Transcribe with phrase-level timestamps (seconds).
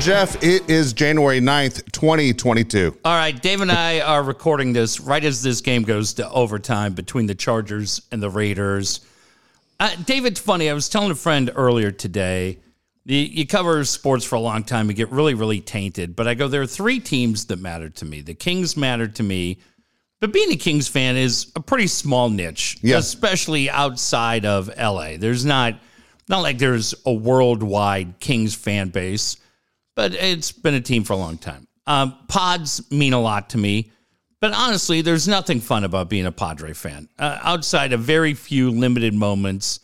[0.00, 0.42] Jeff.
[0.42, 2.96] It is January 9th, 2022.
[3.04, 6.94] All right, Dave and I are recording this right as this game goes to overtime
[6.94, 9.00] between the Chargers and the Raiders.
[9.78, 10.70] Uh, David, it's funny.
[10.70, 12.58] I was telling a friend earlier today.
[13.04, 16.16] You, you cover sports for a long time, you get really, really tainted.
[16.16, 18.22] But I go, there are three teams that matter to me.
[18.22, 19.58] The Kings matter to me,
[20.18, 22.96] but being a Kings fan is a pretty small niche, Yeah.
[22.98, 25.18] especially outside of LA.
[25.18, 25.74] There's not
[26.28, 29.36] not like there's a worldwide Kings fan base,
[30.00, 31.68] but it's been a team for a long time.
[31.86, 33.92] Um, pods mean a lot to me,
[34.40, 38.70] but honestly, there's nothing fun about being a Padre fan uh, outside of very few
[38.70, 39.80] limited moments.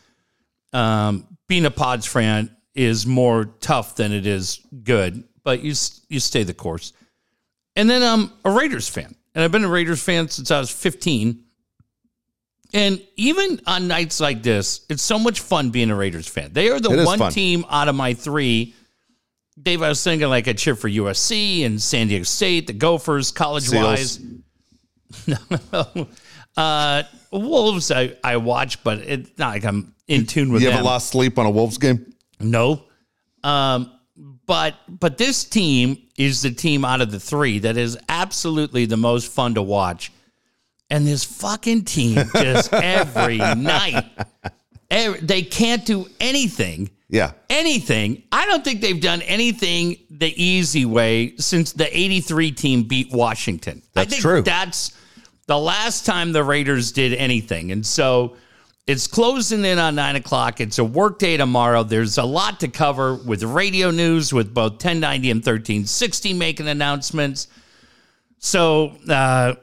[0.72, 5.74] Um, being a Pods fan is more tough than it is good, but you
[6.08, 6.94] you stay the course.
[7.74, 10.70] And then I'm a Raiders fan, and I've been a Raiders fan since I was
[10.70, 11.44] 15.
[12.72, 16.54] And even on nights like this, it's so much fun being a Raiders fan.
[16.54, 17.32] They are the one fun.
[17.32, 18.74] team out of my three.
[19.60, 23.30] Dave, I was thinking like I cheer for USC and San Diego State, the Gophers,
[23.30, 24.20] college wise.
[26.56, 30.72] uh, Wolves, I, I watch, but it's not like I'm in tune with You them.
[30.76, 32.12] haven't lost sleep on a Wolves game?
[32.38, 32.84] No.
[33.42, 33.92] Um,
[34.46, 38.96] but but this team is the team out of the three that is absolutely the
[38.96, 40.12] most fun to watch.
[40.88, 44.04] And this fucking team just every night,
[44.88, 46.90] they can't do anything.
[47.08, 47.32] Yeah.
[47.48, 48.22] Anything.
[48.32, 53.82] I don't think they've done anything the easy way since the 83 team beat Washington.
[53.84, 54.42] I That's think true.
[54.42, 54.96] That's
[55.46, 57.70] the last time the Raiders did anything.
[57.70, 58.36] And so
[58.86, 60.60] it's closing in on nine o'clock.
[60.60, 61.82] It's a work day tomorrow.
[61.82, 67.48] There's a lot to cover with radio news, with both 1090 and 1360 making announcements.
[68.38, 69.54] So uh,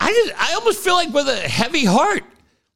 [0.00, 2.24] I just, I almost feel like with a heavy heart.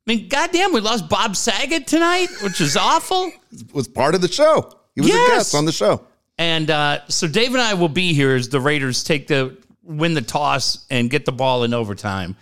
[0.07, 3.31] I mean, goddamn, we lost Bob Saget tonight, which is awful.
[3.53, 4.73] It Was part of the show.
[4.95, 5.29] He was Yes.
[5.29, 6.05] a guest on the show.
[6.39, 10.15] And uh, so Dave and I will be here as the Raiders take the win
[10.15, 12.35] the toss and get the ball in overtime.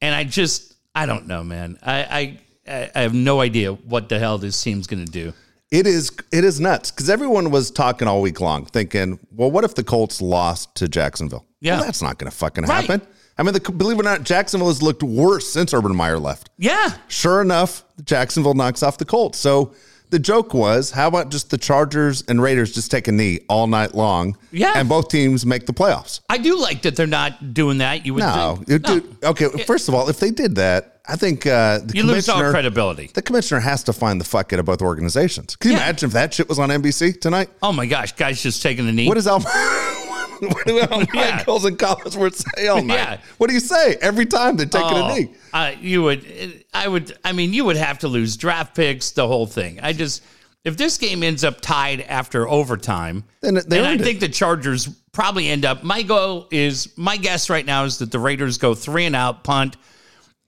[0.00, 1.76] And I just I don't know, man.
[1.82, 2.38] I
[2.68, 5.32] I, I have no idea what the hell this team's going to do.
[5.72, 9.64] It is it is nuts because everyone was talking all week long, thinking, "Well, what
[9.64, 11.76] if the Colts lost to Jacksonville?" Yeah.
[11.76, 12.82] well, that's not going to fucking Right.
[12.88, 13.06] happen.
[13.38, 16.50] I mean, the, believe it or not, Jacksonville has looked worse since Urban Meyer left.
[16.58, 19.38] Yeah, Sure enough, Jacksonville knocks off the Colts.
[19.38, 19.74] So
[20.10, 23.66] the joke was, how about just the Chargers and Raiders just take a knee all
[23.66, 24.36] night long?
[24.50, 24.74] Yeah.
[24.76, 26.20] and both teams make the playoffs.
[26.28, 28.04] I do like that they're not doing that.
[28.04, 28.68] You would No, think.
[28.68, 29.48] it- dude, okay.
[29.64, 33.10] First of all, if they did that, I think uh, the you lose all credibility.
[33.12, 35.56] the commissioner has to find the fuck out of both organizations.
[35.56, 35.84] Can you Yeah.
[35.84, 37.48] imagine if that shit was on NBC tonight?
[37.62, 39.08] Oh my gosh, guys just taking a knee.
[39.08, 39.40] What is Al?
[40.48, 40.74] what do
[41.14, 41.36] Yeah.
[41.36, 42.94] Michaels and Collinsworth say all night?
[42.94, 43.20] Yeah.
[43.38, 45.34] What do you say every time they're taking Oh, a knee?
[45.52, 49.26] Uh, you would, I would, I mean, you would have to lose draft picks, the
[49.26, 49.78] whole thing.
[49.80, 50.22] I just,
[50.64, 54.00] if this game ends up tied after overtime, Then they and I it.
[54.00, 55.82] think the Chargers probably end up.
[55.84, 59.44] My goal is, my guess right now is that the Raiders go three and out,
[59.44, 59.76] punt,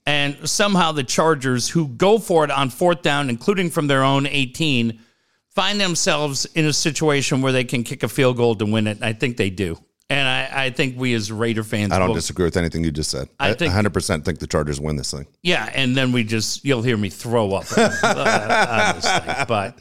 [0.07, 4.27] and somehow the Chargers, who go for it on fourth down, including from their own
[4.27, 5.01] 18,
[5.55, 8.99] find themselves in a situation where they can kick a field goal to win it.
[9.03, 9.79] I think they do.
[10.11, 12.91] And I, I think we as Raider fans, I don't will- disagree with anything you
[12.91, 13.29] just said.
[13.41, 15.27] I think- 100% think the Chargers win this thing.
[15.43, 19.45] Yeah, and then we just you'll hear me throw up uh, on thing.
[19.49, 19.79] But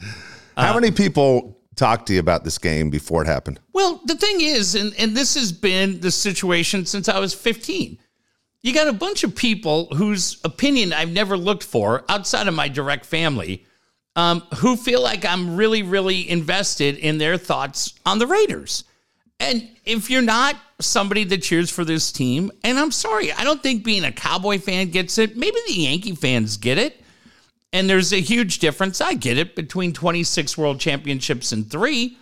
[0.56, 3.60] How Uh, many people talked to you about this game before it happened?
[3.72, 7.98] well, the thing is, and and this has been the situation since I was 15.
[8.62, 12.68] You got a bunch of people whose opinion I've never looked for outside of my
[12.68, 13.66] direct family,
[14.16, 18.84] um, who feel like I'm really, really invested in their thoughts on the Raiders.
[19.40, 23.62] And if you're not somebody that cheers for this team, and I'm sorry, I don't
[23.62, 25.36] think being a Cowboy fan gets it.
[25.36, 27.00] Maybe the Yankee fans get it.
[27.72, 29.00] And there's a huge difference.
[29.00, 32.16] I get it between 26 world championships and three.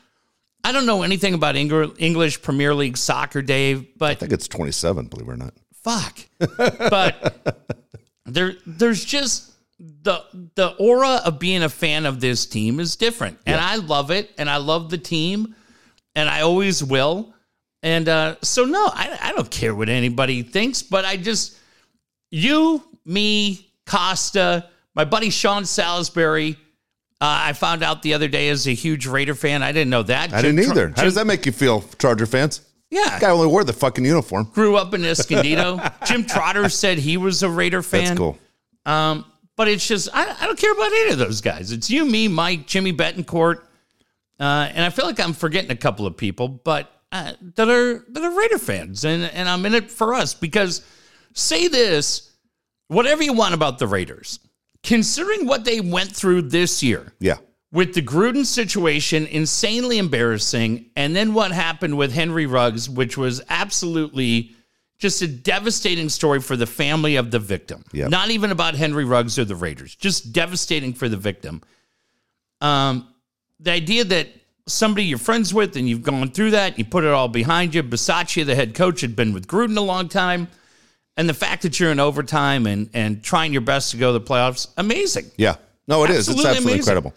[0.65, 4.49] I don't know anything about Eng- English Premier League soccer, Dave, but I think it's
[4.49, 5.53] 27, believe it or not.
[5.75, 6.19] fuck.
[6.39, 7.59] but
[8.27, 9.52] there, there's just
[10.03, 10.23] the
[10.55, 14.31] the aura of being a fan of this team is different, and I love it,
[14.39, 15.57] and I love the team,
[16.15, 17.35] and I always will.
[17.83, 21.59] And uh, so, no, I, I don't care what anybody thinks, but I just
[22.31, 26.57] you, me, Costa, my buddy Sean Salisbury.
[27.21, 29.63] Uh, I found out the other day is a huge Raider fan.
[29.63, 30.33] I didn't know that.
[30.33, 30.93] I Jim didn't Tr- either.
[30.97, 32.61] How does that make you feel, Charger fans?
[32.91, 34.45] Yeah, Guy only wore the fucking uniform.
[34.53, 35.81] grew up in Escondido.
[36.05, 38.05] Jim Trotter said he was a Raider fan.
[38.05, 38.39] That's cool.
[38.85, 39.25] Um,
[39.57, 41.73] but it's just I, I don't care about any of those guys.
[41.73, 43.59] It's you, me, Mike, Jimmy Betancourt,
[44.41, 48.05] uh, and I feel like I'm forgetting a couple of people, but uh, that are
[48.09, 50.85] that are Raider fans, and and I'm in it for us because
[51.35, 52.33] say this,
[52.89, 54.39] whatever you want about the Raiders,
[54.83, 57.37] considering what they went through this year, Yeah.
[57.71, 63.41] with the Gruden situation, insanely embarrassing, and then what happened with Henry Ruggs, which was
[63.49, 64.55] absolutely
[65.03, 67.85] just a devastating story for the family of the victim.
[67.93, 68.09] Yep.
[68.09, 71.61] Not even about Henry Ruggs or the Raiders, just devastating for the victim.
[72.61, 73.09] Um,
[73.59, 74.29] the idea that
[74.69, 77.83] somebody you're friends with and you've gone through that, you put it all behind you.
[77.83, 80.47] Bisaccia, the head coach, had been with Gruden a long time.
[81.17, 84.19] And the fact that you're in overtime and, and trying your best to go to
[84.21, 85.33] the playoffs, amazing.
[85.37, 85.57] Yeah.
[85.89, 86.29] No, it is.
[86.29, 86.79] It's Absolutely absolutely amazing.
[86.79, 87.15] incredible.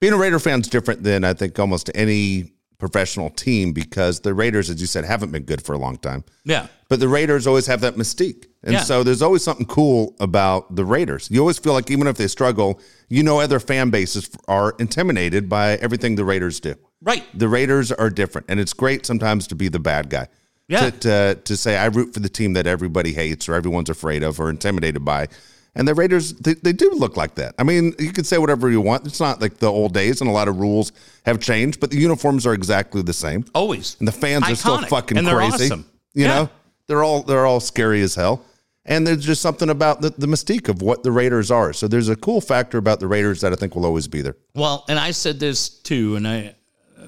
[0.00, 4.34] Being a Raider fan is different than I think almost any professional team because the
[4.34, 6.24] Raiders, as you said, haven't been good for a long time.
[6.44, 6.66] Yeah.
[6.88, 8.46] But the Raiders always have that mystique.
[8.62, 8.82] And Yeah.
[8.82, 11.28] so there's always something cool about the Raiders.
[11.30, 15.48] You always feel like even if they struggle, you know other fan bases are intimidated
[15.48, 16.74] by everything the Raiders do.
[17.02, 17.24] Right.
[17.34, 20.28] The Raiders are different, and it's great sometimes to be the bad guy.
[20.68, 20.90] Yeah.
[20.90, 24.22] To, to, to say, I root for the team that everybody hates or everyone's afraid
[24.22, 25.28] of or intimidated by.
[25.76, 27.54] And the Raiders, they, they do look like that.
[27.58, 29.06] I mean, you can say whatever you want.
[29.06, 30.90] It's not like the old days, and a lot of rules
[31.26, 33.44] have changed, but the uniforms are exactly the same.
[33.54, 33.96] Always.
[33.98, 35.66] And the fans are still fucking And they're crazy.
[35.66, 35.84] awesome.
[36.14, 36.28] You Yeah.
[36.34, 36.50] know,
[36.88, 38.42] they're all they're all scary as hell.
[38.86, 41.72] And there's just something about the, the mystique of what the Raiders are.
[41.72, 44.36] So there's a cool factor about the Raiders that I think will always be there.
[44.54, 46.54] Well, and I said this too, and I,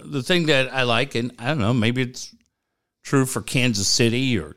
[0.05, 2.35] the thing that I like, and I don't know, maybe it's
[3.05, 4.57] true for Kansas City or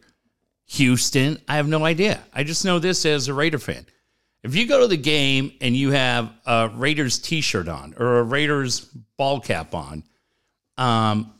[0.66, 1.40] Houston.
[1.48, 2.22] I have no idea.
[2.34, 3.86] I just know this as a Raider fan.
[4.44, 8.24] If you go to the game and you have a Raiders T-shirt on or a
[8.24, 8.82] Raiders
[9.18, 10.04] ball cap on,
[10.78, 11.34] um,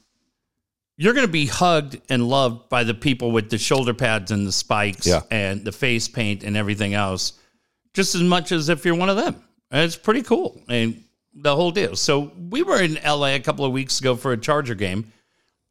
[0.98, 4.46] you're going to be hugged and loved by the people with the shoulder pads and
[4.46, 5.22] the spikes Yeah.
[5.32, 7.34] and the face paint and everything else,
[7.96, 9.42] just as much as if you're one of them.
[9.72, 11.04] And it's pretty cool and
[11.34, 11.96] the whole deal.
[11.96, 15.12] So we were in LA a couple of weeks ago for a Charger game,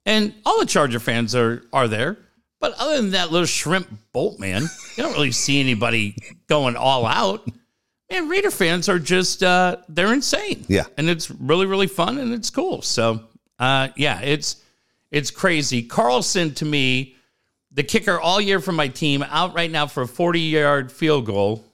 [0.07, 2.17] and all the Charger fans are are there.
[2.61, 4.63] But other than that little shrimp bolt man,
[4.97, 6.17] you don't really see anybody
[6.47, 7.49] going all out.
[8.11, 10.65] Man, Raider fans are just uh, they're insane.
[10.69, 10.85] Yeah.
[10.97, 12.83] and it's really really fun and it's cool.
[12.83, 13.21] So
[13.59, 14.63] uh, yeah, it's
[15.11, 15.83] it's crazy.
[15.83, 17.17] Carlson to me,
[17.73, 21.27] the kicker all year for my team, out right now for a forty yard field
[21.27, 21.65] goal.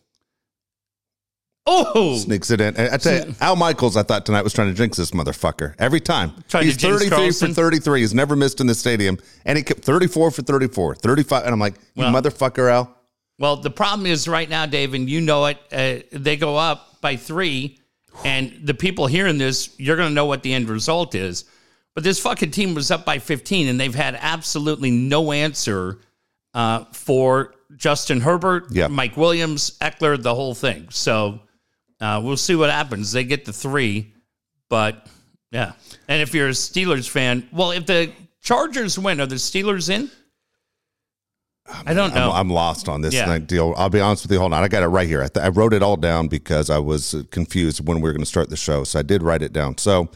[1.66, 2.76] Oh, Sneaks it in.
[2.76, 5.74] And I tell you, Al Michaels, I thought tonight was trying to jinx this motherfucker
[5.78, 6.30] every time.
[6.60, 7.48] He's jinx 33 Carlson?
[7.48, 8.00] for 33.
[8.00, 9.18] He's never missed in the stadium.
[9.44, 11.42] And he kept 34 for 34, 35.
[11.44, 12.92] And I'm like, you Well- motherfucker, Al.
[13.38, 15.58] Well, the problem is right now, Dave, and you know it.
[15.70, 17.78] Uh, they go up by three,
[18.24, 21.44] and the people hearing this, you're going to know what the end result is.
[21.94, 25.98] But this fucking team was up by 15, and they've had absolutely no answer
[26.54, 28.86] uh, for Justin Herbert, Yeah.
[28.88, 30.86] Mike Williams, Ekeler, the whole thing.
[30.90, 31.40] So
[32.00, 33.12] uh, we'll see what happens.
[33.12, 34.12] They get the three,
[34.68, 35.06] but
[35.50, 35.72] yeah.
[36.08, 38.12] And if you're a Steelers fan, well, if the
[38.42, 40.10] Chargers win, are the Steelers in?
[41.84, 42.30] I don't know.
[42.30, 43.26] I'm, I'm lost on this Yeah.
[43.26, 43.74] night deal.
[43.76, 44.38] I'll be honest with you.
[44.38, 44.62] Hold on.
[44.62, 45.22] I got it right here.
[45.22, 48.12] I, th- I wrote it all down because I was uh, confused when we were
[48.12, 48.84] going to start the show.
[48.84, 49.76] So I did write it down.
[49.78, 50.08] So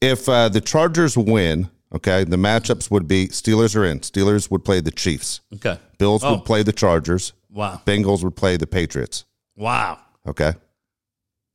[0.00, 4.00] if uh, the Chargers win, okay, the matchups would be Steelers are in.
[4.00, 5.42] Steelers would play the Chiefs.
[5.56, 5.78] okay.
[5.98, 6.32] Bills Oh.
[6.36, 7.34] would play the Chargers.
[7.50, 7.80] Wow.
[7.84, 9.26] Bengals would play the Patriots.
[9.54, 9.98] Wow.
[10.26, 10.54] Okay.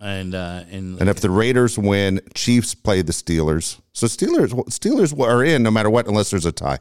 [0.03, 3.79] And uh and, And if the Raiders win, Chiefs play the Steelers.
[3.93, 6.79] So Steelers Steelers are in no matter what unless there's a tie.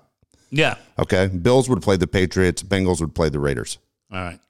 [0.51, 0.77] yeah.
[0.99, 1.27] Okay.
[1.29, 2.63] Bills would play the Patriots.
[2.63, 3.79] Bengals would play the Raiders.
[4.11, 4.41] All right.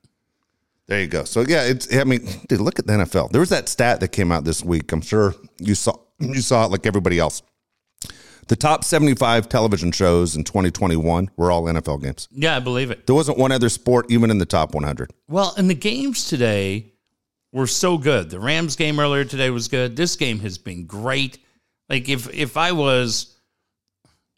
[0.86, 1.24] There you go.
[1.24, 3.30] So yeah, it's I mean, dude, look at the NFL.
[3.32, 4.92] There was that stat that came out this week.
[4.92, 7.42] I'm sure you saw you saw it like everybody else.
[8.48, 12.28] The top 75 television shows in 2021 were all NFL games.
[12.32, 13.06] Yeah, I believe it.
[13.06, 15.12] There wasn't one other sport even in the top 100.
[15.28, 16.92] Well, and the games today
[17.52, 18.30] were so good.
[18.30, 19.96] The Rams game earlier today was good.
[19.96, 21.38] This game has been great.
[21.88, 23.36] Like if if I was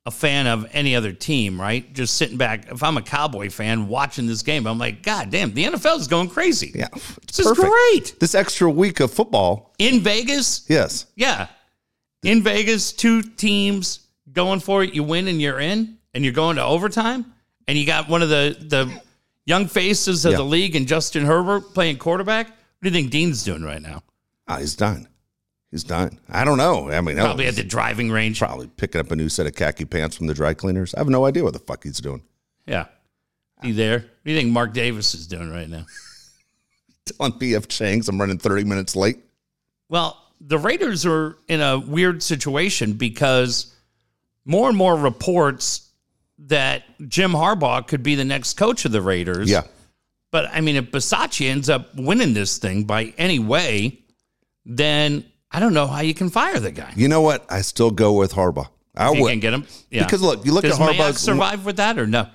[0.05, 1.93] a fan of any other team, right?
[1.93, 5.55] Just sitting back, if I'm a Cowboy fan watching this game, I'm like, God damn,
[5.55, 6.73] the NFL is going crazy.
[6.75, 6.89] Yeah.
[7.27, 8.17] This is great.
[8.19, 9.73] This extra week of football.
[9.79, 11.07] In Vegas, Yes.
[11.15, 11.47] Yeah.
[12.25, 14.01] In Vegas, two teams
[14.33, 14.93] going for it.
[14.95, 17.33] You win and you're in, and you're going to overtime.
[17.69, 19.01] And you got one of the the
[19.47, 20.39] young faces of Yeah.
[20.39, 22.49] the league and Justin Herbert playing quarterback.
[22.83, 24.03] What do you think Dean's doing right now?
[24.49, 25.07] Ah, he's done.
[25.71, 26.19] He's done.
[26.29, 26.91] I don't know.
[26.91, 28.41] I mean, Probably oh, at the driving range.
[28.41, 30.93] probably picking up a new set of khaki pants from the dry cleaners.
[30.93, 32.25] I have no idea what the fuck he's doing.
[32.67, 32.87] Yeah.
[33.63, 33.99] You there?
[33.99, 35.87] What do you think Mark Davis is doing right now?
[37.07, 39.19] Telling PF Chang's I'm running 30 minutes late.
[39.89, 43.73] Well, the Raiders are in a weird situation because
[44.45, 45.89] more and more reports
[46.47, 49.49] that Jim Harbaugh could be the next coach of the Raiders.
[49.49, 49.63] Yeah.
[50.33, 54.01] But I mean, if Bisaccia ends up winning this thing by any way,
[54.65, 56.93] then I don't know how you can fire the guy.
[56.97, 57.45] You know what?
[57.51, 58.69] I still go with Harbaugh.
[58.97, 59.31] I You would.
[59.31, 59.67] can get him.
[59.91, 60.05] Yeah.
[60.05, 62.27] Because look, you look Does at Mayock Harbaugh's survive with that or no?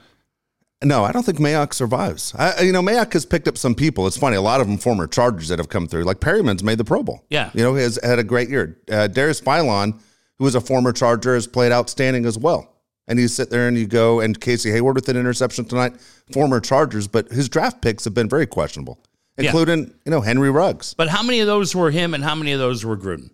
[0.84, 2.36] No, I don't think Mayock survives.
[2.38, 4.06] I, you know, Mayock has picked up some people.
[4.06, 6.04] It's funny, a lot of them former Chargers that have come through.
[6.04, 7.25] Like Perryman's made the Pro Bowl.
[7.32, 7.50] Yeah.
[7.56, 8.77] you know, he has had a great year.
[8.92, 10.00] Uh, Darius Philon,
[10.38, 12.75] who was a former Charger, has played outstanding as well.
[13.07, 15.93] And you sit there and you go, and Casey Hayward with an interception tonight,
[16.33, 18.99] former Chargers, but his draft picks have been very questionable,
[19.37, 19.45] Yeah.
[19.45, 20.93] including you know Henry Ruggs.
[20.93, 23.29] But how many of those were him and how many of those were Gruden?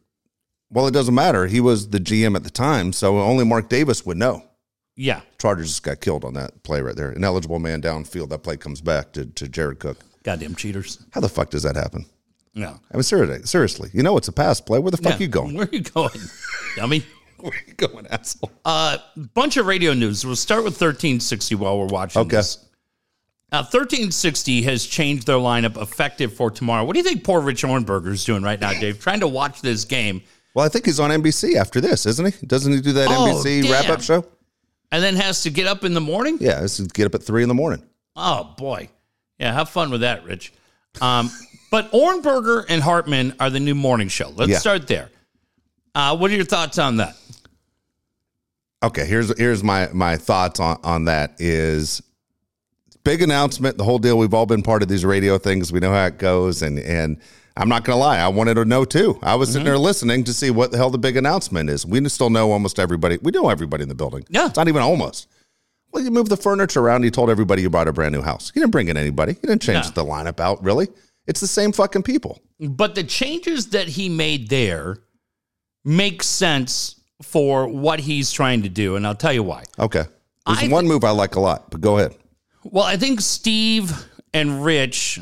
[0.69, 1.47] Well, it doesn't matter.
[1.47, 4.43] He was the GM at the time, so only Mark Davis would know.
[4.95, 5.21] Yeah.
[5.39, 7.11] Chargers just got killed on that play right there.
[7.11, 8.29] Ineligible man downfield.
[8.29, 9.97] That play comes back to, to Jared Cook.
[10.23, 10.99] Goddamn cheaters.
[11.11, 12.05] How the fuck does that happen?
[12.55, 12.79] No.
[12.91, 13.89] I mean, seriously, seriously.
[13.93, 14.77] You know it's a pass play.
[14.77, 15.19] Where the fuck Yeah.
[15.19, 15.53] you going?
[15.57, 16.19] Where are you going?
[16.75, 17.03] Dummy.
[17.49, 18.51] Where you going, asshole?
[18.63, 18.97] Uh,
[19.33, 20.25] bunch of radio news.
[20.25, 22.37] We'll start with 1360 while we're watching Okay.
[22.37, 22.57] this.
[23.51, 26.85] Uh, 1360 has changed their lineup effective for tomorrow.
[26.85, 28.99] What do you think poor Rich Ohrnberger's doing right now, Dave?
[28.99, 30.21] Trying to watch this game
[30.55, 32.45] Well, I think he's on NBC after this, isn't he?
[32.47, 34.25] Doesn't he do that Oh, NBC wrap up show?
[34.91, 36.37] and then has to get up in the morning?
[36.39, 37.83] Yeah, has to get up at three in the morning.
[38.15, 38.87] Oh, boy.
[39.37, 40.53] Yeah, have fun with that, Rich.
[41.01, 41.29] Um,
[41.71, 44.29] but Ornberger and Hartman are the new morning show.
[44.35, 44.59] Let's Yeah.
[44.59, 45.09] start there.
[45.95, 47.15] Uh, what are your thoughts on that?
[48.83, 52.01] Okay, here's here's my my thoughts on on that is
[53.03, 54.17] big announcement, the whole deal.
[54.17, 55.71] We've all been part of these radio things.
[55.71, 57.17] We know how it goes, and and
[57.55, 59.19] I'm not gonna lie, I wanted to know too.
[59.23, 59.53] I was Mm-hmm.
[59.53, 61.85] sitting there listening to see what the hell the big announcement is.
[61.85, 63.19] We still know almost everybody.
[63.21, 64.25] We know everybody in the building.
[64.29, 64.47] Yeah.
[64.47, 65.27] it's not even almost.
[65.91, 67.03] Well, you moved the furniture around.
[67.03, 68.51] You told everybody you bought a brand new house.
[68.55, 69.33] You didn't bring in anybody.
[69.33, 69.91] You didn't change No.
[69.91, 70.61] the lineup out.
[70.63, 70.87] Really,
[71.27, 72.41] it's the same fucking people.
[72.59, 74.97] But the changes that he made there
[75.83, 78.95] make sense for what he's trying to do.
[78.95, 79.63] And I'll tell you why.
[79.79, 80.03] Okay,
[80.45, 82.15] there's I one move I like a lot, but go ahead.
[82.63, 83.91] Well, I think Steve
[84.33, 85.19] and Rich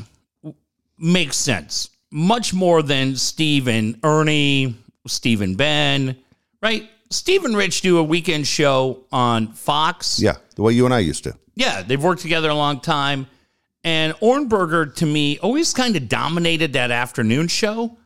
[0.98, 4.76] make sense much more than Steve and Ernie,
[5.06, 6.16] Steve and Ben,
[6.62, 6.88] right?
[7.10, 10.20] Steve and Rich do a weekend show on Fox.
[10.20, 11.34] Yeah, the way you and I used to.
[11.54, 13.26] Yeah, they've worked together a long time.
[13.84, 17.98] And Ohrnberger, to me, always kind of dominated that afternoon show.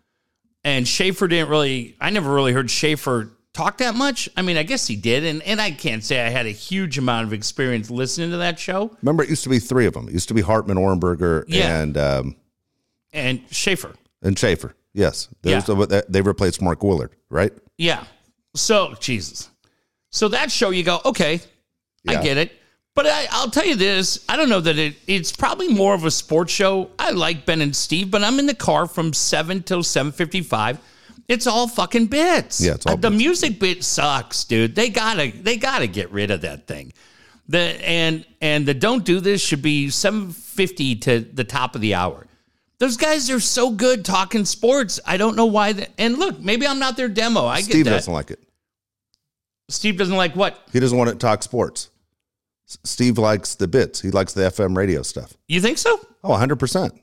[0.66, 4.28] And Schaefer didn't really, I never really heard Schaefer talk that much.
[4.36, 5.22] I mean, I guess he did.
[5.24, 8.58] And, and I can't say I had a huge amount of experience listening to that
[8.58, 8.90] show.
[9.00, 10.08] Remember, it used to be three of them.
[10.08, 11.80] It used to be Hartman, Ohrnberger, Yeah.
[11.82, 12.36] and um,
[13.12, 13.94] And Schaefer.
[14.22, 14.74] and Schaefer.
[14.92, 15.62] Yes, Yeah.
[15.68, 17.52] Are- they replaced Mark Willard, right?
[17.78, 18.02] Yeah.
[18.56, 19.48] So, Jesus.
[20.10, 21.40] So that show, you go, okay,
[22.08, 22.52] I get it.
[22.96, 24.96] But I, I'll tell you this: I don't know that it.
[25.06, 26.90] It's probably more of a sports show.
[26.98, 30.78] I like Ben and Steve, but I'm in the car from seven till seven fifty-five.
[31.28, 32.60] It's all fucking bits.
[32.60, 33.18] Yeah, it's all Uh, the bits.
[33.18, 34.74] music bit sucks, dude.
[34.74, 36.92] They gotta they gotta get rid of that thing.
[37.48, 41.80] The and and the don't do this should be seven fifty to the top of
[41.82, 42.26] the hour.
[42.78, 45.00] Those guys are so good talking sports.
[45.06, 45.72] I don't know why.
[45.74, 47.44] The, and look, maybe I'm not their demo.
[47.46, 47.90] I Steve get that.
[47.90, 48.42] doesn't like it.
[49.68, 50.66] Steve doesn't like what?
[50.72, 51.90] He doesn't want to talk sports.
[52.66, 54.00] Steve likes the bits.
[54.00, 55.34] He likes the FM radio stuff.
[55.48, 55.98] You think so?
[56.24, 56.86] Oh, 100%.
[56.96, 57.02] It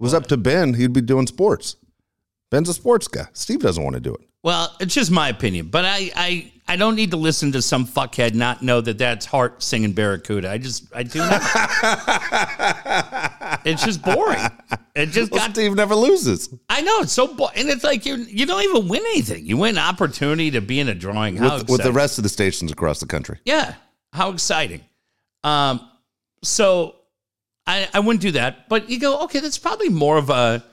[0.00, 0.74] was up to Ben.
[0.74, 1.76] He'd be doing sports.
[2.50, 3.26] Ben's a sports guy.
[3.32, 4.20] Steve doesn't want to do it.
[4.42, 7.86] Well, it's just my opinion, but I, I, I don't need to listen to some
[7.86, 10.50] fuckhead not know that that's Hart singing Barracuda.
[10.50, 11.40] I just, I do not.
[13.64, 14.38] it's just boring.
[14.94, 15.52] It just Well, got.
[15.52, 16.50] Steve never loses.
[16.68, 19.46] I know it's so, bo- and it's like you, you don't even win anything.
[19.46, 21.40] You win opportunity to be in a drawing.
[21.40, 23.38] With, with the rest of the stations across the country.
[23.46, 23.74] Yeah.
[24.14, 24.80] How exciting.
[25.42, 25.90] Um,
[26.40, 26.94] so
[27.66, 30.64] I, I wouldn't do that, but you go, okay, that's probably more of a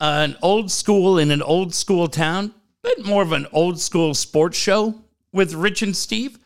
[0.00, 4.58] an old school in an old school town, but more of an old school sports
[4.58, 4.96] show
[5.32, 6.40] with Rich and Steve.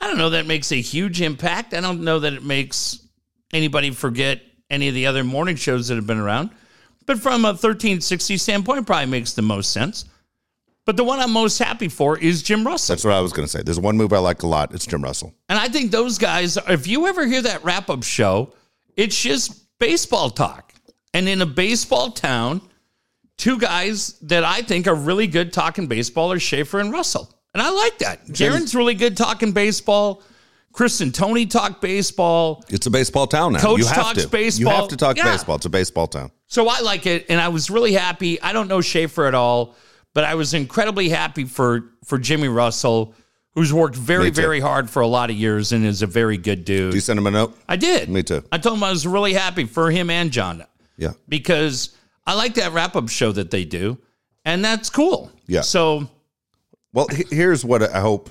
[0.00, 1.74] I don't know that makes a huge impact.
[1.74, 3.06] I don't know that it makes
[3.52, 4.40] anybody forget
[4.70, 6.50] any of the other morning shows that have been around.
[7.04, 10.06] But from a 1360 standpoint, probably makes the most sense.
[10.86, 12.94] But the one I'm most happy for is Jim Russell.
[12.94, 13.60] That's what I was going to say.
[13.62, 14.72] There's one move I like a lot.
[14.72, 15.34] It's Jim Russell.
[15.48, 18.54] And I think those guys, if you ever hear that wrap up show,
[18.96, 20.72] it's just baseball talk.
[21.12, 22.62] And in a baseball town,
[23.36, 27.34] two guys that I think are really good talking baseball are Schaefer and Russell.
[27.52, 28.26] And I like that.
[28.28, 30.22] Jaren's really good talking baseball.
[30.72, 32.62] Chris and Tony talk baseball.
[32.68, 33.60] It's a baseball town now.
[33.60, 34.28] Coach you have talks to.
[34.28, 34.72] baseball.
[34.74, 35.24] You have to talk Yeah.
[35.32, 35.56] baseball.
[35.56, 36.30] It's a baseball town.
[36.48, 38.40] So I like it, and I was really happy.
[38.42, 39.74] I don't know Schaefer at all,
[40.16, 43.12] but I was incredibly happy for for Jimmy Russell,
[43.54, 46.64] who's worked very, very hard for a lot of years and is a very good
[46.64, 46.92] dude.
[46.92, 47.54] Do you send him a note?
[47.68, 48.08] I did.
[48.08, 48.42] Me too.
[48.50, 50.64] I told him I was really happy for him and John
[50.96, 51.12] Yeah.
[51.28, 51.90] because
[52.26, 53.98] I like that wrap up show that they do,
[54.46, 55.30] and that's cool.
[55.46, 55.60] Yeah.
[55.60, 56.08] So
[56.94, 58.30] Well, here's what I hope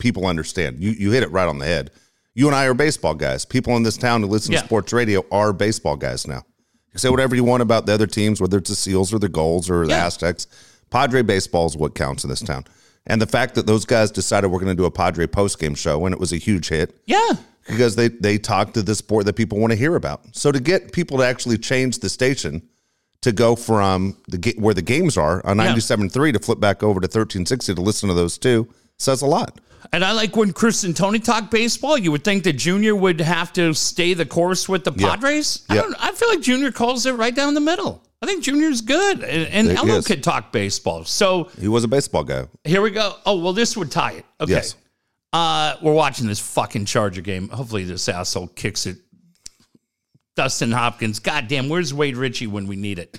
[0.00, 0.82] people understand.
[0.82, 1.92] You you hit it right on the head.
[2.34, 3.44] You and I are baseball guys.
[3.44, 4.62] People in this town who listen Yeah.
[4.62, 6.42] to sports radio are baseball guys now.
[6.92, 9.28] You say whatever you want about the other teams, whether it's the Seals or the
[9.28, 10.06] Gulls or the Yeah.
[10.06, 10.48] Aztecs.
[10.90, 12.64] Padre baseball is what counts in this town.
[13.06, 15.74] And the fact that those guys decided we're going to do a Padre post game
[15.74, 17.30] show and it was a huge hit yeah,
[17.66, 20.20] because they they talk to the sport that people want to hear about.
[20.36, 22.62] So to get people to actually change the station
[23.22, 25.74] to go from the where the games are on Yeah.
[25.74, 28.68] 97.3 to flip back over to 1360 to listen to those two
[28.98, 29.58] says a lot.
[29.94, 31.96] And I like when Chris and Tony talk baseball.
[31.96, 35.08] You would think that Junior would have to stay the course with the Yeah.
[35.10, 35.62] Padres.
[35.70, 35.80] I, Yeah.
[35.82, 38.02] don't, I feel like Junior calls it right down the middle.
[38.22, 40.06] I think Junior's good, and, and He Elmo is.
[40.06, 41.04] could talk baseball.
[41.04, 42.46] So He was a baseball guy.
[42.64, 43.16] here we go.
[43.24, 44.24] Oh well, this would tie it.
[44.40, 44.52] Okay.
[44.52, 44.74] Yes.
[45.32, 47.48] Uh, we're watching this fucking Charger game.
[47.48, 48.98] Hopefully, this asshole kicks it.
[50.36, 51.18] Dustin Hopkins.
[51.18, 53.16] Goddamn, where's Wade Richey when we need it?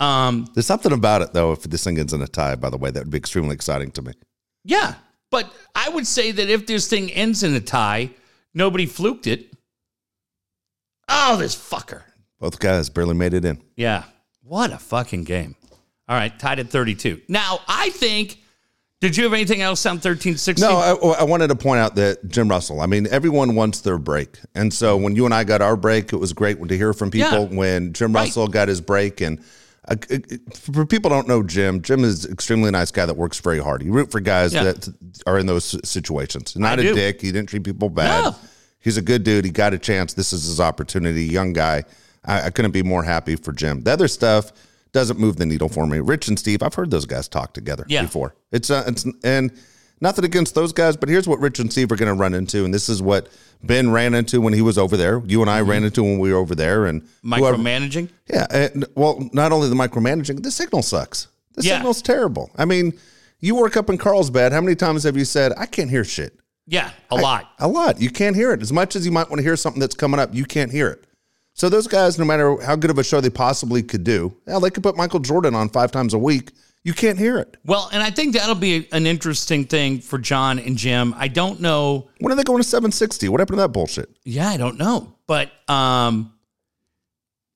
[0.00, 1.52] Um, There's something about it though.
[1.52, 3.90] If this thing ends in a tie, by the way, that would be extremely exciting
[3.92, 4.12] to me.
[4.64, 4.94] yeah,
[5.30, 8.10] but I would say that if this thing ends in a tie,
[8.54, 9.52] nobody fluked it.
[11.08, 12.02] Oh, this fucker.
[12.40, 13.62] Both guys barely made it in.
[13.76, 14.04] Yeah.
[14.42, 15.54] What a fucking game.
[16.08, 17.20] All right, tied at 32.
[17.28, 18.38] Now, I think.
[19.00, 20.60] Did you have anything else on 1360?
[20.60, 22.82] No, I, I wanted to point out that Jim Russell.
[22.82, 26.12] I mean, everyone wants their break, and so when you and I got our break,
[26.12, 27.48] it was great to hear from people.
[27.50, 27.56] Yeah.
[27.56, 28.24] When Jim Right.
[28.26, 29.42] Russell got his break, and
[29.88, 29.96] uh,
[30.54, 33.58] for people who don't know Jim, Jim is an extremely nice guy that works very
[33.58, 33.80] hard.
[33.80, 34.64] He root for guys Yeah.
[34.64, 34.88] that
[35.26, 36.54] are in those situations.
[36.56, 36.94] Not I a do.
[36.94, 37.22] dick.
[37.22, 38.24] He didn't treat people bad.
[38.24, 38.36] No.
[38.80, 39.46] He's a good dude.
[39.46, 40.12] He got a chance.
[40.12, 41.24] This is his opportunity.
[41.24, 41.84] Young guy.
[42.24, 43.82] I, I couldn't be more happy for Jim.
[43.82, 44.52] The other stuff
[44.92, 46.00] doesn't move the needle for me.
[46.00, 48.02] Rich and Steve, I've heard those guys talk together Yeah.
[48.02, 48.34] before.
[48.52, 49.52] It's uh, it's and
[50.00, 52.64] nothing against those guys, but here's what Rich and Steve are going to run into,
[52.64, 53.28] and this is what
[53.62, 55.22] Ben ran into when he was over there.
[55.26, 58.08] You and I ran into when we were over there, and whoever- Micromanaging?
[58.28, 61.28] yeah, and, well, not only the micromanaging, the signal sucks.
[61.54, 61.76] The Yeah.
[61.76, 62.50] signal's terrible.
[62.56, 62.94] I mean,
[63.40, 64.52] you work up in Carlsbad.
[64.52, 66.38] How many times have you said, "I can't hear shit"?
[66.66, 67.50] Yeah, a lot.
[67.58, 68.00] A lot.
[68.00, 68.62] You can't hear it.
[68.62, 70.88] As much as you might want to hear something that's coming up, you can't hear
[70.88, 71.04] it.
[71.60, 74.58] So those guys, no matter how good of a show they possibly could do, yeah,
[74.58, 76.52] they could put Michael Jordan on five times a week.
[76.84, 77.58] You can't hear it.
[77.66, 81.14] Well, and I think that'll be an interesting thing for John and Jim.
[81.18, 82.08] I don't know.
[82.18, 83.28] When are they going to 760?
[83.28, 84.08] What happened to that bullshit?
[84.24, 85.14] Yeah, I don't know.
[85.26, 86.32] But um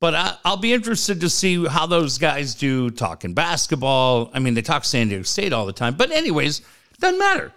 [0.00, 4.31] but I, I'll be interested to see how those guys do talking basketball.
[4.35, 5.94] I mean, they talk San Diego State all the time.
[5.94, 6.61] But anyways,
[7.00, 7.55] doesn't matter.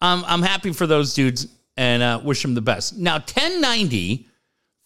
[0.00, 2.96] Um, I'm happy for those dudes and uh, wish them the best.
[2.96, 4.27] Now, 1090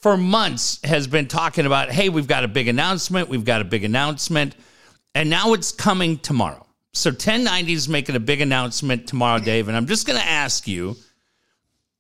[0.03, 3.29] for months has been talking about, hey, we've got a big announcement.
[3.29, 4.57] We've got a big announcement.
[5.15, 6.67] And now it's coming tomorrow.
[6.93, 9.69] So 1090 is making a big announcement tomorrow, Dave.
[9.69, 10.97] And I'm just going to ask you,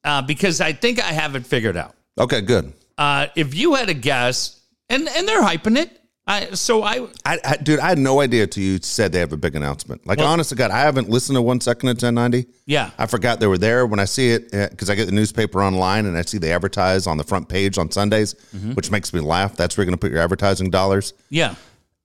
[0.04, 1.94] uh, because I think I have it figured out.
[2.18, 2.72] Okay, good.
[2.98, 5.98] Uh, if you had a guess, and, and they're hyping it.
[6.24, 9.32] I, so I, I, I, dude, I had no idea till you said they have
[9.32, 10.06] a big announcement.
[10.06, 12.48] Like, honest to God, I haven't listened to one second of 1090.
[12.64, 12.90] yeah.
[12.96, 15.60] I forgot they were there when I see it eh, because I get the newspaper
[15.62, 18.74] online and I see they advertise on the front page on Sundays, mm-hmm.
[18.74, 19.56] which makes me laugh.
[19.56, 21.12] That's where you're going to put your advertising dollars.
[21.28, 21.56] Yeah.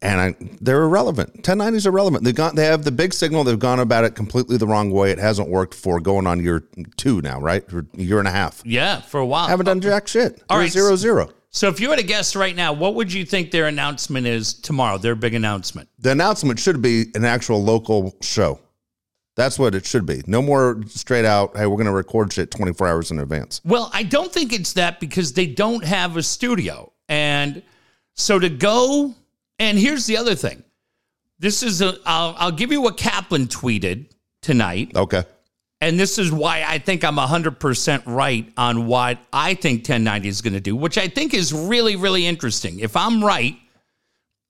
[0.02, 1.44] and I, they're irrelevant.
[1.44, 2.24] 1090s are irrelevant.
[2.24, 3.44] They got they have the big signal.
[3.44, 5.12] They've gone about it completely the wrong way.
[5.12, 6.64] It hasn't worked for going on year
[6.98, 7.64] two now, right?
[7.72, 8.64] Or year and a half.
[8.66, 9.02] Yeah.
[9.02, 9.48] For a while.
[9.48, 10.44] Haven't done jack shit.
[10.50, 11.30] All right, zero zero.
[11.58, 14.54] So if you had a guess right now, what would you think their announcement is
[14.54, 15.00] tomorrow?
[15.00, 15.90] Their big announcement.
[15.98, 18.60] The announcement should be an actual local show.
[19.36, 20.22] That's what it should be.
[20.28, 21.58] No more straight out.
[21.58, 23.60] Hey, we're going to record shit 24 hours in advance.
[23.66, 26.94] Well, I don't think it's that because they don't have a studio.
[27.10, 27.64] And
[28.14, 29.16] so to go,
[29.58, 30.64] and here's the other thing.
[31.40, 34.12] This is a, I'll, I'll give you what Kaplan tweeted
[34.44, 34.92] tonight.
[34.96, 35.24] Okay.
[35.80, 40.42] And this is why I think I'm 100% right on what I think 1090 is
[40.42, 42.80] going to do, which I think is really, really interesting.
[42.80, 43.56] If I'm right,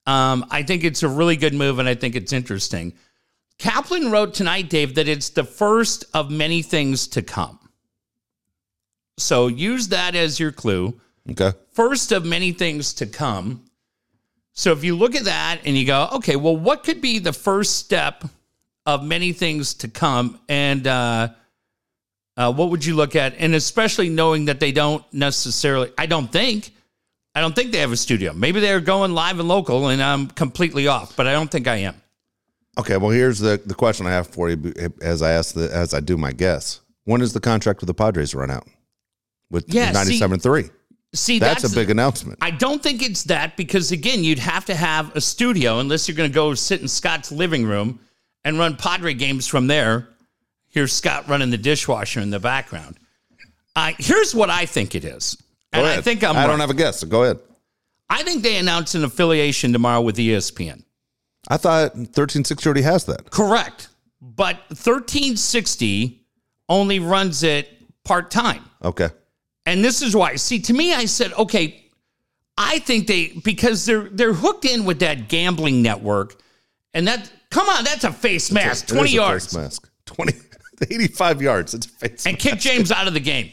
[0.05, 2.93] um, I think it's a really good move and I think it's interesting.
[3.57, 7.59] Kaplan wrote tonight, Dave, that it's the first of many things to come.
[9.17, 10.99] So use that as your clue.
[11.29, 11.51] Okay.
[11.71, 13.65] First of many things to come.
[14.53, 17.33] So if you look at that and you go, okay, well, what could be the
[17.33, 18.23] first step
[18.88, 20.39] of many things to come?
[20.50, 21.30] And uh,
[22.38, 23.36] uh, what would you look at?
[23.38, 26.71] And especially knowing that they don't necessarily, I don't think,
[27.36, 28.34] I don't think they have a studio.
[28.34, 31.76] Maybe they're going live and local and I'm completely off, but I don't think I
[31.78, 32.02] am.
[32.80, 32.97] Okay.
[32.97, 36.00] Well, here's the, the question I have for you as I ask the, as I
[36.00, 36.80] do my guess.
[37.04, 38.67] When does the contract with the Padres run out?
[39.52, 40.71] With Yeah, see- 97.3.
[41.13, 42.38] See, That's, that's, a big announcement.
[42.41, 46.17] I don't think it's that because again, you'd have to have a studio unless you're
[46.17, 48.02] going to go sit in Scott's living room
[48.47, 50.07] and run Padre games from there.
[50.69, 52.97] Here's Scott running the dishwasher in the background.
[53.75, 55.36] Uh, here's what I think it is,
[55.73, 56.36] Go and I think I'm.
[56.36, 56.47] I right.
[56.47, 57.01] don't have a guess.
[57.01, 57.39] So go ahead.
[58.10, 60.83] I think they announced an affiliation tomorrow with ESPN.
[61.49, 63.29] I thought 1360 already has that.
[63.29, 63.89] Correct,
[64.21, 66.25] but 1360
[66.69, 67.69] only runs it
[68.05, 68.63] part time.
[68.81, 69.10] Okay.
[69.65, 70.38] And this is why.
[70.38, 71.83] See, to me, I said, okay,
[72.57, 76.41] I think they because they're they're hooked in with that gambling network,
[76.93, 79.89] and that come on, that's a face mask, It is twenty a yards, face mask.
[80.05, 80.33] 20,
[80.81, 81.73] 85 yards.
[81.73, 83.51] It's a face and kick James out of the game.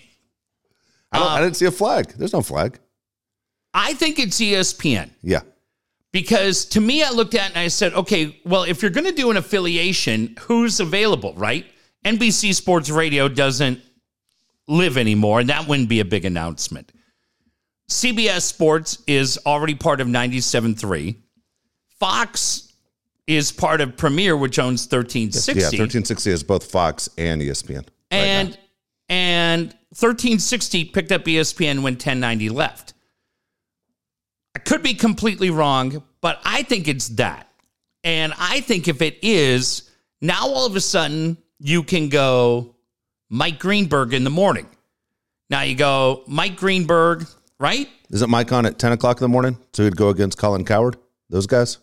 [1.12, 2.08] I, don't, I uh, didn't see a flag.
[2.16, 2.78] There's no flag.
[3.72, 5.40] I think it's ESPN Yeah.
[6.12, 9.06] because to me, I looked at it and I said, okay, well, if you're going
[9.06, 11.66] to do an affiliation, who's available, right?
[12.04, 13.80] NBC Sports Radio doesn't
[14.68, 16.92] live anymore, and that wouldn't be a big announcement.
[17.90, 21.16] CBS Sports is already part of 97.3.
[21.98, 22.72] Fox
[23.26, 25.52] is part of Premier, which owns 1360.
[25.52, 27.86] Yeah, 1360 is both Fox and ESPN.
[28.10, 28.58] and
[29.08, 32.94] and 1360 picked up ESPN when 1090 left.
[34.56, 37.48] I could be completely wrong, but I think it's that.
[38.02, 42.76] And I think if it is, now all of a sudden you can go
[43.28, 44.68] Mike Greenberg in the morning.
[45.50, 47.26] Now you go Mike Greenberg,
[47.58, 47.88] right?
[48.10, 49.58] Isn't Mike on at 10 o'clock in the morning?
[49.72, 50.96] So he'd go against Colin Cowherd?
[51.30, 51.78] Those guys?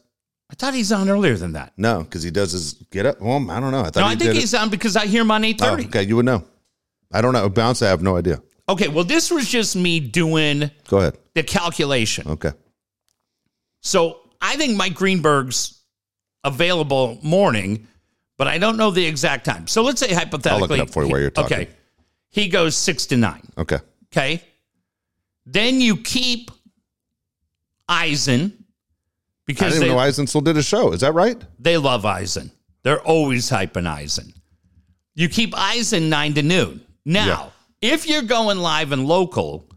[0.52, 1.72] I thought he's on earlier than that.
[1.78, 3.22] No, because he does his get up.
[3.22, 3.82] Well, I don't know.
[3.82, 5.62] I thought No, I think he's on because I hear him on it.
[5.62, 5.86] Oh, 830.
[5.88, 6.44] okay, you would know.
[7.12, 7.48] I don't know.
[7.50, 8.42] Bounce, I have no idea.
[8.68, 11.18] Okay, well, this was just me doing Go ahead.
[11.36, 12.28] the calculation.
[12.28, 12.52] Okay.
[13.82, 15.82] So I think Mike Greenberg's
[16.44, 17.88] available morning,
[18.38, 19.68] but I don't know the exact time.
[19.68, 21.58] So let's say hypothetically, I'll look up for you while you're talking.
[21.60, 21.70] Okay,
[22.30, 23.42] he goes six to nine.
[23.58, 23.80] Okay.
[24.14, 24.44] Okay,
[25.46, 26.52] then you keep
[27.88, 28.61] Eisen
[29.42, 30.94] I because didn't they, even know Eisen still did a show.
[30.94, 31.42] Is that right?
[31.60, 32.52] they love Eisen.
[32.84, 34.34] They're always hyping Eisen.
[35.14, 36.82] You keep Eisen nine to noon.
[37.06, 37.52] Now,
[37.82, 39.68] if you're going live and local,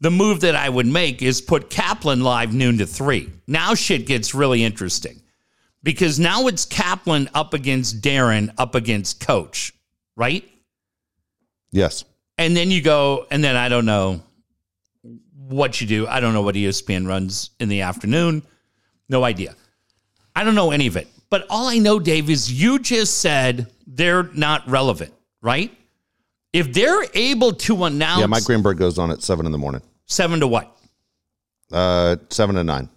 [0.00, 3.30] the move that I would make is put Kaplan live noon to three.
[3.46, 5.22] Now shit gets really interesting
[5.82, 9.72] because now it's Kaplan up against Darren up against Coach,
[10.16, 10.48] right?
[11.70, 12.04] Yes.
[12.38, 14.22] And then you go, and then I don't know
[15.34, 16.06] what you do.
[16.06, 18.42] I don't know what ESPN runs in the afternoon.
[19.12, 19.54] No idea.
[20.34, 21.06] I don't know any of it.
[21.28, 25.70] But all I know, Dave, is you just said they're not relevant, right?
[26.52, 29.82] If they're able to announce Yeah, Mike Greenberg goes on at 7 in the morning.
[30.06, 30.74] seven to what?
[31.70, 32.88] Uh, 7 to 9.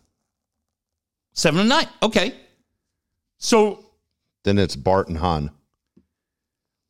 [1.34, 1.88] Seven to nine.
[2.01, 2.34] Okay.
[3.39, 3.84] So,
[4.43, 5.51] Then it's Bart and Hahn.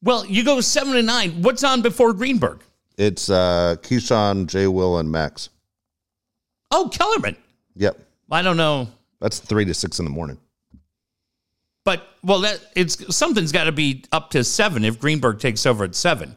[0.03, 1.41] well, you go seven to nine.
[1.41, 2.61] What's on before Greenberg?
[2.95, 5.49] It's uh, Keyshawn, Jay Will, and Max.
[6.69, 7.35] Oh, Kellerman.
[7.75, 7.99] Yep.
[8.29, 8.87] I don't know.
[9.19, 10.37] That's 3 to 6 in the morning.
[11.83, 15.83] But well, that it's something's got to be up to seven if Greenberg takes over
[15.83, 16.35] at seven.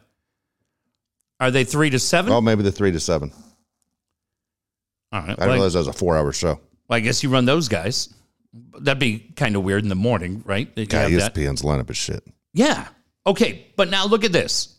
[1.39, 2.29] Are they three to seven?
[2.31, 3.31] Well, maybe the 3 to 7.
[5.11, 5.29] All right.
[5.39, 6.59] I Well, realize that was a four hour show.
[6.87, 8.13] well, I guess you run those guys.
[8.79, 10.73] That'd be kind of weird in the morning, right?
[10.75, 11.33] That God, have that.
[11.33, 12.23] ESPN's lineup is shit.
[12.53, 12.87] Yeah.
[13.25, 14.75] Okay, but now look at this.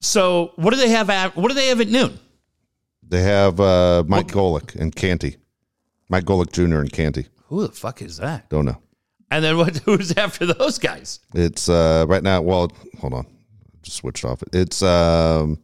[0.00, 2.18] So what do they have at what do they have at noon?
[3.02, 5.36] They have uh, Mike Golic and Canty.
[6.10, 6.80] Mike Golic Jr.
[6.80, 7.26] and Canty.
[7.46, 8.50] Who the fuck is that?
[8.50, 8.82] Don't know.
[9.30, 11.20] And then what who's after those guys?
[11.34, 12.42] It's uh, right now.
[12.42, 13.26] Well, hold on.
[13.82, 14.42] Just switched off.
[14.52, 15.58] It's um,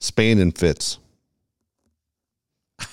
[0.00, 0.98] Spain and Fitz.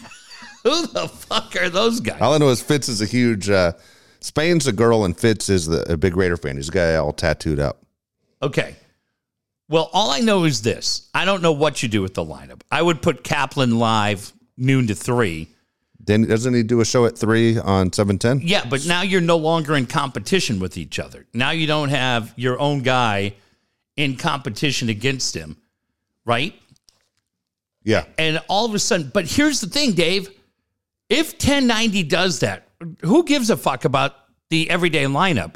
[0.63, 2.21] Who the fuck are those guys?
[2.21, 3.49] All I know is Fitz is a huge.
[3.49, 3.73] Uh,
[4.21, 6.58] Spain's a girl and Fitz is the, a big Raider fan.
[6.58, 7.82] He's a guy all tattooed up.
[8.41, 8.75] Okay.
[9.67, 11.10] Well, all I know is this.
[11.13, 12.62] I don't know what you do with the lineup.
[12.71, 15.49] I would put Kaplan live noon to three.
[16.10, 18.41] Then doesn't he do a show at three on seven ten?
[18.43, 21.28] Yeah, but now you're no longer in competition with each other.
[21.36, 23.36] Now you don't have your own guy
[23.95, 25.58] in competition against him,
[26.26, 26.56] right?
[27.84, 30.30] Yeah, And all of a sudden, but here's the thing, Dave.
[31.10, 32.67] If 1090 does that,
[33.02, 34.15] who gives a fuck about
[34.50, 35.56] the everyday lineup?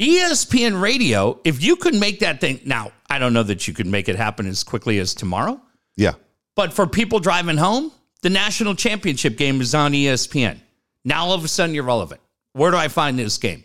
[0.00, 3.86] ESPN radio, if you could make that thing now, I don't know that you could
[3.86, 5.60] make it happen as quickly as tomorrow,
[5.96, 6.14] yeah.
[6.54, 7.92] but for people driving home,
[8.24, 10.58] the national championship game is on ESPN.
[11.04, 12.22] Now all of a sudden you're relevant.
[12.54, 13.64] Where do I find this game?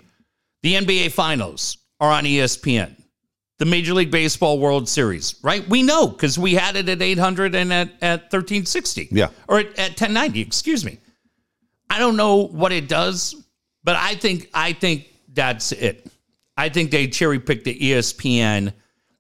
[0.63, 2.93] The NBA finals are on ESPN.
[3.59, 5.67] The Major League Baseball World Series, right?
[5.69, 9.07] We know because we had it at 800 and at, at 1360.
[9.11, 9.29] Yeah.
[9.47, 10.97] Or at, at 1090, excuse me.
[11.89, 13.41] I don't know what it does,
[13.85, 16.05] but I think I think that's it.
[16.57, 18.73] I think they cherry picked the ESPN,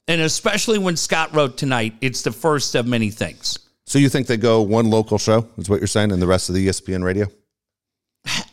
[0.09, 3.68] and especially when Scott wrote tonight, it's the first of many things.
[3.89, 5.47] So you think they go one local show?
[5.57, 7.25] Is what you're saying, and the rest of the ESPN radio?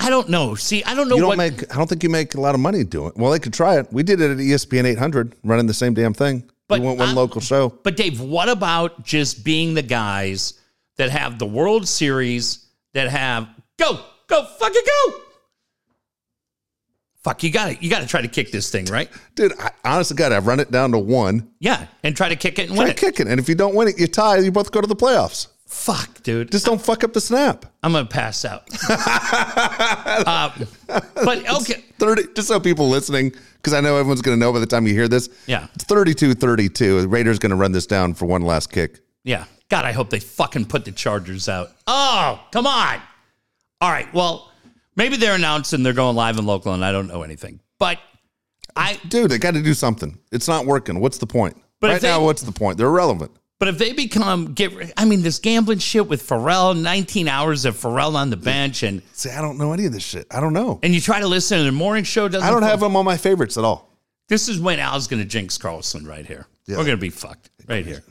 [0.01, 0.55] I don't know.
[0.55, 1.37] See, I don't know You don't what.
[1.37, 1.71] make.
[1.75, 3.09] I don't think you make a lot of money doing.
[3.09, 3.19] it.
[3.19, 3.93] Well, they could try it.
[3.93, 6.49] We did it at ESPN 800, running the same damn thing.
[6.69, 7.69] But we went one I'm- local show.
[7.83, 10.55] but Dave, what about just being the guys
[10.97, 12.61] that have the World Series
[12.95, 13.47] that have
[13.79, 15.15] go go fucking go?
[17.27, 19.11] Fuck, you got to You got to try to kick this thing, right?
[19.35, 21.51] Dude, I, honest to God, I've run it down to one.
[21.59, 22.97] Yeah, and try to kick it and Try win it.
[22.97, 24.37] kicking, and if you don't win it, you tie.
[24.39, 25.49] You both go to the playoffs.
[25.67, 26.53] Fuck, dude.
[26.53, 27.67] Just don't fuck up the snap.
[27.83, 28.69] I'm gonna pass out.
[28.89, 30.51] uh,
[31.17, 32.33] but okay, Thirty.
[32.37, 35.09] Just so people listening, because I know everyone's to know by the time you hear
[35.09, 35.29] this.
[35.49, 35.67] Yeah.
[35.75, 37.01] it's 32-32.
[37.01, 39.01] The Raiders to run this down for one last kick.
[39.25, 39.47] Yeah.
[39.69, 41.73] God, I hope they fucking put the Chargers out.
[41.89, 43.01] Oh, come on.
[43.81, 44.07] All right.
[44.15, 44.53] Well,
[44.97, 47.61] maybe they're announcing they're going live and local, and I don't know anything.
[47.79, 47.99] But
[48.75, 50.19] I, Dude, they got to do something.
[50.33, 51.01] It's not working.
[51.01, 51.57] What's the point?
[51.81, 52.79] But right they- now, what's the point?
[52.79, 53.31] They're irrelevant.
[53.59, 57.77] but if they become get, I mean, this gambling shit with Ferrall, 19 hours of
[57.77, 60.27] Ferrall on the bench, and See, I don't know any of this shit.
[60.31, 60.79] I don't know.
[60.83, 62.29] and you try to listen to the morning show.
[62.29, 63.91] Doesn't I don't have them on my favorites at all.
[64.29, 66.47] This is when Al's going to jinx Carlson right here.
[66.69, 68.03] We're going to be fucked right here.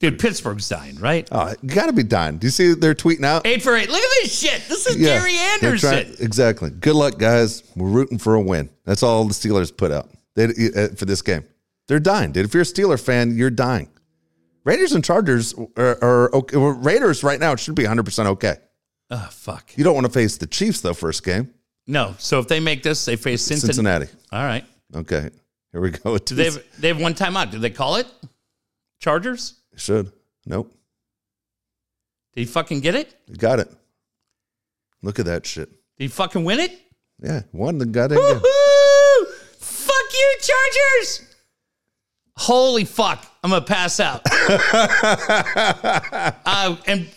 [0.00, 1.26] Dude, Pittsburgh's dying, right?
[1.32, 2.38] Oh, got to be dying.
[2.38, 3.44] Do you see they're tweeting out?
[3.46, 3.88] Eight for eight.
[3.90, 4.62] Look at this shit.
[4.68, 5.90] This is Gary Anderson.
[5.90, 6.70] trying- exactly.
[6.70, 7.64] Good luck, guys.
[7.74, 8.70] We're rooting for a win.
[8.84, 11.44] That's all the Steelers put out they, uh, for this game.
[11.88, 12.44] They're dying, dude.
[12.44, 13.88] If you're a Steeler fan, you're dying.
[14.64, 16.56] Raiders and Chargers are, are okay.
[16.56, 18.56] Well, Raiders right now it should be 100% okay.
[19.10, 19.76] oh, fuck.
[19.76, 21.52] You don't want to face the Chiefs, though, first game.
[21.86, 22.14] No.
[22.18, 24.06] So if they make this, they face Cincinnati.
[24.06, 24.08] Cincinnati.
[24.30, 24.64] All right.
[24.94, 25.30] Okay.
[25.72, 26.18] Here we go.
[26.18, 27.50] Do they have, they have one timeout?
[27.50, 28.06] Did they call it?
[29.00, 29.54] Chargers?
[29.78, 30.12] Should.
[30.44, 30.74] Nope.
[32.34, 33.14] Did he fucking get it?
[33.26, 33.72] You got it.
[35.02, 35.70] Look at that shit.
[35.70, 36.78] Did he fucking win it?
[37.22, 37.42] Yeah.
[37.52, 38.40] Won the goddamn game.
[39.58, 41.34] Fuck you, Chargers!
[42.36, 43.24] Holy fuck.
[43.42, 44.22] I'm to pass out.
[46.46, 47.08] uh, and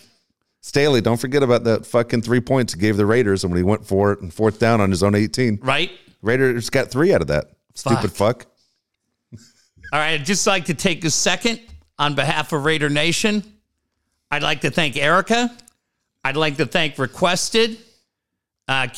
[0.60, 3.64] Staley, don't forget about that fucking three points he gave the Raiders and when he
[3.64, 5.58] went for it and fourth down on his own 18.
[5.62, 5.90] right?
[6.22, 7.46] Raiders got three out of that.
[7.74, 8.46] Stupid fuck.
[9.92, 11.60] All right, I'd just like to take a second
[12.02, 13.44] on behalf of Raider Nation.
[14.30, 15.56] I'd like to thank Erica.
[16.24, 17.78] I'd like to thank Requested,
[18.66, 18.88] uh,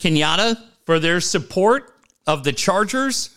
[0.00, 1.92] Kenyatta for their support
[2.26, 3.30] of the Chargers.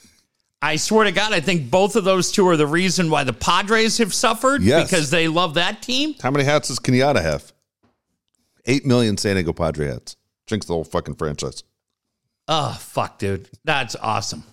[0.61, 3.33] I swear to God, I think both of those two are the reason why the
[3.33, 4.89] Padres have suffered Yes.
[4.89, 6.15] because they love that team.
[6.21, 7.51] How many hats does Kenyatta have?
[8.65, 10.15] Eight million San Diego Padre hats.
[10.45, 11.63] Drinks the whole fucking franchise.
[12.47, 13.49] Oh, fuck, dude.
[13.65, 14.43] That's awesome.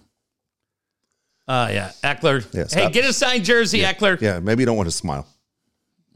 [1.46, 1.92] Uh, yeah.
[2.02, 2.44] Ekeler.
[2.54, 2.92] Yeah, hey, stop.
[2.92, 4.20] get a signed jersey, Ekeler.
[4.20, 5.26] Yeah, maybe you don't want to smile.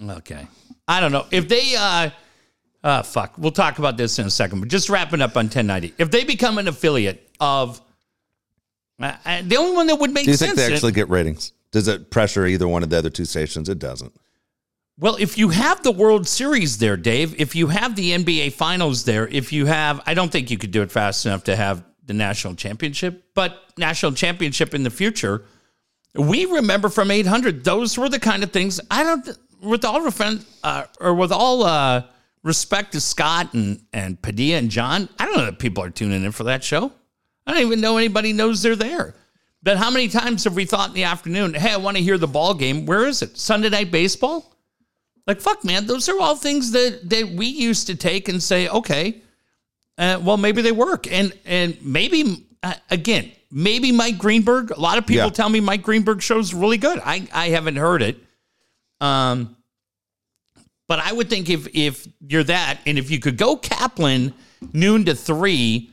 [0.03, 0.47] Okay.
[0.87, 1.27] I don't know.
[1.31, 2.11] If they uh
[2.83, 5.95] uh fuck, we'll talk about this in a second, but just wrapping up on 1090.
[5.99, 7.81] If they become an affiliate of
[9.01, 11.09] uh, uh, the only one that would make Do you sense think they actually get
[11.09, 11.53] ratings?
[11.71, 13.69] Does it pressure either one of the other two stations?
[13.69, 14.13] It doesn't.
[14.99, 19.05] Well, if you have the World Series there, Dave, if you have the NBA Finals
[19.05, 21.85] there, if you have, I don't think you could do it fast enough to have
[22.09, 25.45] the national championship, but national championship in the future.
[26.15, 28.81] We remember from 800, those were the kind of things.
[28.91, 30.05] I don't, with all
[30.65, 32.05] uh, or with all uh,
[32.43, 36.25] respect to Scott and, and Padilla and John, I don't know that people are tuning
[36.25, 36.91] in for that show.
[37.47, 39.15] I don't even know anybody knows they're there.
[39.63, 42.17] But how many times have we thought in the afternoon, hey, I want to hear
[42.17, 42.87] the ball game?
[42.87, 43.37] Where is it?
[43.37, 44.57] Sunday night baseball?
[45.27, 45.87] Like fuck, man.
[45.87, 49.21] Those are all things that that we used to take and say, okay,
[49.99, 54.71] uh, well maybe they work, and and maybe uh, again, maybe Mike Greenberg.
[54.71, 55.31] A lot of people Yeah.
[55.31, 57.01] tell me Mike Greenberg show's really good.
[57.05, 58.17] I I haven't heard it.
[59.01, 59.57] Um,
[60.89, 64.33] but I would think if if you're that, and if you could go Kaplan
[64.73, 65.91] noon to three,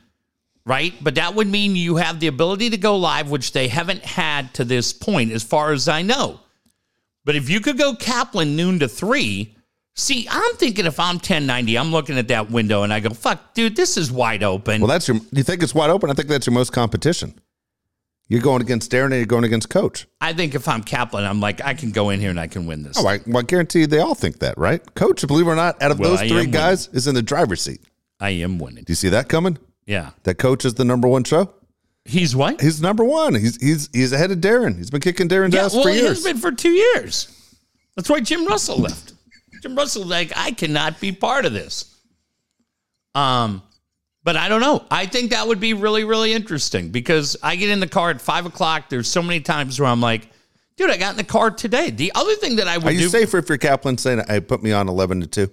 [0.64, 0.94] right?
[1.02, 4.54] But that would mean you have the ability to go live, which they haven't had
[4.54, 6.40] to this point, as far as I know.
[7.24, 9.55] But if you could go Kaplan noon to three,
[9.96, 13.54] see, I'm thinking if I'm 1090, I'm looking at that window and I go, fuck,
[13.54, 14.80] dude, this is wide open.
[14.80, 15.18] Well, that's your.
[15.32, 16.10] You think it's wide open?
[16.10, 17.34] I think that's your most competition.
[18.28, 20.06] You're going against Darren and you're going against Coach.
[20.20, 22.66] I think if I'm Kaplan, I'm like, I can go in here and I can
[22.66, 22.98] win this.
[22.98, 24.82] Oh, I, well, I guarantee you they all think that, right?
[24.96, 27.14] Coach, believe it or not, out of Well, those I three am guys, is in
[27.14, 27.80] the driver's seat.
[28.18, 28.82] I am winning.
[28.82, 29.58] Do you see that coming?
[29.84, 30.10] Yeah.
[30.24, 31.52] That Coach is the number one show.
[32.04, 32.60] He's what?
[32.60, 33.34] He's number one.
[33.34, 34.76] He's he's he's ahead of Darren.
[34.76, 36.08] He's been kicking Darren's ass well, for it years.
[36.08, 37.28] has been for two years.
[37.96, 39.14] That's why Jim Russell left.
[39.62, 41.94] Jim Russell's like, I cannot be part of this.
[43.14, 43.62] Um,
[44.22, 44.84] but I don't know.
[44.90, 48.20] I think that would be really, really interesting because I get in the car at
[48.20, 48.88] five o'clock.
[48.88, 50.28] There's so many times where I'm like,
[50.76, 51.90] dude, I got in the car today.
[51.90, 54.40] The other thing that I would Are you do, safer if you're Kaplan saying, "Hey,
[54.40, 55.50] put me on eleven to 2?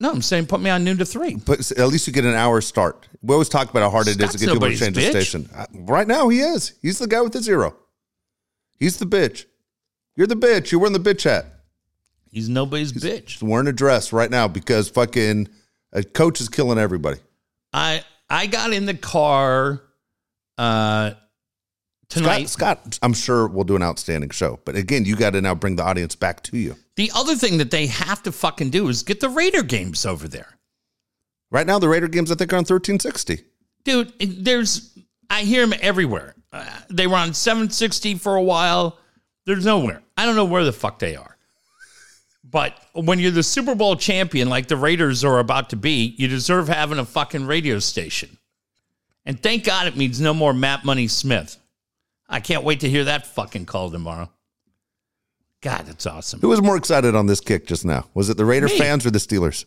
[0.00, 1.34] no, I'm saying put me on noon to three.
[1.34, 3.08] But at least you get an hour start.
[3.22, 5.10] We always talk about how hard it is Scott's to get people to change the
[5.10, 5.48] station.
[5.54, 6.74] Uh, Right now, he is.
[6.82, 7.74] He's the guy with the zero.
[8.78, 9.46] He's the bitch.
[10.14, 10.70] You're the bitch.
[10.70, 11.46] You're wearing the bitch hat.
[12.30, 13.32] He's nobody's bitch.
[13.32, 15.48] He's wearing a dress right now because fucking
[15.92, 17.18] a coach is killing everybody.
[17.72, 19.82] I I got in the car
[20.56, 21.12] uh
[22.08, 22.48] tonight.
[22.48, 24.60] Scott, Scott, I'm sure we'll do an outstanding show.
[24.64, 26.76] But again, you got to now bring the audience back to you.
[26.96, 30.26] The other thing that they have to fucking do is get the Raider games over
[30.28, 30.58] there.
[31.50, 33.44] Right now, the Raider games I think are on 1360.
[33.84, 34.12] Dude,
[34.44, 34.98] there's
[35.30, 36.34] I hear them everywhere.
[36.52, 38.98] Uh, they were on 760 for a while.
[39.46, 40.02] There's nowhere.
[40.16, 41.37] I don't know where the fuck they are.
[42.50, 46.28] But when you're the Super Bowl champion like the Raiders are about to be, you
[46.28, 48.38] deserve having a fucking radio station.
[49.26, 51.58] And thank God it means no more Matt Money Smith.
[52.28, 54.30] I can't wait to hear that fucking call tomorrow.
[55.60, 56.40] God, that's awesome.
[56.40, 58.06] Who was more excited on this kick just now?
[58.14, 58.78] Was it the Raider Me.
[58.78, 59.64] fans or the Steelers?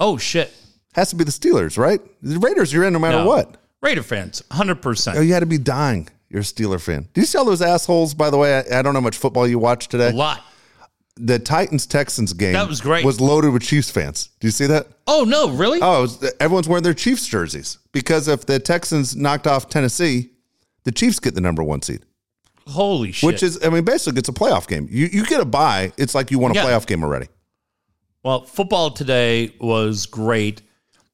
[0.00, 0.52] Oh shit.
[0.94, 2.00] Has to be the Steelers, right?
[2.22, 3.26] The Raiders, you're in no matter No.
[3.26, 3.56] what.
[3.82, 5.16] Raider fans, 100%.
[5.16, 6.08] Oh, you had to be dying.
[6.30, 7.08] You're a Steeler fan.
[7.12, 8.14] Do you see all those assholes?
[8.14, 10.08] By the way, I, I don't know how much football you watch today.
[10.08, 10.42] A lot.
[11.16, 13.04] The Titans Texans game That was great.
[13.04, 14.30] Was loaded with Chiefs fans.
[14.40, 14.88] Do you see that?
[15.06, 15.78] Oh no, really?
[15.80, 20.30] Oh, was, everyone's wearing their Chiefs jerseys because if the Texans knocked off Tennessee,
[20.82, 22.04] the Chiefs get the number one seed,
[22.66, 23.26] Holy shit.
[23.26, 24.88] which is, I mean, basically it's a playoff game.
[24.90, 26.64] You you get a bye, it's like you won a Yeah.
[26.64, 27.28] playoff game already.
[28.24, 30.62] Well, football today was great.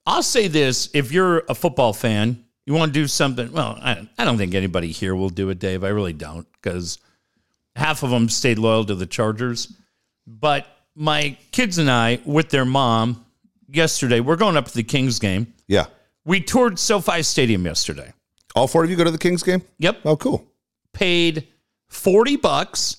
[0.07, 3.53] I'll say this if you're a football fan, you want to do something.
[3.53, 5.85] Well, I, I don't think anybody here will do it, Dave.
[5.85, 6.99] I really don't because
[7.77, 9.77] half of them stayed loyal to the Chargers.
[10.39, 13.25] But my kids and I, with their mom,
[13.69, 15.53] yesterday, we're going up to the Kings game.
[15.67, 15.87] Yeah.
[16.25, 18.13] We toured SoFi Stadium yesterday.
[18.55, 19.63] All four of you go to the Kings game?
[19.79, 20.01] Yep.
[20.05, 20.47] Oh, cool.
[20.93, 21.49] Paid
[21.89, 22.97] 40 bucks,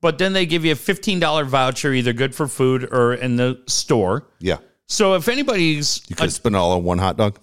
[0.00, 3.62] but then they give you a $15 voucher, either good for food or in the
[3.66, 4.28] store.
[4.40, 4.58] Yeah.
[4.86, 7.38] So if anybody's You could spend all on one hot dog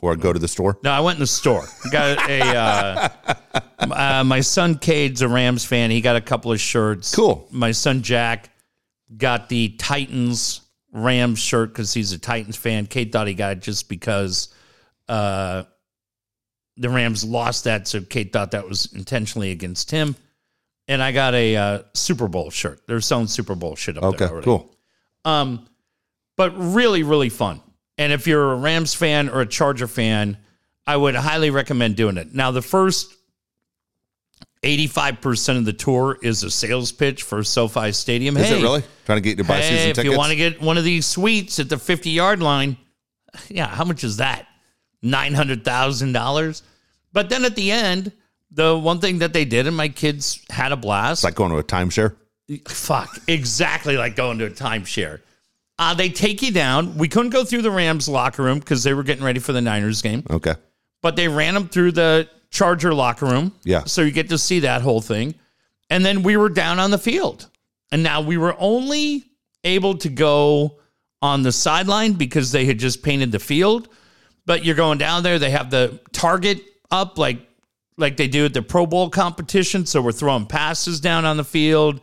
[0.00, 0.78] or go to the store.
[0.82, 1.64] No, I went in the store.
[1.90, 3.08] Got a uh,
[3.78, 5.90] uh, my son Cade's a Rams fan.
[5.90, 7.14] He got a couple of shirts.
[7.14, 7.48] Cool.
[7.50, 8.50] My son Jack
[9.16, 10.60] got the Titans
[10.92, 12.86] Rams shirt because he's a Titans fan.
[12.86, 14.52] Kate thought he got it just because
[15.08, 15.64] uh,
[16.76, 20.16] the Rams lost that, so Kate thought that was intentionally against him.
[20.88, 22.80] And I got a uh, Super Bowl shirt.
[22.88, 24.44] They're selling Super Bowl shit up Okay, there already.
[24.44, 24.74] cool.
[25.24, 25.66] Um,
[26.36, 27.60] but really, really fun.
[27.98, 30.38] And if you're a Rams fan or a Charger fan,
[30.86, 32.34] I would highly recommend doing it.
[32.34, 33.14] Now, the first
[34.62, 38.36] 85% of the tour is a sales pitch for SoFi Stadium.
[38.36, 38.82] Is hey, it really?
[39.06, 39.98] Trying to get you to buy Hey, season if tickets?
[40.00, 42.76] If you want to get one of these suites at the 50 yard line,
[43.48, 44.46] yeah, how much is that?
[45.04, 46.62] $900,000.
[47.12, 48.12] But then at the end,
[48.50, 51.20] the one thing that they did, and my kids had a blast.
[51.20, 52.16] it's like going to a timeshare.
[52.68, 55.20] Fuck, exactly like going to a timeshare.
[55.78, 56.98] Uh, they take you down.
[56.98, 59.62] We couldn't go through the Rams locker room because they were getting ready for the
[59.62, 60.54] Niners game, Okay.
[61.00, 63.52] but they ran them through the Charger locker room.
[63.64, 63.84] Yeah.
[63.84, 65.34] So you get to see that whole thing.
[65.88, 67.48] And then we were down on the field.
[67.92, 69.24] And now we were only
[69.64, 70.78] able to go
[71.22, 73.88] on the sideline because they had just painted the field.
[74.46, 77.46] But you're going down there, they have the target up like
[77.96, 79.84] like they do at the Pro Bowl competition.
[79.84, 82.00] So we're throwing passes down on the field.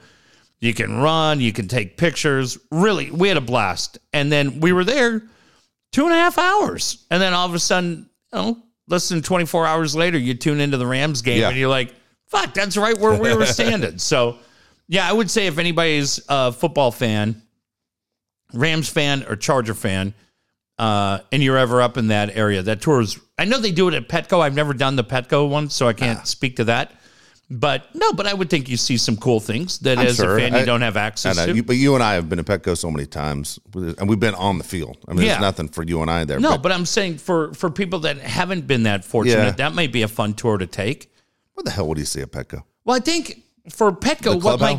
[0.60, 2.58] You can run, you can take pictures.
[2.72, 3.98] Really, we had a blast.
[4.14, 5.24] And then we were there
[5.92, 7.06] two and a half hours.
[7.10, 10.60] And then all of a sudden, you know, less than 24 hours later, you tune
[10.60, 11.50] into the Rams game Yeah.
[11.50, 11.94] and you're like,
[12.28, 13.98] fuck, that's right where we were standing.
[14.00, 14.38] so,
[14.88, 17.42] yeah, I would say if anybody's a football fan,
[18.54, 20.14] Rams fan or Charger fan,
[20.80, 23.88] uh, and you're ever up in that area, that tour is, I know they do
[23.90, 24.40] it at Petco.
[24.42, 26.92] I've never done the Petco one, so I can't speak to that.
[27.50, 30.36] But no, but I would think you see some cool things that I'm as sure.
[30.38, 31.56] a fan you I- don't have access know, uh, to.
[31.56, 34.36] you, but you and I have been to Petco so many times, and we've been
[34.36, 34.98] on the field.
[35.08, 35.28] I mean, Yeah.
[35.34, 36.42] there's nothing for you and I there.
[36.42, 39.52] No, but but I'm saying for for people that haven't been that fortunate, Yeah.
[39.52, 41.10] that might be a fun tour to take.
[41.54, 42.62] what the hell would you see at Petco?
[42.86, 44.78] Well, I think for Petco, what my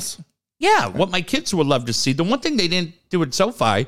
[0.61, 2.13] yeah, what my kids would love to see.
[2.13, 3.87] The one thing they didn't do at SoFi,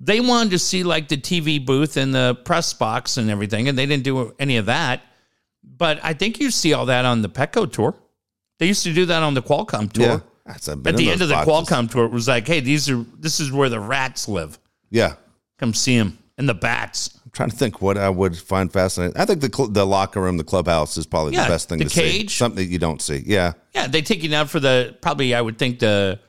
[0.00, 3.76] they wanted to see like the TV booth and the press box and everything, and
[3.76, 5.02] they didn't do any of that.
[5.76, 7.94] But I think you see all that on the Petco tour.
[8.62, 10.04] They used to do that on the Qualcomm tour.
[10.06, 11.52] Yeah, That's, I've At the end of the boxes.
[11.76, 14.56] Qualcomm tour, it was like, hey, these are this is where the rats live.
[14.88, 15.14] Yeah,
[15.58, 17.18] Come see them and the bats.
[17.24, 19.16] I'm trying to think what I would find fascinating.
[19.20, 21.78] I think the cl- the locker room, the clubhouse, is probably Yeah, the best thing
[21.78, 22.00] the to see.
[22.02, 22.36] cage.
[22.36, 23.24] Something that you don't see.
[23.26, 26.20] Yeah, Yeah, they take you down for the probably I would think the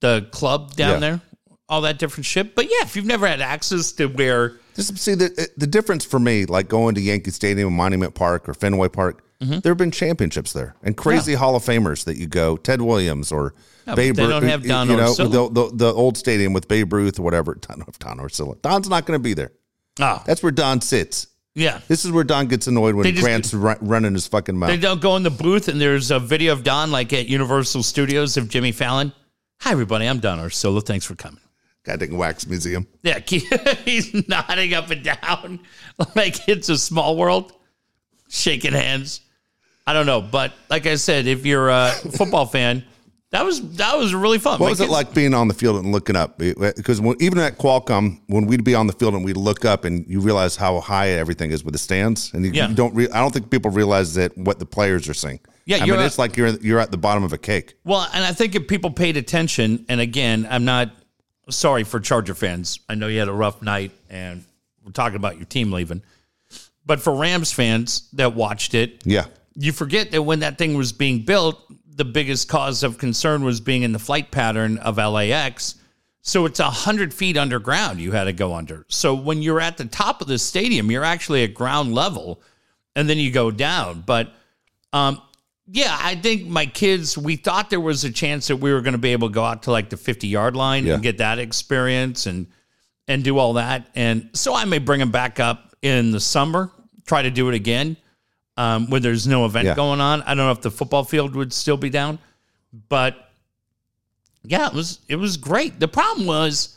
[0.00, 0.98] the club down Yeah.
[1.00, 1.20] there,
[1.68, 2.54] all that different shit.
[2.54, 6.20] But yeah, if you've never had access to where Just see the the difference for
[6.20, 9.23] me, like going to Yankee Stadium, Monument Park, or Fenway Park.
[9.44, 9.60] Mm-hmm.
[9.60, 13.30] There have been championships there, and crazy Hall of Famers that you go, Ted Williams
[13.32, 13.54] or
[13.84, 14.30] but Babe they Ruth.
[14.30, 17.54] don't have Don you know, the, the the old stadium with Babe Ruth or whatever.
[17.54, 18.60] Don, Don Orsillo.
[18.62, 19.52] Don's not going to be there.
[20.00, 21.26] oh That's where Don sits.
[21.54, 24.70] yeah, This is where Don gets annoyed when just- Grant's ru- running his fucking mouth.
[24.70, 27.82] they don't go in the booth and there's a video of Don like at Universal
[27.82, 29.12] Studios of Jimmy Fallon.
[29.60, 30.84] Hi everybody, I'm Don Orsillo.
[30.84, 31.40] Thanks for coming.
[31.84, 32.86] Goddamn wax museum.
[33.02, 33.18] Yeah,
[33.84, 35.60] he's nodding up and down
[36.16, 37.52] like it's a small world,
[38.30, 39.20] shaking hands.
[39.86, 42.84] I don't know, but like I said, if you're a football fan,
[43.30, 44.60] that was that was really fun.
[44.60, 46.38] What My was it like being on the field and looking up?
[46.38, 49.84] Because when, even at Qualcomm, when we'd be on the field and we'd look up
[49.84, 52.68] and you realize how high everything is with the stands, and you, Yeah.
[52.68, 52.94] you don't.
[52.94, 55.40] Re- I don't think people realize that what the players are seeing.
[55.66, 57.74] Yeah, I mean, a- it's like you're you're at the bottom of a cake.
[57.84, 60.92] Well, and I think if people paid attention, and again, I'm not
[61.50, 62.78] sorry for Charger fans.
[62.88, 64.44] I know you had a rough night, and
[64.84, 66.02] we're talking about your team leaving.
[66.86, 69.24] But for Rams fans that watched it, Yeah,
[69.56, 71.60] you forget that when that thing was being built,
[71.96, 75.76] the biggest cause of concern was being in the flight pattern of LAX.
[76.22, 78.86] So it's a hundred feet underground you had to go under.
[78.88, 82.40] So when you're at the top of the stadium, you're actually at ground level,
[82.96, 84.02] and then you go down.
[84.06, 84.32] But
[84.92, 85.20] um,
[85.66, 87.16] yeah, I think my kids.
[87.18, 89.44] We thought there was a chance that we were going to be able to go
[89.44, 90.94] out to like the 50 yard line Yeah.
[90.94, 92.46] and get that experience and
[93.06, 93.86] and do all that.
[93.94, 96.70] And so I may bring them back up in the summer.
[97.06, 97.98] Try to do it again
[98.56, 99.74] um, when there's no event Yeah.
[99.74, 100.22] going on.
[100.22, 102.18] I don't know if the football field would still be down,
[102.88, 103.16] but
[104.44, 105.80] yeah, it was it was great.
[105.80, 106.76] The problem was,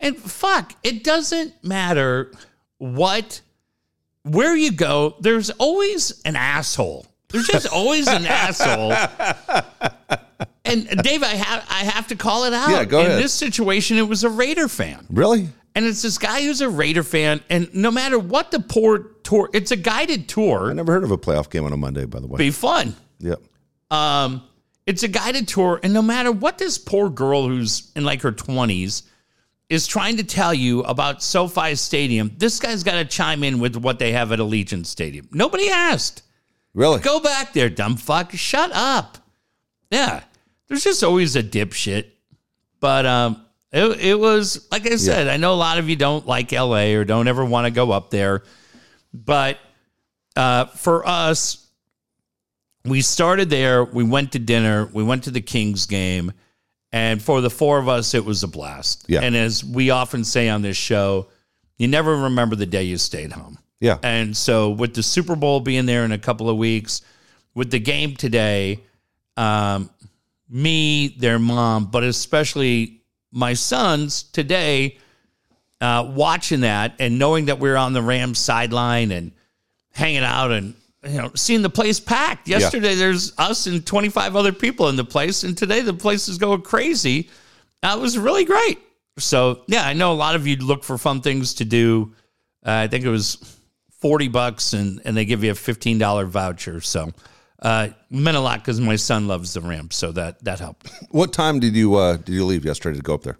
[0.00, 2.32] and fuck, it doesn't matter
[2.78, 3.40] what
[4.24, 5.16] where you go.
[5.20, 7.06] There's always an asshole.
[7.28, 8.92] There's just always an asshole.
[10.64, 12.70] And Dave, I have I have to call it out.
[12.70, 13.22] Yeah, go In ahead.
[13.22, 15.04] this situation, it was a Raider fan.
[15.10, 15.48] Really?
[15.74, 19.48] And it's this guy who's a Raider fan, and no matter what the poor tour,
[19.52, 20.58] it's a guided tour.
[20.58, 20.74] I tour.
[20.74, 22.36] never heard of a playoff game on a Monday, by the way.
[22.38, 22.94] Be fun.
[23.20, 23.40] Yep.
[23.90, 24.42] Um,
[24.86, 28.32] it's a guided tour, and no matter what this poor girl who's in like her
[28.32, 29.04] twenties
[29.68, 33.74] is trying to tell you about SoFi Stadium, this guy's got to chime in with
[33.76, 35.26] what they have at Allegiant Stadium.
[35.32, 36.22] Nobody asked.
[36.74, 37.00] Really?
[37.00, 38.32] Go back there, dumb fuck.
[38.32, 39.18] Shut up.
[39.90, 40.22] Yeah,
[40.72, 42.06] there's just always a dipshit.
[42.80, 45.28] But um, it, it was like I said.
[45.28, 47.92] I know a lot of you don't like LA or don't ever want to go
[47.92, 48.42] up there,
[49.12, 49.58] but
[50.34, 51.68] uh, for us,
[52.86, 53.84] we started there.
[53.84, 54.88] We went to dinner.
[54.94, 56.32] We went to the Kings game,
[56.90, 59.04] and for the four of us, it was a blast.
[59.08, 59.20] Yeah.
[59.20, 61.28] And as we often say on this show,
[61.76, 63.58] you never remember the day you stayed home.
[63.78, 63.98] Yeah.
[64.02, 67.02] And so, with the Super Bowl being there in a couple of weeks,
[67.54, 68.80] with the game today,
[69.36, 69.90] um,
[70.52, 73.00] me, their mom, but especially
[73.32, 74.98] my sons today,
[75.80, 79.32] uh, watching that and knowing that we are on the Rams sideline and
[79.92, 80.74] hanging out and
[81.04, 82.46] you know seeing the place packed.
[82.46, 86.38] Yesterday, there's us and 25 other people in the place, and today the place is
[86.38, 87.30] going crazy.
[87.80, 88.78] That was really great.
[89.18, 92.14] So yeah, I know a lot of you look for fun things to do.
[92.64, 93.58] Uh, I think it was
[94.02, 96.80] 40 bucks and, and they give you a $15 voucher.
[96.80, 97.12] So,
[97.62, 99.96] uh, meant a lot because my son loves the Rams.
[99.96, 100.90] So that, that helped.
[101.10, 103.38] What time did you uh did you leave yesterday to go up there?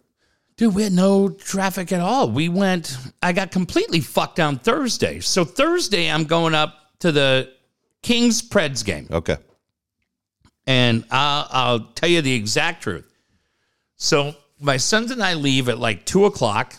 [0.57, 2.31] Dude, we had no traffic at all.
[2.31, 5.21] We went, I got completely fucked on Thursday.
[5.21, 7.53] So Thursday, I'm going up to the
[8.03, 9.09] Kings Preds game.
[9.11, 9.39] Okay.
[10.67, 13.11] And I'll, I'll tell you the exact truth.
[13.97, 16.77] So my sons and I leave at like two o'clock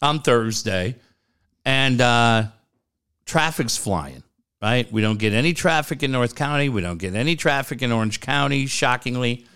[0.00, 0.96] on Thursday,
[1.64, 2.44] and uh,
[3.24, 4.22] traffic's flying.
[4.62, 4.90] Right?
[4.90, 6.68] We don't get any traffic in North County.
[6.68, 8.66] We don't get any traffic in Orange County.
[8.66, 9.46] Shockingly,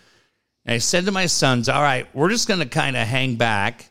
[0.67, 3.37] and I said to my sons, "All right, we're just going to kind of hang
[3.37, 3.91] back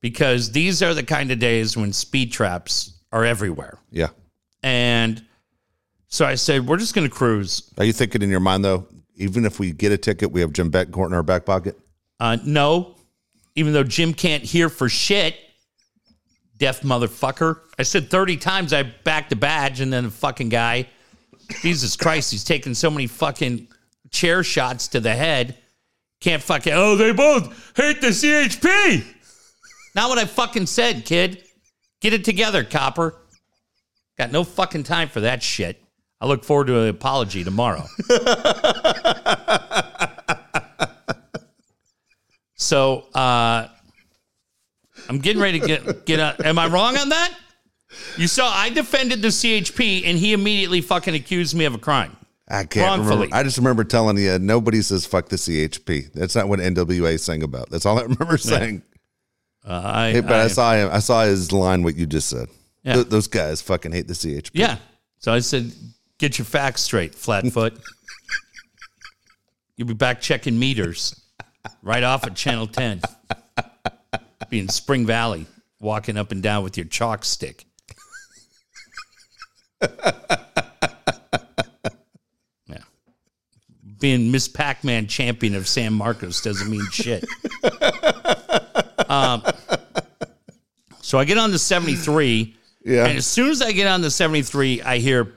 [0.00, 4.08] because these are the kind of days when speed traps are everywhere." Yeah.
[4.62, 5.24] And
[6.08, 8.88] so I said, "We're just going to cruise." Are you thinking in your mind though,
[9.14, 11.78] even if we get a ticket, we have Jim Betancourt in our back pocket?
[12.18, 12.96] Uh, no,
[13.54, 15.36] even though Jim can't hear for shit,
[16.58, 17.60] deaf motherfucker.
[17.80, 20.86] I said 30 times I backed the badge, and then the fucking guy,
[21.62, 23.68] Jesus Christ, he's taking so many fucking
[24.10, 25.56] chair shots to the head.
[26.20, 29.02] Can't fucking, oh, they both hate the CHP.
[29.94, 31.42] Not what I fucking said, kid.
[32.02, 33.14] Get it together, copper.
[34.18, 35.82] Got no fucking time for that shit.
[36.20, 37.86] I look forward to an apology tomorrow.
[42.60, 43.66] So uh,
[45.08, 46.44] I'm getting ready to get get out.
[46.44, 47.34] Am I wrong on that?
[48.16, 52.16] You saw I defended the CHP and he immediately fucking accused me of a crime.
[52.48, 53.16] I can't Wrongfully.
[53.26, 53.36] remember.
[53.36, 56.12] I just remember telling you nobody says fuck the CHP.
[56.12, 57.70] That's not what NWA sang about.
[57.70, 58.82] That's all I remember saying.
[59.66, 60.88] Uh, I, Hey, but I, I- saw him.
[60.92, 61.82] I saw his line.
[61.82, 62.48] What you just said.
[62.82, 62.94] Yeah.
[62.94, 64.50] Th- those guys fucking hate the CHP.
[64.54, 64.76] yeah.
[65.18, 65.70] So I said,
[66.18, 67.78] get your facts straight, Flatfoot.
[69.76, 71.20] You'll be back checking meters
[71.82, 73.02] right off at Channel 10.
[74.48, 75.46] Be in Spring Valley,
[75.78, 77.64] walking up and down with your chalk stick.
[82.66, 82.82] Yeah.
[83.98, 87.24] Being Miss Pac Man champion of San Marcos doesn't mean shit.
[89.08, 89.42] um,
[91.00, 92.56] so I get on the 73.
[92.84, 93.06] Yeah.
[93.06, 95.34] And as soon as I get on the 73, I hear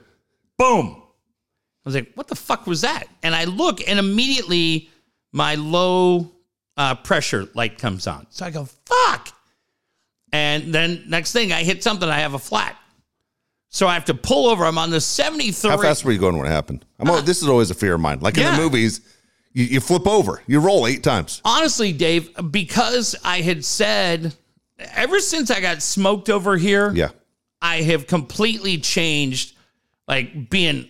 [0.56, 0.96] boom.
[0.96, 3.04] I was like, what the fuck was that?
[3.22, 4.88] And I look and immediately
[5.32, 6.30] my low
[6.76, 8.26] uh, pressure light comes on.
[8.30, 9.28] So I go, fuck.
[10.32, 12.76] And then next thing I hit something, I have a flat.
[13.74, 14.64] So I have to pull over.
[14.64, 15.68] I'm on the 73.
[15.68, 16.84] How fast were you going when it happened?
[17.00, 17.08] I'm.
[17.08, 18.20] al- this is always a fear of mine.
[18.20, 19.00] Like in Uh, the movies,
[19.52, 21.42] you, you flip over, you roll eight times.
[21.44, 24.32] Honestly, Dave, because I had said
[24.78, 27.08] ever since I got smoked over here, Yeah.
[27.60, 29.56] I have completely changed,
[30.06, 30.88] like being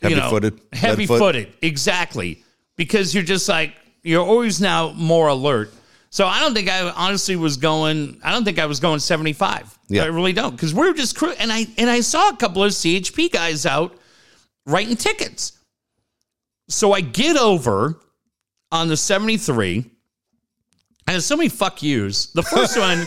[0.00, 2.44] you know, Heavy-footed, heavy footed, exactly.
[2.76, 3.74] Because you're just like
[4.04, 5.74] you're always now more alert.
[6.10, 8.18] So I don't think I honestly was going.
[8.24, 9.78] I don't think I was going 75.
[9.88, 10.04] Yeah.
[10.04, 12.64] I really don't because we are just cru- and I and I saw a couple
[12.64, 13.96] of CHP guys out
[14.66, 15.52] writing tickets.
[16.68, 17.98] So I get over
[18.72, 19.84] on the 73.
[21.06, 22.26] I have so many fuck yous.
[22.26, 23.06] The first one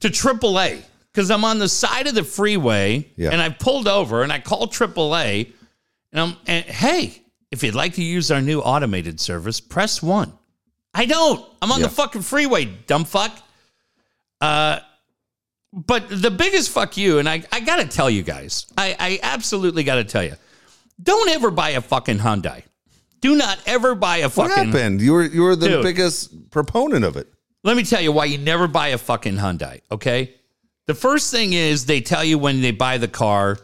[0.00, 3.30] to AAA because I'm on the side of the freeway Yeah.
[3.30, 5.52] and I pulled over and I called AAA
[6.12, 10.32] and I'm and hey, if you'd like to use our new automated service, press one.
[10.94, 11.44] I don't.
[11.62, 11.86] I'm on Yeah.
[11.86, 13.36] the fucking freeway, dumb fuck.
[14.40, 14.80] Uh,
[15.72, 19.84] but the biggest fuck you, and I, I gotta tell you guys, I, I absolutely
[19.84, 20.34] gotta tell you,
[21.02, 22.62] don't ever buy a fucking Hyundai.
[23.20, 24.50] Do not ever buy a fucking.
[24.50, 25.00] What happened?
[25.00, 25.82] You were you were the Dude.
[25.82, 27.26] biggest proponent of it.
[27.64, 30.34] Let me tell you why you never buy a fucking Hyundai, okay?
[30.86, 33.58] The first thing is they tell you when they buy the car,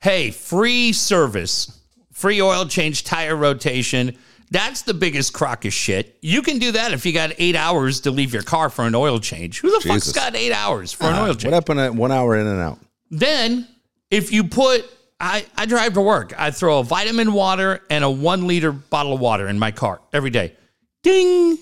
[0.00, 1.80] hey, free service,
[2.12, 4.16] free oil change, tire rotation.
[4.52, 6.18] That's the biggest crock of shit.
[6.20, 8.94] You can do that if you got eight hours to leave your car for an
[8.94, 9.60] oil change.
[9.60, 11.44] Who the fuck's got eight hours for an uh, oil change?
[11.44, 12.78] What happened at one hour in and out?
[13.10, 13.66] Then,
[14.10, 14.84] if you put,
[15.18, 19.14] I, I drive to work, I throw a vitamin water and a one liter bottle
[19.14, 20.54] of water in my car every day.
[21.02, 21.56] Ding,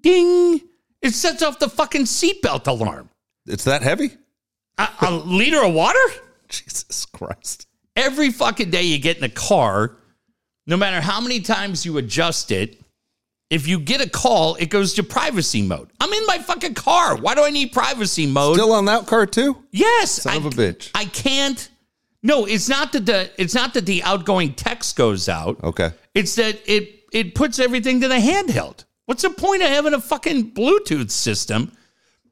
[0.00, 0.60] ding.
[1.02, 3.10] It sets off the fucking seatbelt alarm.
[3.46, 4.10] It's that heavy?
[4.76, 6.00] A, a liter of water?
[6.48, 7.68] Jesus Christ.
[7.94, 9.98] Every fucking day you get in a car,
[10.66, 12.80] no matter how many times you adjust it,
[13.50, 15.90] if you get a call, it goes to privacy mode.
[16.00, 17.16] I'm in my fucking car.
[17.16, 18.56] Why do I need privacy mode?
[18.56, 19.56] Still on that car too?
[19.70, 20.90] Yes, Son I, of a bitch.
[20.94, 21.68] I can't.
[22.22, 25.62] No, it's not that the it's not that the outgoing text goes out.
[25.62, 25.92] Okay.
[26.14, 28.84] It's that it it puts everything to the handheld.
[29.06, 31.70] What's the point of having a fucking Bluetooth system?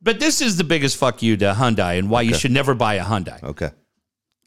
[0.00, 2.94] But this is the biggest fuck you to Hyundai and why you should never buy
[2.94, 3.40] a Hyundai.
[3.42, 3.70] Okay.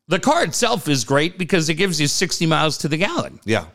[0.07, 3.39] The car itself is great because it gives you 60 miles to the gallon.
[3.43, 3.65] Yeah.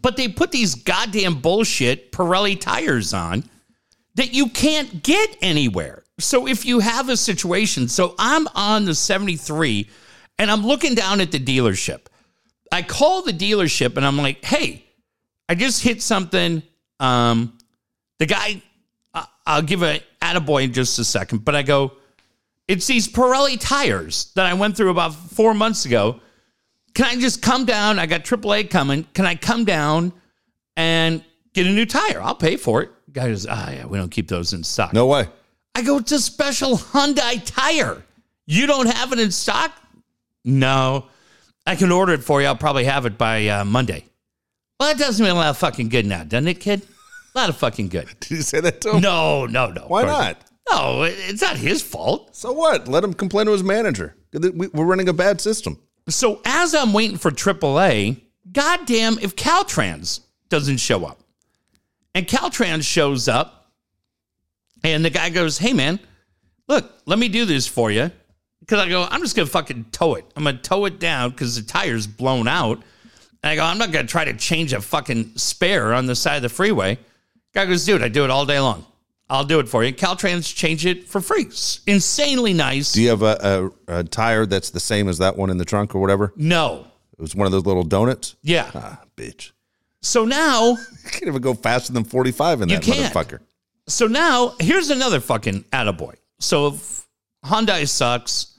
[0.00, 3.44] But they put these goddamn bullshit Pirelli tires on
[4.14, 6.04] that you can't get anywhere.
[6.18, 9.88] So if you have a situation, so I'm on the 73
[10.38, 12.06] and I'm looking down at the dealership.
[12.70, 14.84] I call the dealership and I'm like, hey,
[15.48, 16.62] I just hit something.
[17.00, 17.58] Um,
[18.18, 18.62] the guy,
[19.46, 21.92] I'll give a attaboy in just a second, but I go,
[22.68, 26.20] it's these Pirelli tires that I went through about four months ago.
[26.94, 27.98] Can I just come down?
[27.98, 29.04] I got AAA coming.
[29.14, 30.12] Can I come down
[30.76, 32.22] and get a new tire?
[32.22, 32.90] I'll pay for it.
[33.12, 34.92] Guy goes, ah, yeah, we don't keep those in stock.
[34.92, 35.28] No way.
[35.74, 38.04] I go, it's a special Hyundai tire.
[38.46, 39.72] You don't have it in stock?
[40.44, 41.06] No.
[41.66, 42.46] I can order it for you.
[42.46, 44.04] I'll probably have it by uh, Monday.
[44.78, 46.82] Well, that doesn't mean a lot of fucking good now, doesn't it, kid?
[47.34, 48.08] A lot of fucking good.
[48.20, 49.02] Did you say that to him?
[49.02, 49.84] No, no, no.
[49.86, 50.38] Why not?
[50.70, 52.34] No, it's not his fault.
[52.34, 52.88] So what?
[52.88, 54.16] Let him complain to his manager.
[54.32, 55.78] We- We're running a bad system.
[56.08, 58.20] So as I'm waiting for AAA,
[58.52, 61.20] goddamn if Caltrans doesn't show up.
[62.14, 63.72] And Caltrans shows up,
[64.84, 65.98] and the guy goes, Hey man,
[66.68, 68.10] look, let me do this for you.
[68.60, 70.24] Because I go, I'm just gonna fucking tow it.
[70.36, 72.78] I'm gonna tow it down because the tire's blown out.
[73.42, 76.36] And I go, I'm not gonna try to change a fucking spare on the side
[76.36, 76.98] of the freeway.
[77.54, 78.86] Guy goes, dude, I do it all day long.
[79.34, 79.92] I'll do it for you.
[79.92, 81.42] Caltrans change it for free.
[81.42, 82.92] It's insanely nice.
[82.92, 85.64] Do you have a, a, a tire that's the same as that one in the
[85.64, 86.32] trunk or whatever?
[86.36, 86.86] no.
[87.16, 88.34] It was one of those little donuts.
[88.42, 88.68] Yeah.
[88.74, 89.52] Ah, bitch.
[90.02, 90.70] So now
[91.04, 93.38] You can't even go faster than 45 in that motherfucker.
[93.86, 96.14] So now here's another fucking attaboy.
[96.40, 97.06] So if
[97.44, 98.58] Hyundai sucks,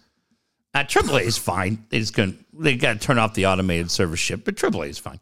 [0.74, 1.86] uh, AAA is fine.
[1.90, 2.46] They just couldn't.
[2.58, 5.20] They got to turn off the automated service ship, but AAA is fine.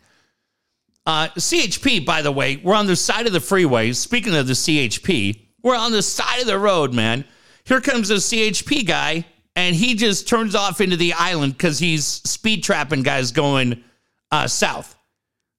[1.05, 3.91] Uh, CHP, by the way, we're on the side of the freeway.
[3.93, 7.25] Speaking of the CHP, we're on the side of the road, man.
[7.65, 12.05] Here comes a CHP guy, and he just turns off into the island because he's
[12.05, 13.83] speed trapping guys going
[14.31, 14.95] uh, south.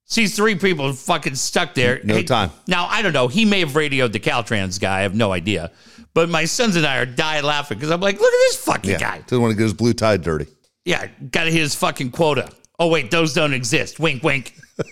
[0.07, 2.01] Sees three people fucking stuck there.
[2.05, 2.51] No time.
[2.69, 3.27] Now, I don't know.
[3.27, 4.99] He may have radioed the Caltrans guy.
[4.99, 5.71] I have no idea.
[6.13, 8.91] But my sons and I are dying laughing because I'm like, look at this fucking
[8.91, 8.99] Yeah.
[8.99, 9.19] guy.
[9.21, 10.47] Doesn't want to get his blue tie dirty.
[10.85, 12.51] Yeah, got to hit his fucking quota.
[12.79, 13.99] Oh, wait, those don't exist.
[13.99, 14.55] Wink, wink.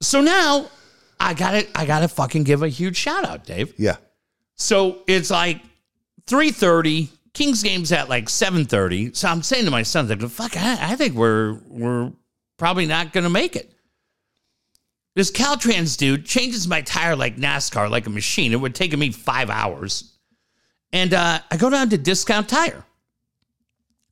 [0.00, 0.68] so now
[1.20, 3.74] I got to I got to fucking give a huge shout out, Dave.
[3.78, 3.96] Yeah.
[4.56, 5.60] So it's like
[6.26, 7.08] 3:30.
[7.32, 9.14] Kings game's at like 7:30.
[9.16, 12.10] So I'm saying to my son, like, fuck, I, I think we're we're
[12.56, 13.72] probably not gonna make it.
[15.14, 18.52] This Caltrans dude changes my tire like NASCAR, like a machine.
[18.52, 20.16] It would take me five hours.
[20.92, 22.84] And uh, I go down to discount tire.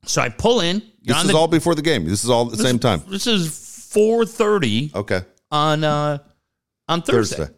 [0.05, 0.81] So I pull in.
[1.01, 2.05] This is the- all before the game.
[2.05, 3.01] This is all at the same time.
[3.07, 5.21] This is 4:30 Okay.
[5.51, 6.19] on uh,
[6.89, 7.37] on Thursday.
[7.37, 7.55] Thursday.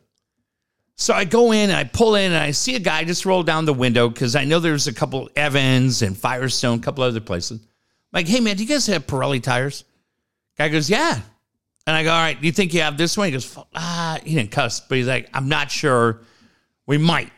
[0.95, 3.41] So I go in and I pull in and I see a guy just roll
[3.41, 7.19] down the window because I know there's a couple Evans and Firestone, a couple other
[7.19, 7.59] places.
[8.13, 9.83] like, hey man, do you guys have Pirelli tires?
[10.59, 11.19] Guy goes, yeah.
[11.87, 13.25] And I go, all right, do you think you have this one?
[13.25, 16.21] He goes, ah, he didn't cuss, but he's like, I'm not sure.
[16.85, 17.31] We might.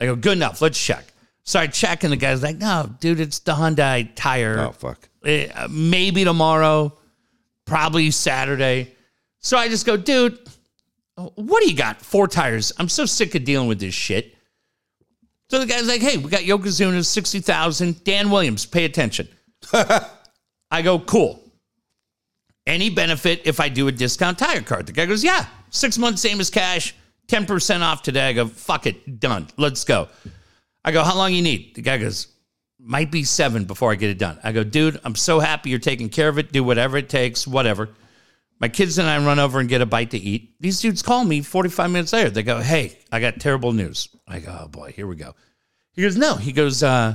[0.00, 0.62] I go, good enough.
[0.62, 1.04] Let's check.
[1.42, 4.60] So I check, and the guy's like, no, dude, it's the Hyundai tire.
[4.60, 5.08] Oh fuck.
[5.24, 6.96] Eh, maybe tomorrow,
[7.64, 8.94] probably Saturday.
[9.40, 10.38] So I just go, dude,
[11.34, 12.00] what do you got?
[12.00, 12.72] Four tires.
[12.78, 14.34] I'm so sick of dealing with this shit.
[15.50, 18.04] So the guy's like, hey, we got Yokozuna's 60,000.
[18.04, 19.28] Dan Williams, pay attention.
[19.72, 21.42] I go, cool.
[22.66, 24.86] Any benefit if I do a discount tire card?
[24.86, 26.94] The guy goes, yeah, six months, same as cash,
[27.26, 28.28] 10% off today.
[28.28, 29.48] I go, fuck it, done.
[29.56, 30.08] Let's go.
[30.84, 31.74] I go, how long you need?
[31.74, 32.28] The guy goes,
[32.78, 34.38] might be seven before I get it done.
[34.42, 36.52] I go, dude, I'm so happy you're taking care of it.
[36.52, 37.90] Do whatever it takes, whatever.
[38.60, 40.54] My kids and I run over and get a bite to eat.
[40.60, 42.28] These dudes call me 45 minutes later.
[42.28, 44.10] They go, hey, I got terrible news.
[44.28, 45.34] I go, oh boy, here we go.
[45.92, 46.36] He goes, no.
[46.36, 47.14] He goes, uh,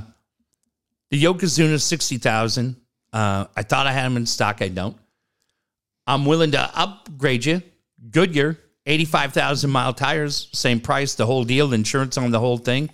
[1.10, 2.76] the Yokozuna 60,000.
[3.12, 4.60] Uh, I thought I had them in stock.
[4.60, 4.96] I don't.
[6.06, 7.62] I'm willing to upgrade you.
[8.10, 12.90] Goodyear, 85,000 mile tires, same price, the whole deal, insurance on the whole thing.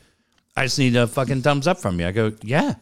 [0.54, 2.06] I just need a fucking thumbs up from you.
[2.06, 2.74] I go, yeah.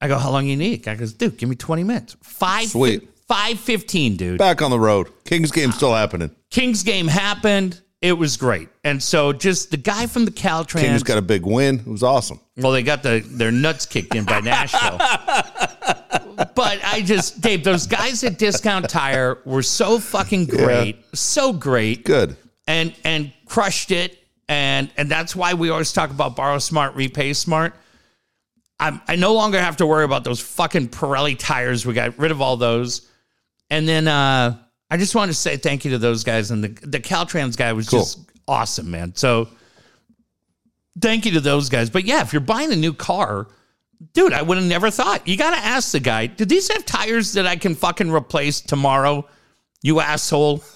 [0.00, 0.86] I go, how long you need?
[0.86, 2.16] I goes, dude, give me 20 minutes.
[2.22, 3.08] Five, Sweet.
[3.32, 4.38] 515, dude.
[4.38, 5.08] Back on the road.
[5.24, 6.30] Kings game still happening.
[6.50, 7.80] Kings game happened.
[8.02, 8.68] It was great.
[8.84, 10.80] And so just the guy from the Caltrans.
[10.80, 11.76] Kings got a big win.
[11.78, 12.40] It was awesome.
[12.58, 14.98] Well, they got the their nuts kicked in by Nashville.
[16.54, 22.04] but I just, Dave, those guys at Discount Tire were so fucking great, so great,
[22.04, 22.36] Good.
[22.66, 24.18] and and crushed it.
[24.50, 27.74] And and that's why we always talk about borrow smart, repay smart.
[28.78, 31.86] I'm, I no longer have to worry about those fucking Pirelli tires.
[31.86, 33.08] We got rid of all those.
[33.72, 34.58] And then uh,
[34.90, 36.50] I just wanted to say thank you to those guys.
[36.50, 38.00] And the, the Caltrans guy was Cool.
[38.00, 39.14] just awesome, man.
[39.16, 39.48] So
[41.00, 41.88] thank you to those guys.
[41.88, 43.48] But yeah, if you're buying a new car,
[44.12, 45.26] dude, I would have never thought.
[45.26, 48.60] You got to ask the guy, do these have tires that I can fucking replace
[48.60, 49.26] tomorrow?
[49.82, 50.62] You asshole.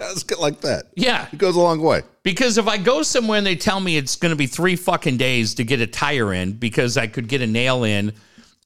[0.00, 0.86] Ask it like that.
[0.96, 1.28] Yeah.
[1.32, 2.02] It goes a long way.
[2.24, 5.16] Because if I go somewhere and they tell me it's going to be three fucking
[5.16, 8.12] days to get a tire in because I could get a nail in.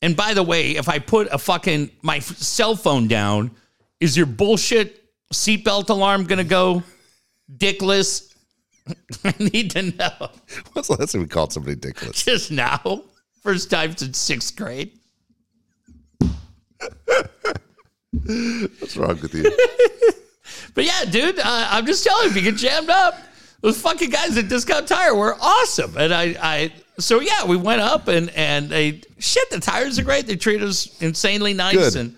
[0.05, 3.53] And by the way, if I put a fucking my cell phone down,
[4.01, 5.03] is your bullshit
[5.33, 6.83] seatbelt alarm to go
[7.51, 8.35] dickless?
[9.25, 10.29] I need to know.
[10.75, 12.23] What's the last time we called somebody ridiculous?
[12.23, 13.05] Just now.
[13.43, 14.93] First time since sixth grade.
[18.13, 19.51] What's wrong with you?
[20.75, 23.15] But yeah, dude, uh, I'm just telling you, if you get jammed up,
[23.61, 25.97] those fucking guys at Discount Tire were awesome.
[25.97, 29.51] And I, I, so yeah, we went up and and they shit.
[29.51, 30.27] The tires are great.
[30.27, 31.75] They treat us insanely nice.
[31.75, 31.97] Good.
[31.97, 32.17] And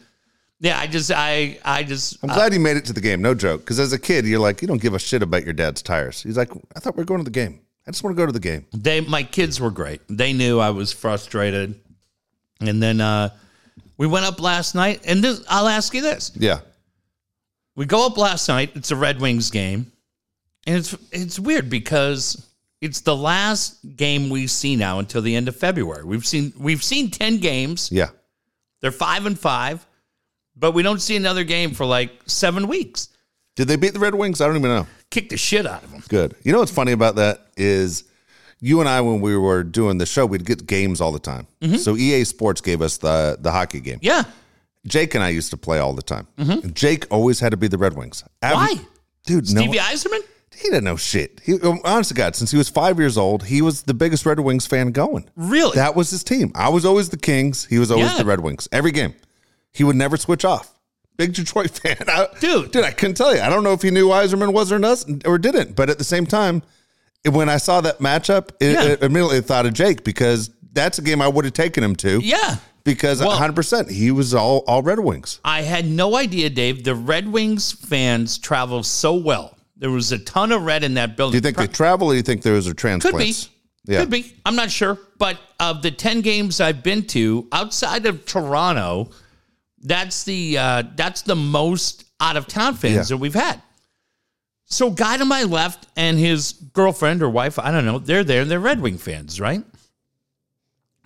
[0.60, 3.20] yeah, I just, I, I just, I'm glad you made it to the game.
[3.20, 3.60] No joke.
[3.60, 6.22] Because as a kid, you're like, you don't give a shit about your dad's tires.
[6.22, 7.60] He's like, I thought we were going to the game.
[7.86, 8.64] I just want to go to the game.
[8.72, 10.00] they, my kids were great.
[10.08, 11.78] They knew I was frustrated.
[12.60, 13.30] And then uh,
[13.98, 15.02] we went up last night.
[15.04, 16.60] And this, I'll ask you this: Yeah.
[17.74, 18.72] We go up last night.
[18.74, 19.92] It's a Red Wings game,
[20.66, 22.46] and it's it's weird because
[22.80, 26.04] it's the last game we see now until the end of February.
[26.04, 27.90] We've seen we've seen ten games.
[27.90, 28.08] Yeah.
[28.80, 29.86] They're five and five,
[30.54, 33.08] but we don't see another game for like seven weeks.
[33.56, 34.40] Did they beat the Red Wings?
[34.40, 34.86] I don't even know.
[35.10, 36.02] Kick the shit out of them.
[36.08, 36.34] Good.
[36.42, 38.04] You know what's funny about that is
[38.60, 41.46] you and I, when we were doing the show, we'd get games all the time.
[41.62, 41.76] Mm-hmm.
[41.76, 43.98] So EA Sports gave us the the hockey game.
[44.02, 44.24] Yeah.
[44.86, 46.28] Jake and I used to play all the time.
[46.36, 48.22] And Jake always had to be the Red Wings.
[48.40, 48.74] Ab- Why?
[49.24, 49.62] Dude, no.
[49.62, 50.20] Stevie Yzerman?
[50.56, 51.40] He didn't know shit.
[51.44, 54.24] He, um, honest to God, since he was five years old, he was the biggest
[54.24, 55.28] Red Wings fan going.
[55.36, 55.74] Really?
[55.74, 56.50] That was his team.
[56.54, 57.66] I was always the Kings.
[57.66, 58.18] He was always Yeah.
[58.18, 58.66] the Red Wings.
[58.72, 59.14] Every game.
[59.72, 60.72] He would never switch off.
[61.18, 61.96] Big Detroit fan.
[62.08, 62.70] I- Dude.
[62.72, 63.40] Dude, I couldn't tell you.
[63.42, 65.76] I don't know if he knew Yzerman was or not or didn't.
[65.76, 66.62] But at the same time,
[67.30, 68.84] when I saw that matchup, it, Yeah.
[68.84, 72.20] it immediately thought of Jake because that's a game I would have taken him to.
[72.20, 72.56] yeah.
[72.84, 75.40] Because Well- 100%, he was all, all Red Wings.
[75.44, 76.84] I had no idea, Dave.
[76.84, 79.55] The Red Wings fans travel so well.
[79.78, 81.32] There was a ton of red in that building.
[81.32, 83.34] Do you think they travel or do you think those are Could be.
[83.84, 84.00] Yeah.
[84.00, 84.34] Could be.
[84.44, 84.98] I'm not sure.
[85.18, 89.10] But of the 10 games I've been to outside of Toronto,
[89.82, 93.02] that's the uh, that's the most out of town fans Yeah.
[93.02, 93.60] that we've had.
[94.64, 98.42] So guy to my left and his girlfriend or wife, I don't know, they're there,
[98.42, 99.62] and they're Red Wing fans, right?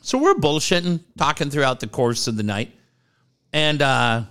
[0.01, 2.73] So we're bullshitting, talking throughout the course of the night.
[3.53, 4.23] And uh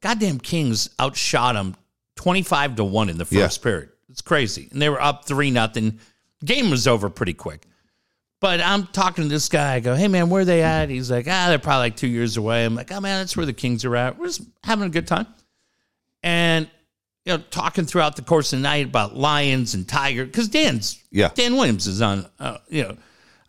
[0.00, 1.76] goddamn Kings outshot them
[2.24, 3.62] 25 to 1 in the first Yeah.
[3.62, 3.90] period.
[4.08, 4.68] It's crazy.
[4.72, 5.98] And they were up 3 nothing.
[6.42, 7.66] Game was over pretty quick.
[8.40, 9.74] But I'm talking to this guy.
[9.74, 10.88] I go, hey, man, where are they at?
[10.88, 12.64] He's like, ah, they're probably like two years away.
[12.64, 14.18] I'm like, oh, man, that's where the Kings are at.
[14.18, 15.26] We're just having a good time.
[16.22, 16.66] And,
[17.26, 21.02] you know, talking throughout the course of the night about Lions and Tiger, because Dan's,
[21.10, 21.28] Yeah.
[21.34, 22.96] Dan Williams is on, uh, you know,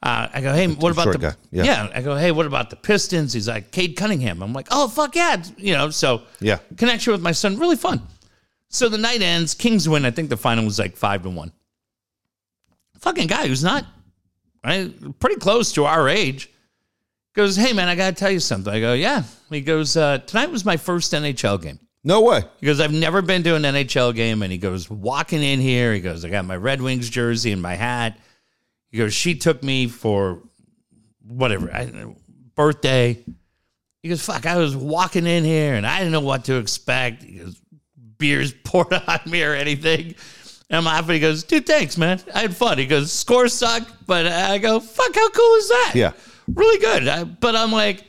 [0.03, 1.35] Uh, I go, hey, what about the?
[1.51, 1.63] Yeah.
[1.63, 1.89] Yeah.
[1.95, 3.33] I go, hey, what about the Pistons?
[3.33, 4.43] He's like, Cade Cunningham.
[4.43, 5.89] I'm like, oh fuck yeah, you know.
[5.89, 6.59] So Yeah.
[6.77, 8.01] connection with my son, really fun.
[8.69, 10.05] So the night ends, Kings win.
[10.05, 11.51] I think the final was like five to one.
[12.99, 13.85] Fucking guy who's not
[14.65, 16.49] right, pretty close to our age
[17.35, 18.73] goes, hey man, I gotta tell you something.
[18.73, 19.23] I go, yeah.
[19.49, 21.79] He goes, uh, tonight was my first NHL game.
[22.03, 22.43] No way.
[22.59, 24.41] He goes, I've never been to an NHL game.
[24.43, 27.61] And he goes, walking in here, he goes, I got my Red Wings jersey and
[27.61, 28.19] my hat.
[28.91, 30.41] He goes, she took me for
[31.27, 32.15] whatever, I, don't know,
[32.55, 33.23] birthday.
[34.01, 37.23] He goes, fuck, I was walking in here and I didn't know what to expect.
[37.23, 37.59] He goes,
[38.17, 40.15] beers poured on me or anything.
[40.69, 41.15] And I'm laughing.
[41.15, 42.19] He goes, dude, thanks, man.
[42.33, 42.77] I had fun.
[42.77, 43.87] He goes, scores suck.
[44.07, 45.91] But I go, fuck, how cool is that?
[45.95, 46.11] Yeah.
[46.53, 47.07] Really good.
[47.07, 48.03] I, but I'm like,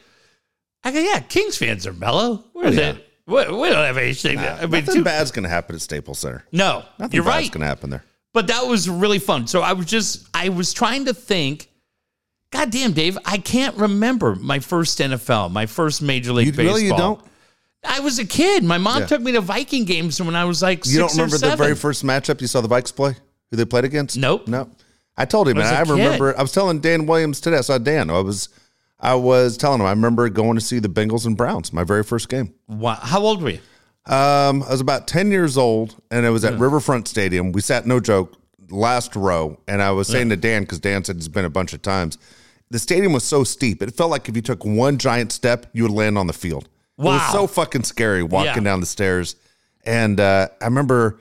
[0.85, 2.45] I go, yeah, Kings fans are mellow.
[2.53, 2.91] Where oh, is yeah.
[2.91, 3.09] it?
[3.27, 4.39] We, we don't have anything.
[4.39, 6.45] I mean, Nothing too- bad's going to happen at Staples Center.
[6.53, 7.53] no, Nothing you're bad's right.
[7.53, 8.05] going to happen there.
[8.33, 9.47] But that was really fun.
[9.47, 11.69] So I was just, I was trying to think.
[12.51, 16.75] God damn, Dave, I can't remember my first NFL, my first Major League You Baseball.
[16.75, 17.21] really you don't?
[17.89, 18.65] I was a kid.
[18.65, 19.07] My mom Yeah.
[19.07, 21.47] took me to Viking games when I was like six You don't or remember the
[21.47, 21.59] seven.
[21.59, 23.15] very first matchup you saw the Vikes play?
[23.51, 24.17] Who they played against?
[24.17, 24.49] Nope.
[24.49, 24.69] No.
[25.17, 25.91] I told him, I was and a I kid.
[25.93, 26.39] remember.
[26.39, 27.59] I was telling Dan Williams today.
[27.59, 28.11] I saw Dan.
[28.11, 28.49] I was,
[29.01, 29.87] I was telling him.
[29.87, 31.73] I remember going to see the Bengals and Browns.
[31.73, 32.53] My very first game.
[32.69, 32.95] Wow.
[33.01, 33.61] How old were you?
[34.07, 37.51] Um, I was about ten years old, and it was at Riverfront Stadium.
[37.53, 38.37] We sat, no joke,
[38.71, 41.73] last row, and I was saying to Dan because Dan said it's been a bunch
[41.73, 42.19] of times.
[42.71, 45.83] The stadium was so steep; it felt like if you took one giant step, you
[45.85, 46.69] would land on the field.
[46.99, 48.71] It was so fucking scary walking Yeah.
[48.71, 49.37] down the stairs.
[49.85, 51.21] And uh, I remember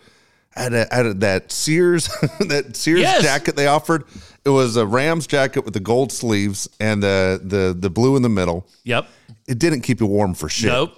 [0.55, 2.07] I had, a, I had a- that Sears
[2.39, 3.23] that Sears Yes.
[3.23, 4.05] jacket they offered.
[4.45, 8.21] It was a Rams jacket with the gold sleeves and the the the blue in
[8.21, 8.65] the middle.
[8.84, 9.07] Yep.
[9.47, 10.93] It didn't keep you warm for shit Nope.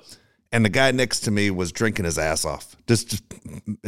[0.52, 3.24] and the guy next to me was drinking his ass off, just just,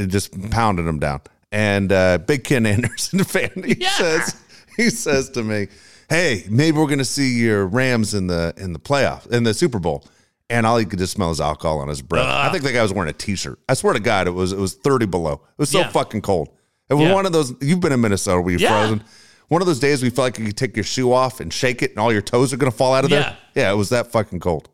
[0.07, 1.21] just pounding him down.
[1.51, 3.89] And uh, Big Ken Anderson fan, he Yeah.
[3.91, 4.35] says
[4.75, 5.67] he says to me,
[6.09, 9.79] "Hey, maybe we're gonna see your Rams in the in the playoff in the Super
[9.79, 10.03] Bowl."
[10.52, 12.26] And all he could just smell his alcohol on his breath.
[12.26, 13.60] I think the guy was wearing a T-shirt.
[13.70, 15.34] I swear to God, it was it was thirty below.
[15.34, 15.89] It was so Yeah.
[15.89, 16.50] fucking cold.
[16.89, 17.14] It was Yeah.
[17.14, 17.54] one of those.
[17.62, 18.70] You've been in Minnesota where you're Yeah.
[18.70, 19.04] frozen.
[19.50, 21.82] One of those days we felt like you could take your shoe off and shake
[21.84, 23.38] it, and all your toes are gonna fall out of there.
[23.56, 24.70] Yeah, it was that fucking cold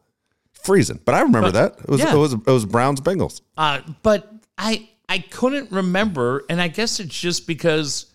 [0.53, 0.99] freezing.
[1.03, 1.75] But I remember that.
[1.79, 2.13] It was yeah.
[2.13, 3.41] it was it was Browns Bengals.
[3.57, 8.05] Uh, but I I couldn't remember, and I guess it's just because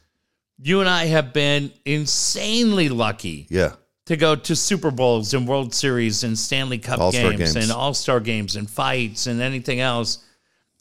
[0.63, 3.73] you and I have been insanely lucky Yeah.
[4.07, 7.57] To go to Super Bowls and World Series and Stanley Cup All-Star games, games.
[7.57, 10.25] and All Star games and fights and anything else.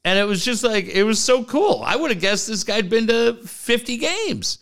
[0.05, 1.83] And it was just like it was so cool.
[1.85, 4.59] I would have guessed this guy'd been to 50 games.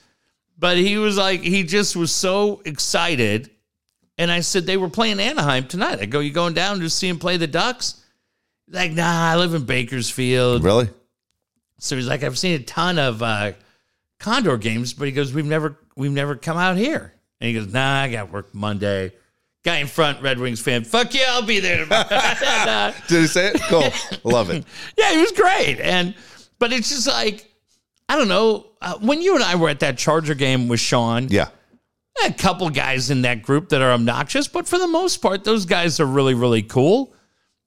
[0.60, 3.52] But he was like, he just was so excited.
[4.18, 6.00] And I said, they were playing Anaheim tonight.
[6.02, 8.04] I go, you going down to see him play the Ducks?
[8.68, 10.64] Like, nah, I live in Bakersfield.
[10.64, 10.90] Really?
[11.78, 13.52] So he's like, I've seen a ton of uh,
[14.20, 17.14] Condor games, but he goes, we've never we've never come out here.
[17.40, 19.12] And he goes, Nah, I got work Monday.
[19.66, 20.84] Guy in front, Red Wings fan.
[20.84, 22.06] Fuck yeah, I'll be there tomorrow.
[22.12, 23.62] And, uh, Did he say it?
[23.64, 23.90] Cool.
[24.32, 24.64] Love it.
[24.98, 25.80] yeah, he was great.
[25.80, 26.16] And
[26.60, 27.50] but it's just like
[28.10, 28.68] I don't know.
[28.82, 31.50] Uh, when you and I were at that Charger game with Sean, Yeah.
[32.26, 35.66] a couple guys in that group that are obnoxious, but for the most part, those
[35.66, 37.14] guys are really, really cool.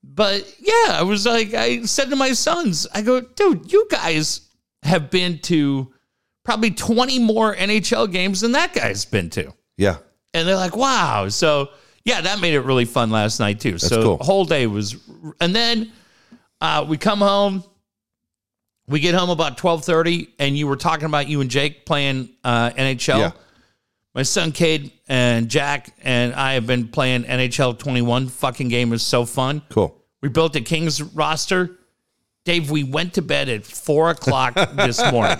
[0.03, 4.49] But yeah, I was like, I said to my sons, I go, dude, you guys
[4.85, 5.93] have been to
[6.45, 9.53] probably 20 more NHL games than that guy's been to.
[9.81, 9.97] Yeah.
[10.35, 11.28] And they're like, wow.
[11.28, 11.70] So
[12.05, 13.78] yeah, that made it really fun last night too.
[13.78, 14.16] so cool.
[14.18, 14.97] the whole day was,
[15.41, 15.91] and then
[16.61, 17.64] uh, we come home.
[18.87, 22.31] We get home about twelve thirty, and you were talking about you and Jake playing
[22.45, 23.18] uh, NHL.
[23.18, 23.31] Yeah.
[24.14, 28.26] My son Cade and Jack and I have been playing NHL 21.
[28.26, 29.62] Fucking game is so fun.
[29.68, 29.97] Cool.
[30.20, 31.78] We built a Kings roster.
[32.45, 35.39] Dave, we went to bed at four o'clock this morning,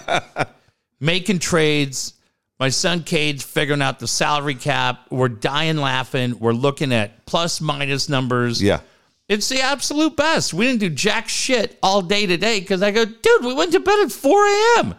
[1.01, 2.14] making trades.
[2.61, 5.07] My son Cade's figuring out the salary cap.
[5.09, 6.39] We're dying laughing.
[6.39, 8.63] We're looking at plus minus numbers.
[8.63, 8.81] Yeah.
[9.29, 10.53] It's the absolute best.
[10.53, 13.81] We didn't do jack shit all day today because I go, dude, we went to
[13.81, 14.95] bed at 4 a.m.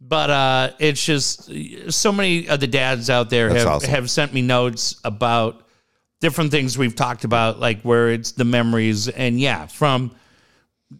[0.00, 3.90] But uh, it's just so many of the dads out there That's have, awesome.
[3.90, 5.68] have sent me notes about
[6.20, 9.06] different things we've talked about, like where it's the memories.
[9.08, 10.10] And yeah, from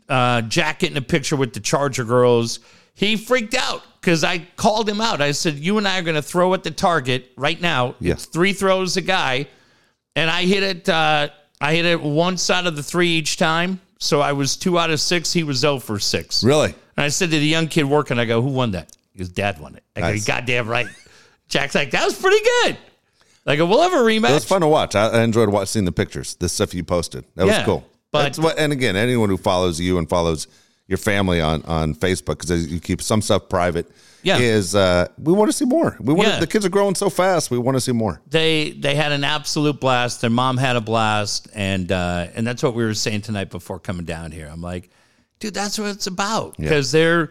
[0.08, 2.60] uh, Jack getting a picture with the Charger girls,
[3.00, 5.20] he freaked out because I called him out.
[5.22, 7.94] I said, You and I are going to throw at the target right now.
[7.98, 8.12] Yeah.
[8.12, 9.46] It's three throws a guy.
[10.16, 10.88] And I hit it.
[10.88, 11.28] Uh,
[11.60, 13.80] I hit it one side of the three each time.
[13.98, 15.32] So I was two out of six.
[15.32, 16.42] He was 0 for six.
[16.44, 16.68] Really?
[16.96, 18.94] And I said to the young kid working, I go, who won that?
[19.14, 19.82] His dad won it.
[19.96, 20.20] I go, Nice.
[20.20, 20.86] you goddamn right.
[21.48, 22.76] Jack's like, that was pretty good.
[23.46, 24.30] I go, we'll have a rematch.
[24.30, 24.94] It was fun to watch.
[24.94, 27.24] I, I enjoyed watching the pictures, the stuff you posted.
[27.36, 27.86] That Yeah, was cool.
[28.12, 30.46] but- That's what, and again, anyone who follows you and follows
[30.90, 33.90] your family on on Facebook because you keep some stuff private.
[34.22, 34.36] Yeah.
[34.36, 35.96] is uh, we want to see more.
[35.98, 36.40] We want Yeah.
[36.40, 37.50] the kids are growing so fast.
[37.50, 38.20] We want to see more.
[38.28, 40.20] they they had an absolute blast.
[40.20, 43.78] Their mom had a blast, and uh, and that's what we were saying tonight before
[43.78, 44.46] coming down here.
[44.52, 44.90] I'm like,
[45.38, 47.30] dude, that's what it's about because they're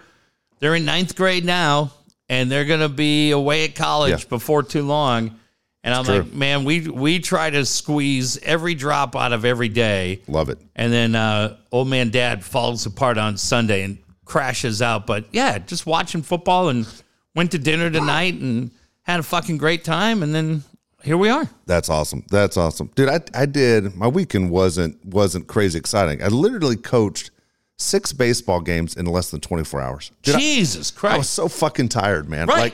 [0.60, 1.91] they're in ninth grade now,
[2.28, 4.30] and they're gonna be away at college Yeah.
[4.30, 5.36] before too long.
[5.84, 6.15] And I'm true.
[6.19, 10.57] like, man, we we try to squeeze every drop out of every day, Love it.
[10.75, 15.07] and then uh, old man dad falls apart on Sunday and crashes out.
[15.07, 16.86] But yeah, just watching football and
[17.34, 18.71] went to dinner tonight and
[19.03, 20.63] had a fucking great time, and then
[21.01, 21.47] here we are.
[21.65, 22.25] That's awesome.
[22.30, 23.07] That's awesome, dude.
[23.07, 26.21] I I did my weekend wasn't wasn't crazy exciting.
[26.21, 27.32] I literally coached
[27.77, 30.11] six baseball games in less than 24 hours.
[30.23, 32.47] Dude, I- Jesus I was so fucking tired, man.
[32.47, 32.73] Right.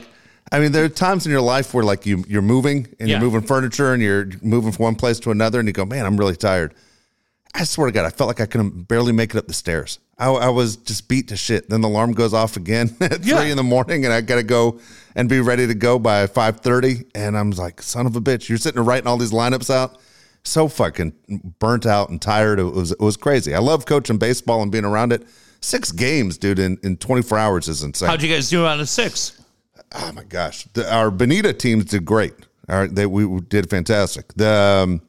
[0.52, 3.16] I mean, there are times in your life where like you you're moving and Yeah.
[3.20, 6.06] you're moving furniture and you're moving from one place to another, and you go, man,
[6.06, 6.74] I'm really tired.
[7.54, 9.98] I swear to God, I felt like I could barely make it up the stairs.
[10.18, 11.68] I, I was just beat to shit.
[11.70, 13.40] Then the alarm goes off again at Yeah.
[13.40, 14.78] three in the morning, and I got to go
[15.14, 17.04] and be ready to go by five thirty.
[17.14, 19.98] And I'm like, son of a bitch, you're sitting there writing all these lineups out.
[20.44, 21.12] So fucking
[21.58, 22.60] burnt out and tired.
[22.60, 23.52] It was it was crazy.
[23.54, 25.26] I love coaching baseball and being around it.
[25.60, 28.08] Six games, dude, in, in 24 hours is insane.
[28.08, 29.42] How'd you guys do out of six?
[29.94, 32.34] Oh my gosh, the, our Benita teams did great.
[32.68, 34.32] Our, they we did fantastic.
[34.34, 35.02] The, um,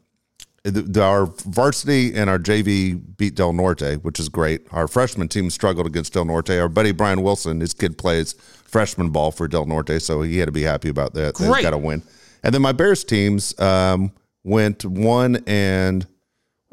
[0.63, 4.61] the, the- our varsity and our JV beat Del Norte, which is great.
[4.71, 6.51] Our freshman team struggled against Del Norte.
[6.51, 8.33] Our buddy Brian Wilson, his kid plays
[8.65, 11.35] freshman ball for Del Norte, so he had to be happy about that.
[11.35, 11.63] They Great.
[11.63, 12.03] got a win.
[12.43, 14.11] And then my Bears teams um,
[14.43, 16.05] went one and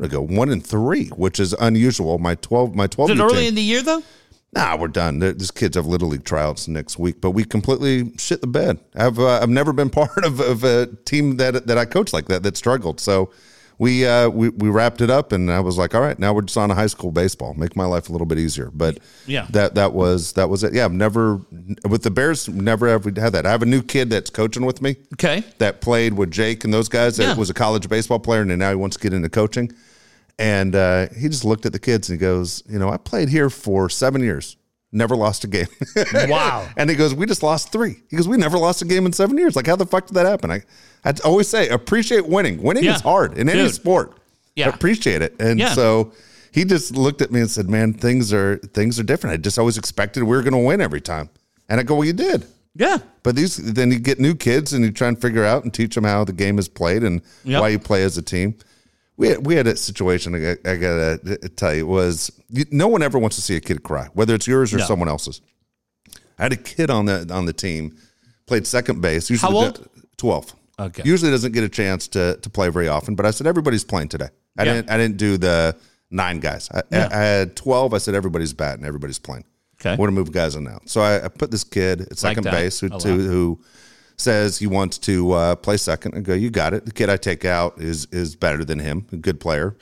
[0.03, 2.19] I go one and three, which is unusual.
[2.19, 3.11] My twelve, my twelve.
[3.11, 4.03] Is it team- early in the year though?
[4.55, 5.19] Nah, we're done.
[5.19, 8.79] These kids have little league tryouts next week, but we completely shit the bed.
[8.95, 12.27] I've uh, I've never been part of, of a team that that I coached like
[12.27, 13.01] that that struggled.
[13.01, 13.31] So
[13.79, 16.43] we uh, we we wrapped it up, and I was like, all right, now we're
[16.43, 17.55] just on a high school baseball.
[17.55, 18.71] Make my life a little bit easier.
[18.73, 19.49] But Yeah.
[19.51, 20.73] that that was that was it.
[20.73, 21.41] Yeah, I've never
[21.89, 22.49] with the Bears.
[22.49, 23.47] Never have we had that.
[23.47, 25.43] I have a new kid that's coaching with me Okay.
[25.59, 27.35] that played with Jake and those guys that Yeah.
[27.35, 29.73] was a college baseball player and now he wants to get into coaching.
[30.39, 33.29] And uh, he just looked at the kids and he goes, You know, I played
[33.29, 34.57] here for seven years,
[34.93, 35.67] never lost a game.
[36.29, 36.69] Wow.
[36.77, 37.97] and he goes, We just lost three.
[38.11, 39.55] He goes, We never lost a game in seven years.
[39.57, 40.51] Like, how the fuck did that happen?
[40.51, 40.63] I,
[41.05, 42.63] I always say, appreciate winning.
[42.63, 42.95] Winning Yeah.
[42.97, 44.19] is hard in any sport.
[44.57, 44.69] Yeah.
[44.71, 45.35] Appreciate it.
[45.41, 45.73] And Yeah.
[45.75, 46.13] so
[46.53, 49.35] he just looked at me and said, Man, things are things are different.
[49.35, 51.29] I just always expected we were gonna win every time.
[51.69, 52.47] And I go, Well, you did.
[52.77, 52.99] Yeah.
[53.23, 55.95] But these, then you get new kids and you try and figure out and teach
[55.95, 57.61] them how the game is played and Yep.
[57.61, 58.57] why you play as a team.
[59.17, 60.35] We had, we had a situation.
[60.35, 62.31] I, got- I gotta tell you was
[62.71, 64.85] no one ever wants to see a kid cry, whether it's yours or No.
[64.85, 65.41] someone else's.
[66.39, 67.97] I had a kid on the on the team,
[68.47, 69.31] played second base.
[69.31, 69.89] Usually How old?
[70.17, 70.53] Twelve.
[70.81, 71.03] Okay.
[71.05, 73.15] Usually doesn't get a chance to to play very often.
[73.15, 74.31] But I said everybody's playing today.
[74.59, 74.73] I Yeah.
[74.75, 75.77] didn't I didn't do the
[76.11, 76.69] nine guys.
[76.75, 77.09] I, Yeah.
[77.13, 77.95] I had twelve.
[77.95, 78.85] I said everybody's batting.
[78.85, 79.45] Everybody's playing.
[79.81, 79.93] Okay.
[79.93, 80.81] We're gonna move guys in now.
[80.87, 83.61] So I, I put this kid at second that base who, to, who
[84.17, 86.15] says he wants to uh, play second.
[86.17, 86.85] I go, you got it.
[86.87, 89.07] The kid I take out is is better than him.
[89.13, 89.77] A good player.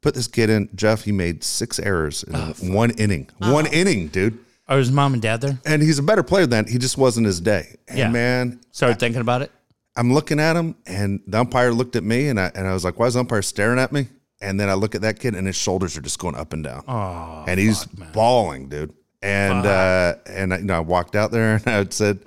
[0.00, 0.68] Put this kid in.
[0.74, 3.30] Jeff, he made six errors in Oh, one inning.
[3.38, 4.38] One inning, dude.
[4.68, 5.58] Are his mom and dad there?
[5.64, 6.70] And he's a better player than that.
[6.72, 7.76] He just wasn't his day.
[7.88, 8.10] And Yeah.
[8.10, 9.50] man, Started thinking about it.
[9.94, 12.82] I'm looking at him, and the umpire looked at me, and I and I was
[12.84, 14.08] like, "Why is the umpire staring at me?"
[14.40, 16.64] And then I look at that kid, and his shoulders are just going up and
[16.64, 18.92] down, Oh, and he's bawling, dude.
[19.20, 22.20] And uh, and I, you know, I walked out there, and I said,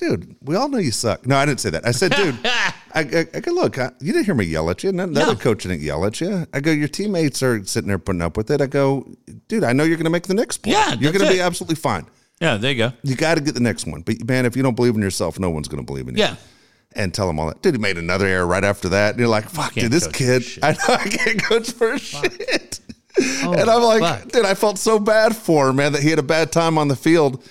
[0.00, 1.86] "Dude, we all know you suck." No, I didn't say that.
[1.86, 3.78] I said, "Dude, I, I, I go look.
[3.78, 4.90] I, you didn't hear me yell at you.
[4.92, 5.26] None, the No.
[5.30, 6.46] other coach didn't yell at you.
[6.52, 8.60] I go, your teammates are sitting there putting up with it.
[8.60, 9.06] I go,
[9.48, 10.72] dude, I know you're going to make the next play.
[10.72, 12.06] Yeah, you're going to be absolutely fine.
[12.40, 12.92] Yeah, there you go.
[13.02, 14.00] You got to get the next one.
[14.02, 16.22] But man, if you don't believe in yourself, no one's going to believe in you."
[16.24, 16.36] Yeah.
[16.96, 17.62] and tell him all that.
[17.62, 19.10] Dude, he made another error right after that.
[19.10, 20.42] And you're like, fuck, dude, this kid.
[20.62, 22.80] I know I can't coach for shit.
[23.42, 24.32] Oh, and I'm like, fuck.
[24.32, 26.88] dude, I felt so bad for him, man, that he had a bad time on
[26.88, 27.44] the field.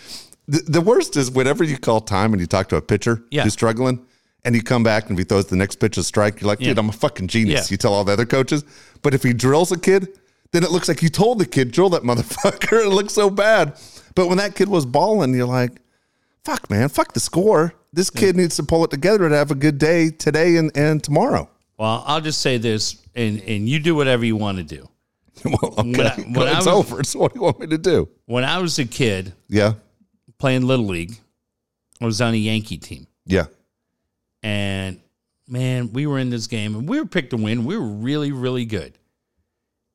[0.50, 3.44] The, the worst is whenever you call time and you talk to a pitcher Yeah.
[3.44, 4.06] who's struggling
[4.44, 6.60] and you come back and if he throws the next pitch a strike, you're like,
[6.60, 6.80] dude, Yeah.
[6.80, 7.70] I'm a fucking genius.
[7.70, 7.74] Yeah.
[7.74, 8.64] You tell all the other coaches.
[9.02, 10.08] But if he drills a kid,
[10.52, 12.84] then it looks like you told the kid, drill that motherfucker.
[12.86, 13.78] It looks so bad.
[14.16, 15.80] But when that kid was balling, you're like,
[16.44, 17.74] fuck, man, fuck the score.
[17.94, 21.04] This kid needs to pull it together to have a good day today and, and
[21.04, 21.50] tomorrow.
[21.78, 24.90] Well, I'll just say this, and and you do whatever you want to do.
[25.46, 25.82] well, okay.
[25.84, 27.04] When I- when I it's was- over.
[27.04, 28.10] So what do you want me to do?
[28.26, 29.74] When I was a kid Yeah.
[30.40, 31.18] Playing little league,
[32.02, 33.46] I was on a Yankee team, Yeah.
[34.42, 35.00] and
[35.48, 37.66] man, we were in this game, and we were picked to win.
[37.66, 38.94] We were really, really good,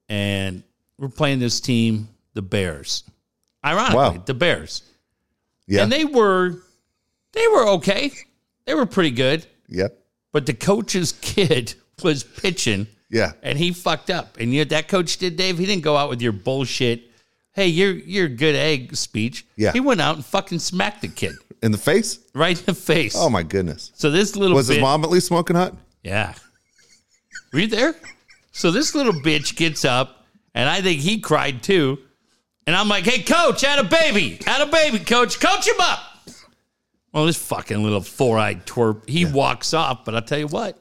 [0.09, 0.62] and
[0.99, 3.05] we're playing this team, the Bears.
[3.64, 4.22] Ironically, Wow.
[4.26, 4.82] the Bears,
[5.66, 5.82] Yeah.
[5.82, 6.62] and they were,
[7.32, 8.12] they were okay.
[8.66, 9.88] They were pretty good, yeah.
[10.32, 12.86] but the coach's kid was pitching.
[13.11, 13.32] Yeah.
[13.42, 14.38] and he fucked up.
[14.40, 15.57] And you know, that coach did, Dave.
[15.59, 17.11] He didn't go out with your bullshit.
[17.55, 19.46] Hey, you're you're a good egg speech.
[19.57, 19.72] Yeah.
[19.72, 21.32] he went out and fucking smacked the kid.
[21.62, 22.18] in the face.
[22.34, 23.14] right in the face.
[23.16, 23.92] Oh my goodness!
[23.94, 25.74] so this little Was his mom at least smoking hot?
[26.02, 26.34] Yeah.
[27.52, 27.94] Were you there?
[28.52, 31.98] So this little bitch gets up, and I think he cried too.
[32.66, 34.38] And I'm like, hey, coach, had a baby.
[34.46, 35.38] Had a baby, coach.
[35.38, 36.00] Coach him up.
[37.12, 40.05] Well, this fucking little four eyed twerp, he walks off.
[40.05, 40.78] But I'll tell you what,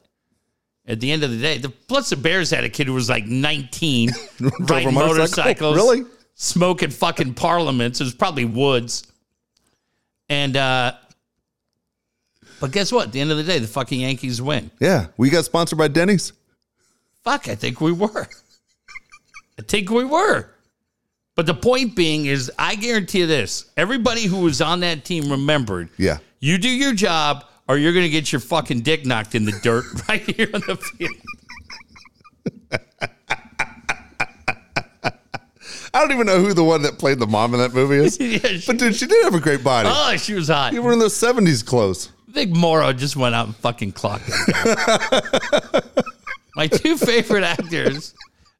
[0.87, 3.09] at the end of the day, the plus the Bears had a kid who was
[3.09, 4.09] like 19,
[4.61, 4.95] riding motorcycle?
[4.95, 6.09] motorcycles, oh, Really?
[6.43, 8.01] Smoking fucking parliaments.
[8.01, 9.07] It was probably Woods.
[10.29, 10.93] And, uh,
[12.59, 13.07] but guess what?
[13.07, 14.69] At the end of the day, the fucking Yankees win.
[14.79, 15.07] Yeah.
[15.17, 16.33] We got sponsored by Denny's.
[17.23, 18.27] Fuck, I think we were.
[19.57, 20.49] I think we were.
[21.35, 25.31] But the point being is, I guarantee you this everybody who was on that team
[25.31, 26.17] remembered Yeah.
[26.39, 29.53] you do your job or you're going to get your fucking dick knocked in the
[29.63, 31.11] dirt right here on the field.
[35.93, 38.17] I don't even know who the one that played the mom in that movie is.
[38.19, 39.89] Yeah, she- But dude, she did have a great body.
[39.91, 40.73] oh, she was hot.
[40.73, 42.09] you were in those '70s clothes.
[42.27, 45.85] Vic Morrow just went out and fucking clocked it.
[46.55, 48.13] My two favorite actors,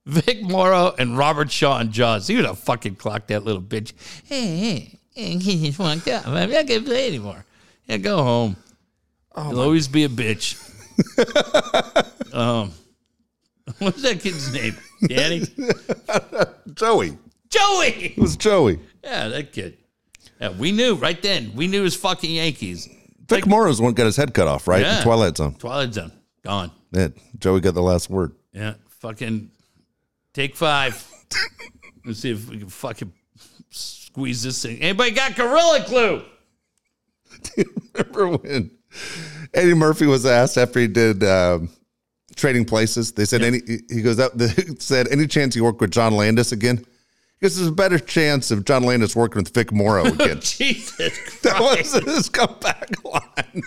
[0.06, 2.28] Vic Morrow and Robert Shaw in Jaws.
[2.28, 3.94] He would have fucking clocked that little bitch.
[4.26, 6.28] Hey, hey, hey, he just walked up.
[6.28, 7.44] I'm not gonna play anymore.
[7.88, 8.56] Yeah, go home.
[9.36, 10.60] You'll always be a bitch.
[12.34, 12.72] um,
[13.80, 14.78] what's that kid's name?
[15.08, 15.42] Danny?
[16.76, 17.18] Joey.
[17.54, 18.14] Joey.
[18.16, 18.80] It was Joey.
[19.04, 19.78] Yeah, that kid.
[20.42, 21.52] Yeah, we knew right then.
[21.56, 22.90] We knew it was fucking Yankees.
[23.30, 24.82] Vic Morrow's one got his head cut off, right?
[24.82, 24.98] Yeah.
[24.98, 25.56] In Twilight Zone.
[25.56, 26.12] Twilight Zone
[26.44, 26.72] gone.
[26.92, 28.34] Yeah, Joey got the last word.
[28.52, 29.52] Yeah, fucking
[30.34, 31.08] take five.
[32.06, 33.14] Let's see if we can fucking
[33.70, 34.80] squeeze this thing.
[34.82, 36.24] Anybody got Gorilla Glue?
[37.96, 38.72] Remember when
[39.54, 41.70] Eddie Murphy was asked after he did um,
[42.36, 43.12] Trading Places?
[43.12, 43.62] They said any.
[43.90, 44.34] He goes up.
[44.38, 44.48] They
[44.80, 46.86] said any chance you work with John Landis again?
[47.44, 50.40] Because there's a better chance of John Landis working with Vic Morrow oh, again.
[50.42, 52.06] Jesus that was Christ.
[52.06, 53.64] his comeback line.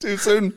[0.00, 0.54] Too soon.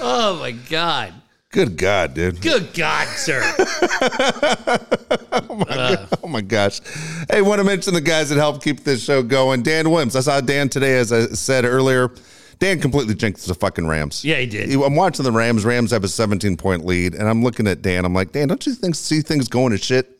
[0.00, 1.14] Oh my God.
[1.52, 2.40] Good God, dude.
[2.40, 3.44] Good God, sir.
[5.30, 6.08] Oh my God.
[6.24, 6.80] Oh my gosh.
[7.30, 9.62] Hey, want to mention the guys that help keep this show going.
[9.62, 10.16] Dan Wims.
[10.16, 12.10] I saw Dan today, as I said earlier.
[12.58, 14.24] Dan completely jinxed the fucking Rams.
[14.24, 14.72] Yeah, he did.
[14.72, 15.64] I'm watching the Rams.
[15.64, 18.04] Rams have a 17 point lead, and I'm looking at Dan.
[18.04, 20.10] I'm like, Dan, don't you think see things going to shit?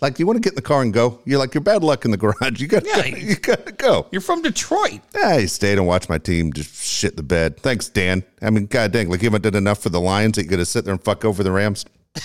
[0.00, 1.20] Like, you want to get in the car and go?
[1.24, 2.60] You're like, you're bad luck in the garage.
[2.60, 4.06] You got, Yeah, to you got to go.
[4.10, 5.00] You're from Detroit.
[5.14, 7.58] Yeah, I stayed and watched my team just shit the bed.
[7.58, 8.24] Thanks, Dan.
[8.42, 10.56] I mean, god dang, like you haven't done enough for the Lions that you got
[10.56, 11.84] to sit there and fuck over the Rams.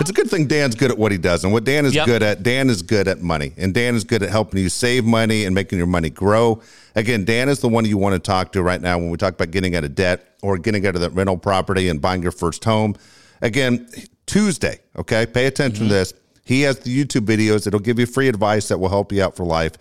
[0.00, 1.44] it's a good thing Dan's good at what he does.
[1.44, 2.06] And what Dan is Yep.
[2.06, 3.52] good at, Dan is good at money.
[3.56, 6.60] And Dan is good at helping you save money and making your money grow.
[6.94, 9.34] Again, Dan is the one you want to talk to right now when we talk
[9.34, 12.32] about getting out of debt or getting out of that rental property and buying your
[12.32, 12.94] first home.
[13.40, 13.88] Again,
[14.26, 15.26] Tuesday, okay?
[15.26, 15.92] Pay attention to mm-hmm.
[15.92, 16.14] this.
[16.44, 19.36] He has the YouTube videos that'll give you free advice that will help you out
[19.36, 19.72] for life.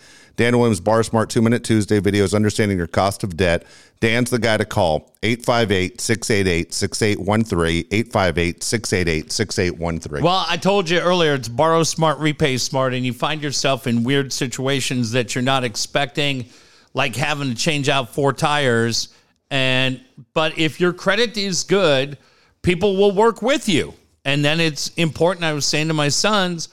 [0.42, 3.64] Dan Williams, Borrow Smart Two Minute Tuesday videos, understanding your cost of debt.
[4.00, 7.86] Dan's the guy to call 858 688 6813.
[7.92, 10.26] 858 688 6813.
[10.26, 14.04] Well, I told you earlier, it's borrow smart, repay smart, and you find yourself in
[14.04, 16.48] weird situations that you're not expecting,
[16.96, 19.14] like having to change out four tires.
[19.52, 20.02] And
[20.34, 22.18] but if your credit is good,
[22.64, 23.94] people will work with you.
[24.26, 25.46] And then it's important.
[25.46, 26.70] I was saying to my sons,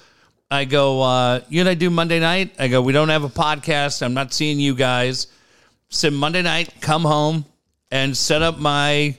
[0.51, 2.55] I go, uh, you and I do Monday night?
[2.59, 4.03] I go, we don't have a podcast.
[4.03, 5.27] I'm not seeing you guys.
[5.91, 7.45] So Monday night, come home
[7.91, 9.15] and set up my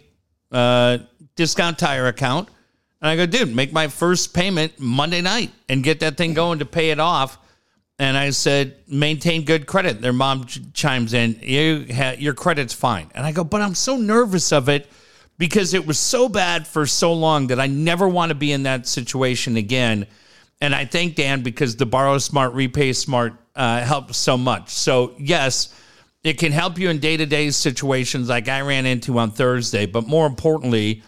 [0.52, 0.98] uh,
[1.36, 2.50] discount tire account.
[3.02, 6.60] And I go, dude, make my first payment Monday night and get that thing going
[6.60, 7.38] to pay it off.
[8.00, 10.02] And I said, maintain good credit.
[10.02, 13.12] Their mom ch- chimes in, you ha- your credit's fine.
[13.14, 14.90] And I go, but I'm so nervous of it
[15.38, 18.64] because it was so bad for so long that I never want to be in
[18.64, 20.08] that situation again.
[20.62, 24.70] And I thank Dan because the borrow smart, repay smart uh, helps so much.
[24.70, 25.74] So, yes,
[26.24, 29.86] it can help you in day to day situations like I ran into on Thursday.
[29.86, 31.04] But more importantly,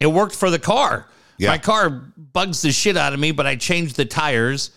[0.00, 1.08] it worked for the car.
[1.38, 1.48] Yeah.
[1.48, 4.70] My car bugs the shit out of me, but I changed the tires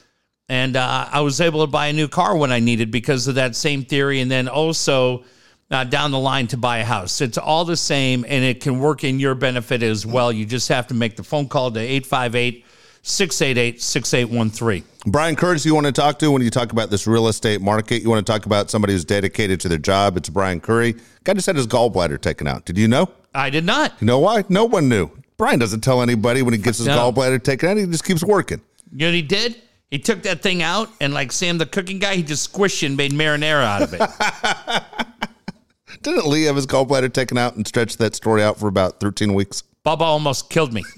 [0.48, 3.36] and uh, I was able to buy a new car when I needed because of
[3.36, 4.22] that same theory.
[4.22, 5.26] And then also
[5.70, 7.20] uh, down the line to buy a house.
[7.22, 10.32] It's all the same and it can work in your benefit as well.
[10.32, 12.66] You just have to make the phone call to 858
[13.08, 14.84] 688 6813.
[15.12, 18.02] Brian Curtis, you want to talk to when you talk about this real estate market?
[18.02, 20.18] You want to talk about somebody who's dedicated to their job?
[20.18, 20.96] It's Brian Curry.
[21.24, 22.66] Guy just had his gallbladder taken out.
[22.66, 23.08] Did you know?
[23.36, 23.94] I did not.
[24.02, 24.44] You know why?
[24.50, 25.12] No one knew.
[25.38, 26.98] Brian doesn't tell anybody when he gets his No.
[27.12, 27.78] gallbladder taken out.
[27.78, 28.60] He just keeps working.
[28.92, 29.62] You know what he did?
[29.92, 32.88] He took that thing out and, like Sam the cooking guy, he just squished it
[32.88, 34.02] and made marinara out of it.
[36.02, 39.36] Didn't Lee have his gallbladder taken out and stretch that story out for about 13
[39.36, 39.62] weeks?
[39.86, 40.84] Bubba almost killed me.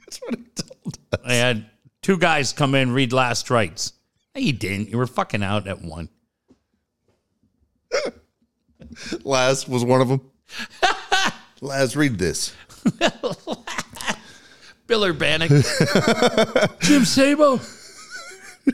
[0.00, 0.17] That's what he told
[1.24, 1.66] I had
[2.08, 3.92] Two guys come in, read last rites.
[4.34, 4.88] No, you didn't.
[4.88, 6.08] You were fucking out at one.
[9.24, 10.22] Last was one of them.
[11.60, 12.56] Last, read this.
[14.86, 15.50] Bill Bannock.
[16.80, 17.60] Jim Sabo.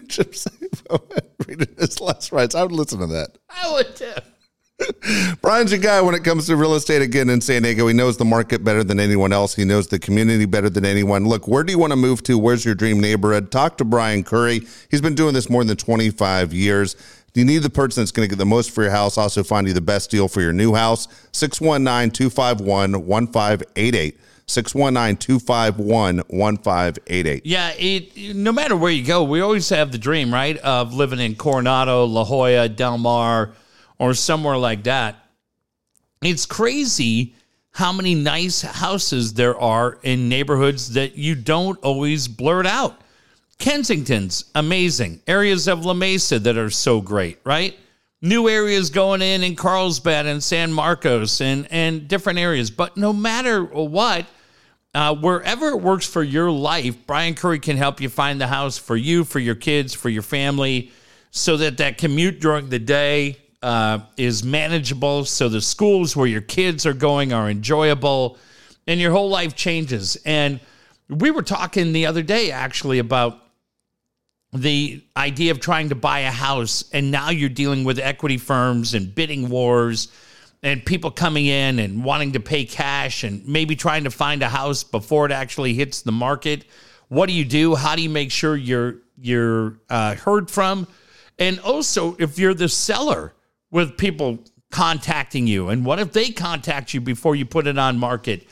[0.07, 1.09] Jim Sabo
[1.49, 2.55] reading his last rights.
[2.55, 3.39] I would listen to that.
[3.49, 4.13] I would too.
[5.41, 7.87] Brian's a guy when it comes to real estate again in San Diego.
[7.87, 9.55] He knows the market better than anyone else.
[9.55, 11.27] He knows the community better than anyone.
[11.27, 12.39] Look, where do you want to move to?
[12.39, 13.51] Where's your dream neighborhood?
[13.51, 14.63] Talk to Brian Curry.
[14.91, 16.97] He's been doing this more than 25 years.
[17.35, 19.67] You need the person that's going to get the most for your house, also find
[19.67, 21.09] you the best deal for your new house.
[21.33, 24.19] 619 251 1588.
[24.47, 27.47] 619 251 1588.
[27.47, 31.19] Yeah, it, no matter where you go, we always have the dream, right, of living
[31.19, 33.53] in Coronado, La Jolla, Del Mar,
[34.05, 35.17] or somewhere like that.
[36.21, 37.35] It's crazy
[37.71, 43.01] how many nice houses there are in neighborhoods that you don't always blurt out.
[43.59, 45.23] Kensington's amazing.
[45.27, 47.79] Areas of La Mesa that are so great, right?
[48.21, 52.71] New areas going in in Carlsbad and San Marcos and, and different areas.
[52.71, 54.27] But no matter what,
[54.95, 58.77] uh, wherever it works for your life, Brian Curry can help you find the house
[58.77, 60.93] for you, for your kids, for your family,
[61.31, 65.25] so that that commute during the day uh, is manageable.
[65.25, 68.37] So the schools where your kids are going are enjoyable,
[68.87, 70.19] and your whole life changes.
[70.27, 70.61] And
[71.09, 73.41] we were talking the other day actually about
[74.53, 78.93] the idea of trying to buy a house, and now you're dealing with equity firms
[78.93, 80.09] and bidding wars
[80.63, 84.49] and people coming in and wanting to pay cash and maybe trying to find a
[84.49, 86.67] house before it actually hits the market.
[87.09, 87.75] What do you do?
[87.75, 90.87] How do you make sure you're you're uh, heard from?
[91.39, 93.34] And also, if you're the seller
[93.75, 94.39] with people
[94.71, 98.47] contacting you, and what if they contact you before you put it on market?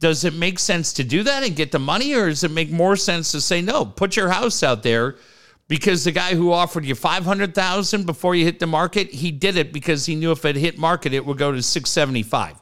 [0.00, 2.70] Does it make sense to do that and get the money, or does it make
[2.70, 3.86] more sense to say no?
[3.86, 5.16] Put your house out there
[5.66, 9.72] because the guy who offered you 500,000 before you hit the market, he did it
[9.72, 12.56] because he knew if it hit market it would go to 675.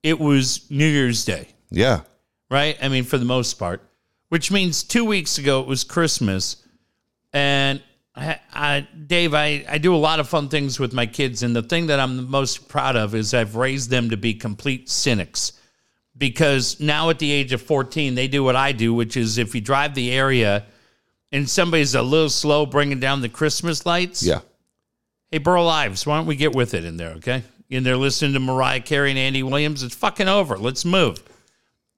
[0.03, 2.01] it was New Year's Day, Yeah.
[2.51, 2.77] right?
[2.83, 3.83] I mean, for the most part,
[4.29, 6.57] which means two weeks ago it was Christmas.
[7.33, 7.81] And
[8.17, 11.43] I, I, Dave, I, I do a lot of fun things with my kids.
[11.43, 14.35] And the thing that I'm the most proud of is I've raised them to be
[14.35, 15.53] complete cynics.
[16.17, 19.55] Because now at the age of 14, they do what I do, which is if
[19.55, 20.65] you drive the area
[21.31, 24.41] and somebody's a little slow bringing down the Christmas lights, Yeah.
[25.31, 27.43] Hey, Burl Ives, why don't we get with it in there, okay?
[27.69, 29.83] In there listening to Mariah Carey and Andy Williams.
[29.83, 30.57] It's fucking over.
[30.57, 31.23] Let's move.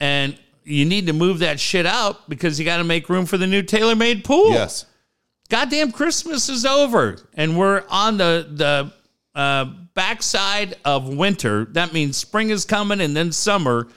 [0.00, 3.36] And you need to move that shit out because you got to make room for
[3.36, 4.50] the new TaylorMade pool.
[4.50, 4.86] Yes.
[5.48, 7.18] Goddamn Christmas is over.
[7.34, 8.92] And we're on the, the
[9.38, 11.66] uh, backside of winter.
[11.72, 13.88] That means spring is coming and then summer.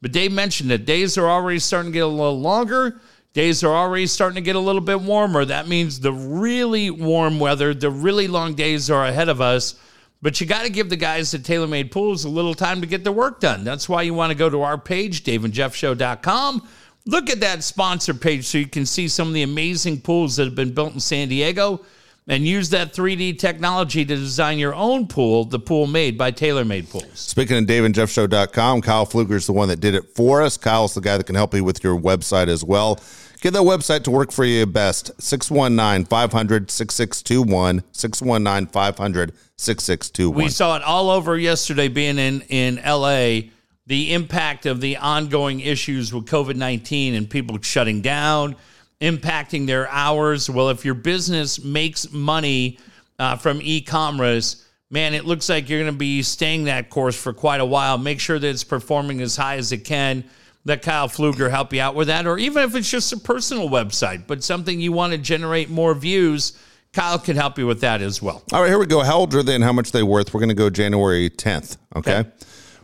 [0.00, 3.00] But Dave mentioned that days are already starting to get a little longer.
[3.32, 5.44] Days are already starting to get a little bit warmer.
[5.44, 9.78] That means the really warm weather, the really long days are ahead of us.
[10.22, 13.04] But you got to give the guys at TaylorMade Pools a little time to get
[13.04, 13.64] their work done.
[13.64, 16.68] That's why you want to go to our page, daveandjeffshow.com.
[17.06, 20.44] Look at that sponsor page so you can see some of the amazing pools that
[20.44, 21.84] have been built in San Diego
[22.28, 26.90] and use that 3D technology to design your own pool, the pool made by TaylorMade
[26.90, 27.18] Pools.
[27.18, 30.56] Speaking of daveandjeffshow.com, Kyle Fluger is the one that did it for us.
[30.56, 33.00] Kyle's the guy that can help you with your website as well.
[33.40, 35.10] Get that website to work for you best.
[35.20, 37.82] 619 500 6621.
[37.90, 40.44] 619 500 6621.
[40.44, 43.50] We saw it all over yesterday being in, in LA,
[43.90, 48.54] the impact of the ongoing issues with COVID 19 and people shutting down,
[49.00, 50.48] impacting their hours.
[50.48, 52.78] Well, if your business makes money
[53.18, 57.20] uh, from e commerce, man, it looks like you're going to be staying that course
[57.20, 57.98] for quite a while.
[57.98, 60.22] Make sure that it's performing as high as it can.
[60.64, 63.68] Let Kyle Fluger help you out with that, or even if it's just a personal
[63.68, 66.56] website, but something you want to generate more views,
[66.92, 68.44] Kyle can help you with that as well.
[68.52, 69.02] All right, here we go.
[69.02, 70.32] How old are they and how much they worth?
[70.32, 71.76] We're going to go January 10th.
[71.96, 72.18] Okay.
[72.18, 72.30] Okay.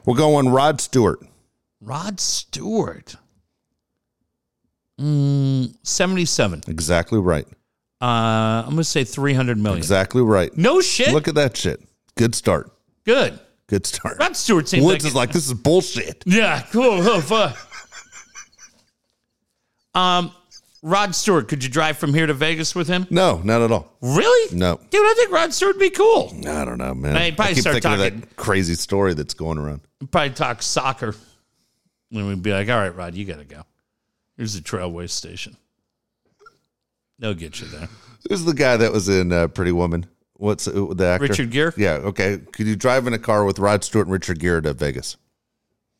[0.06, 1.20] We're going Rod Stewart.
[1.80, 3.16] Rod Stewart.
[5.00, 6.62] Mm, 77.
[6.68, 7.46] Exactly right.
[8.00, 9.78] Uh, I'm going to say 300 million.
[9.78, 10.56] Exactly right.
[10.56, 11.12] No shit.
[11.12, 11.82] Look at that shit.
[12.14, 12.70] Good start.
[13.04, 13.38] Good.
[13.66, 14.18] Good start.
[14.20, 16.22] Rod Stewart seems Woods like is like, this is bullshit.
[16.24, 16.84] Yeah, cool.
[17.06, 17.56] Oh, fuck.
[19.94, 20.30] um,
[20.82, 23.06] Rod Stewart, could you drive from here to Vegas with him?
[23.10, 23.96] No, not at all.
[24.00, 24.56] Really?
[24.56, 24.78] No.
[24.90, 26.32] Dude, I think Rod Stewart would be cool.
[26.46, 27.16] I don't know, man.
[27.16, 29.80] Hey, probably I keep start thinking of talking- that crazy story that's going around.
[30.00, 31.14] We'd probably talk soccer.
[32.12, 33.62] And we'd be like, all right, Rod, you got to go.
[34.36, 35.56] Here's the Trailway Station.
[37.18, 37.88] They'll get you there.
[38.28, 40.06] Who's the guy that was in uh, Pretty Woman?
[40.34, 41.26] What's uh, the actor?
[41.28, 41.72] Richard Gere?
[41.76, 41.92] Yeah.
[41.94, 42.38] Okay.
[42.52, 45.16] Could you drive in a car with Rod Stewart and Richard Gere to Vegas?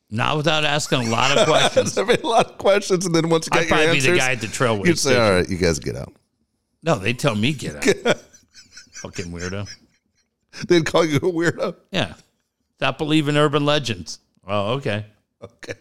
[0.09, 1.97] Not without asking a lot of questions.
[1.97, 4.07] I mean, a lot of questions, and then once you I'd get your probably be
[4.11, 5.21] the guy at the Trailway you'd say, Station.
[5.21, 6.13] "All right, you guys get out."
[6.83, 7.83] No, they tell me get out.
[8.93, 9.67] Fucking weirdo.
[10.67, 11.75] They'd call you a weirdo.
[11.91, 12.13] Yeah.
[12.77, 14.19] Stop believing urban legends.
[14.47, 15.05] Oh, okay.
[15.43, 15.73] Okay.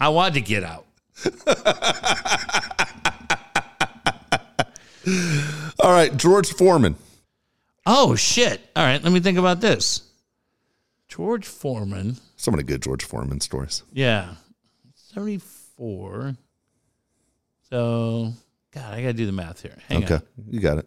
[0.00, 0.84] I wanted to get out.
[5.80, 6.96] All right, George Foreman.
[7.86, 8.60] Oh shit.
[8.74, 10.02] All right, let me think about this.
[11.08, 12.16] George Foreman.
[12.46, 13.82] So many good George Foreman stories.
[13.92, 14.36] Yeah.
[14.94, 16.36] 74.
[17.68, 18.32] So
[18.72, 19.76] God, I gotta do the math here.
[19.88, 20.22] Hang okay, on.
[20.48, 20.86] you got it.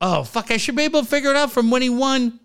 [0.00, 2.40] Oh fuck, I should be able to figure it out from when he won.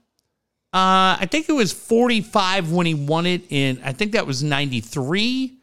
[0.74, 4.44] Uh, I think it was 45 when he won it in I think that was
[4.44, 5.56] 93.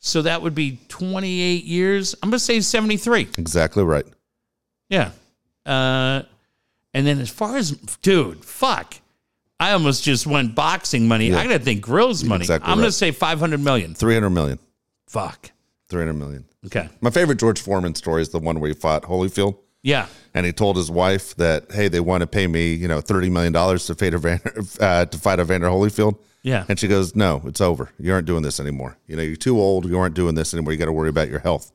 [0.00, 2.16] So that would be 28 years.
[2.20, 3.28] I'm gonna say 73.
[3.38, 4.04] Exactly right.
[4.88, 5.12] Yeah.
[5.64, 6.22] Uh,
[6.92, 7.70] and then as far as
[8.02, 8.96] dude, fuck.
[9.60, 11.28] I almost just went boxing money.
[11.30, 11.38] Yeah.
[11.38, 12.42] I gotta think grills money.
[12.42, 13.94] exactly I'm gonna say 500 million.
[13.94, 14.58] Three hundred million.
[15.08, 15.50] Fuck.
[15.88, 16.44] Three hundred million.
[16.66, 16.88] Okay.
[17.00, 19.56] My favorite George Foreman story is the one where he fought Holyfield.
[19.82, 20.06] Yeah.
[20.34, 23.30] and he told his wife that hey they want to pay me you know thirty
[23.30, 26.18] million dollars to fight Evander, uh, to fight Evander Holyfield.
[26.42, 26.64] Yeah.
[26.68, 27.90] And she goes, no, it's over.
[27.98, 28.96] You aren't doing this anymore.
[29.06, 29.86] You know, you're too old.
[29.86, 30.72] You aren't doing this anymore.
[30.72, 31.72] You got to worry about your health.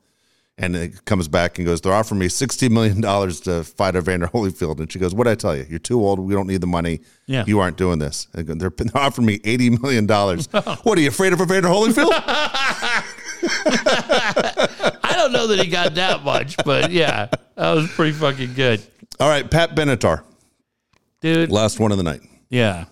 [0.56, 4.78] And it comes back and goes, they're offering me $60 million to fight Evander Holyfield.
[4.78, 5.66] And she goes, what did I tell you?
[5.68, 6.20] You're too old.
[6.20, 7.00] We don't need the money.
[7.26, 7.42] Yeah.
[7.44, 8.28] You aren't doing this.
[8.34, 10.06] And They're, they're offering me $80 million.
[10.84, 12.10] what are you afraid of Evander Holyfield?
[13.82, 17.26] I don't know that he got that much, but yeah,
[17.56, 18.82] that was pretty fucking good.
[19.20, 20.22] All right, Pat Benatar,
[21.20, 21.50] Dude.
[21.50, 22.20] last one of the night.
[22.48, 22.84] Yeah.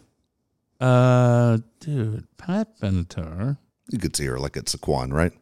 [0.81, 3.57] Uh dude, Pat Benatar.
[3.91, 5.33] You could see her like at Sycuan, right?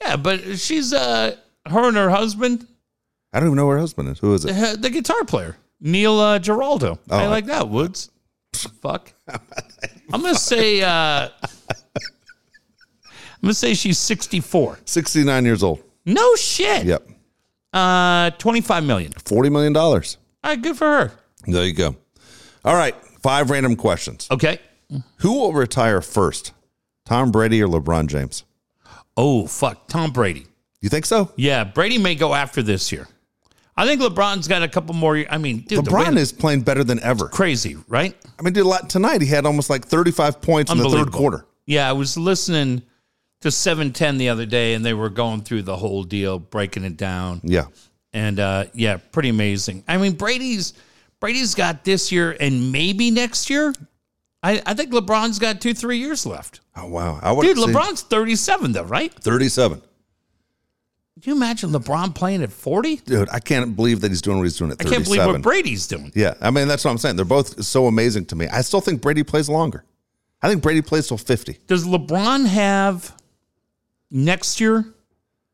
[0.00, 1.36] Yeah, but she's uh
[1.70, 2.66] her and her husband,
[3.32, 4.18] I don't even know where her husband is.
[4.18, 4.56] Who is it?
[4.56, 6.98] uh, the guitar player, Neil uh, Giraldo.
[7.10, 7.28] I Oh.
[7.28, 8.10] like that, Woods.
[8.80, 9.12] Fuck.
[10.12, 11.48] I'm gonna say uh I'm
[13.42, 14.78] gonna say she's 64.
[14.84, 15.82] 69 years old.
[16.06, 16.86] No shit.
[16.86, 17.08] Yep.
[17.72, 19.12] Uh 25 million.
[19.12, 19.76] $40 million.
[19.76, 20.00] All
[20.44, 21.12] right, good for her.
[21.46, 21.96] There you go.
[22.64, 22.94] All right.
[23.22, 24.26] Five random questions.
[24.30, 24.58] Okay.
[25.18, 26.52] Who will retire first?
[27.04, 28.44] Tom Brady or LeBron James?
[29.16, 30.46] Oh fuck, Tom Brady.
[30.80, 31.32] You think so?
[31.36, 33.08] Yeah, Brady may go after this year.
[33.76, 35.24] I think LeBron's got a couple more.
[35.30, 37.28] I mean, dude, LeBron is playing better than ever.
[37.28, 38.16] crazy, right?
[38.38, 39.20] I mean, did a lot tonight.
[39.22, 41.44] He had almost like 35 points in the third quarter.
[41.66, 42.82] Yeah, I was listening
[43.42, 46.96] to 710 the other day, and they were going through the whole deal, breaking it
[46.96, 47.66] down, Yeah.
[48.12, 49.84] and uh, yeah, pretty amazing.
[49.86, 50.72] I mean, Brady's
[51.20, 53.74] Brady's got this year and maybe next year.
[54.42, 56.60] I, I think LeBron's got two, three years left.
[56.76, 57.18] Oh, wow.
[57.22, 59.12] I Dude, LeBron's 37 though, right?
[59.12, 59.82] 37.
[61.20, 62.96] Can you imagine LeBron playing at 40?
[62.96, 64.92] Dude, I can't believe that he's doing what he's doing at 37.
[64.92, 66.12] I can't believe what Brady's doing.
[66.14, 66.34] yeah.
[66.40, 67.16] I mean, that's what I'm saying.
[67.16, 68.46] They're both so amazing to me.
[68.46, 69.84] I still think Brady plays longer.
[70.40, 71.58] I think Brady plays till 50.
[71.66, 73.16] Does LeBron have
[74.12, 74.84] next year?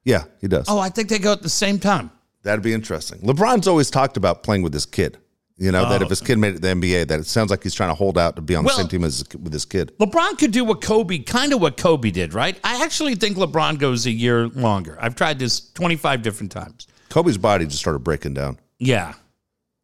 [0.05, 0.67] Yeah, he does.
[0.69, 2.11] Oh, I think they go at the same time.
[2.43, 3.21] That'd be interesting.
[3.21, 5.17] LeBron's always talked about playing with his kid.
[5.57, 7.63] You know, that if his kid made it to the NBA, that it sounds like
[7.63, 9.93] he's trying to hold out to be on the same team as with his kid.
[10.01, 12.59] LeBron could do what Kobe, kind of what Kobe did, right?
[12.65, 14.99] I actually think LeBron goes a year longer.
[15.01, 16.89] I've tried this 25 different times.
[17.09, 18.59] Kobe's body just started breaking down.
[18.81, 19.15] Yeah.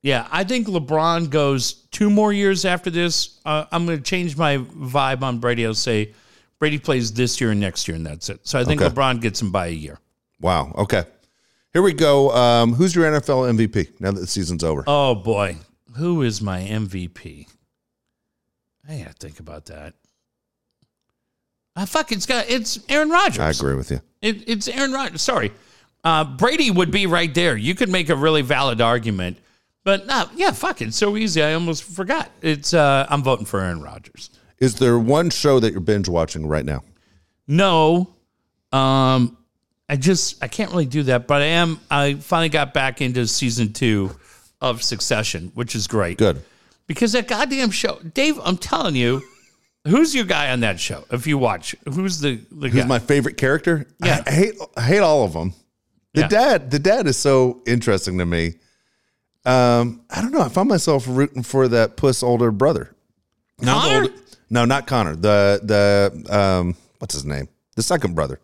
[0.03, 0.27] Yeah.
[0.33, 3.39] I think LeBron goes two more years after this.
[3.45, 5.65] Uh, I'm going to change my vibe on Brady.
[5.65, 6.15] I'll say
[6.59, 8.41] Brady plays this year and next year, and that's it.
[8.43, 8.93] So I think Okay.
[8.93, 10.01] LeBron gets him by a year.
[10.41, 10.73] Wow.
[10.77, 11.05] Okay.
[11.73, 12.31] Here we go.
[12.33, 14.83] Um, who's your NFL MVP now that the season's over?
[14.87, 15.57] Oh, boy.
[15.97, 17.47] Who is my MVP?
[18.89, 19.95] I got to think about that.
[21.77, 23.39] Ah, fuck, it's got it's Aaron Rodgers.
[23.39, 24.01] I agree with you.
[24.21, 25.23] It, it's Aaron Rodgers.
[25.23, 25.53] Sorry,
[26.03, 27.57] uh, Brady would be right there.
[27.57, 29.39] You could make a really valid argument,
[29.85, 30.89] but no, yeah, fuck it.
[30.89, 31.43] It's so easy.
[31.43, 32.31] I almost forgot.
[32.43, 34.31] It's uh, I'm voting for Aaron Rodgers.
[34.59, 36.83] Is there one show that you're binge watching right now?
[37.47, 38.15] No,
[38.73, 39.39] um,
[39.91, 41.27] I just I can't really do that.
[41.27, 41.81] But I am.
[41.91, 44.17] I finally got back into season two
[44.61, 46.17] of Succession, which is great.
[46.17, 46.43] Good.
[46.87, 48.39] because that goddamn show, Dave.
[48.45, 49.21] I'm telling you,
[49.87, 51.05] who's your guy on that show?
[51.11, 52.87] If you watch, who's the the Who's guy?
[52.87, 53.87] my favorite character?
[54.05, 54.23] Yeah.
[54.27, 55.55] I, I hate I hate all of them.
[56.15, 56.29] The Yeah.
[56.29, 58.55] dad, the dad is so interesting to me.
[59.45, 60.43] Um, I don't know.
[60.43, 62.95] I found myself rooting for that puss older brother.
[63.61, 64.15] Not older-
[64.51, 65.17] no, not Connor.
[65.17, 67.49] The the um, what's his name?
[67.77, 68.41] The second brother.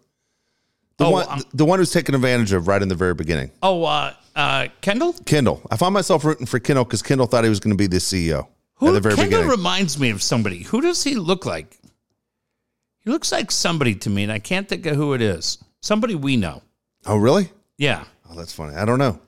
[0.99, 3.51] The Oh, one, um, the one who's taken advantage of right in the very beginning.
[3.63, 5.13] Oh, uh, uh, Kendall.
[5.25, 5.61] Kendall.
[5.71, 7.99] I found myself rooting for Kendall because Kendall thought he was going to be the
[7.99, 8.47] CEO
[8.77, 9.51] Who at the very Kendall beginning.
[9.51, 10.63] reminds me of somebody.
[10.65, 11.79] Who does he look like?
[13.01, 15.59] He looks like somebody to me, and I can't think of who it is.
[15.81, 16.63] Somebody we know.
[17.07, 17.51] oh, really?
[17.79, 18.05] Yeah.
[18.31, 18.75] Oh, that's funny.
[18.75, 19.21] I don't know.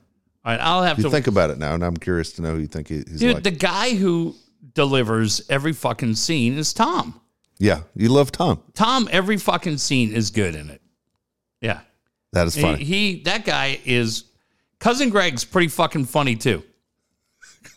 [0.45, 2.55] All right, I'll have You to think about it now, and I'm curious to know
[2.55, 3.43] who you think he- he's Dude, like.
[3.45, 4.35] the guy who
[4.74, 7.20] delivers every fucking scene is Tom.
[7.59, 8.61] yeah, you love Tom.
[8.74, 10.81] Tom, every fucking scene is good in it.
[11.60, 11.80] Yeah.
[12.32, 12.85] That is funny.
[12.85, 14.24] he that guy is
[14.80, 16.62] cousin Greg's pretty fucking funny too.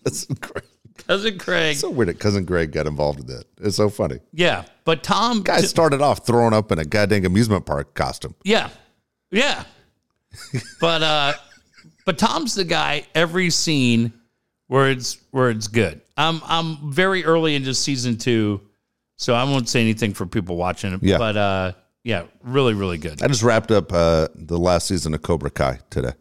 [0.03, 0.65] That's great.
[1.07, 1.77] Cousin Craig.
[1.77, 3.45] So weird that cousin Greg got involved in that.
[3.61, 4.19] It's so funny.
[4.33, 4.65] yeah.
[4.83, 8.35] But Tom Guy started off throwing up in a goddamn amusement park costume.
[8.43, 8.69] Yeah.
[9.31, 9.63] Yeah.
[10.79, 11.33] but uh
[12.05, 14.13] but Tom's the guy every scene
[14.67, 16.01] where it's where it's good.
[16.17, 18.61] I'm I'm very early into season 2,
[19.17, 21.17] so I won't say anything for people watching it, Yeah.
[21.17, 21.71] but uh
[22.03, 23.21] yeah, really really good.
[23.23, 26.13] I just wrapped up uh, the last season of Cobra Kai today.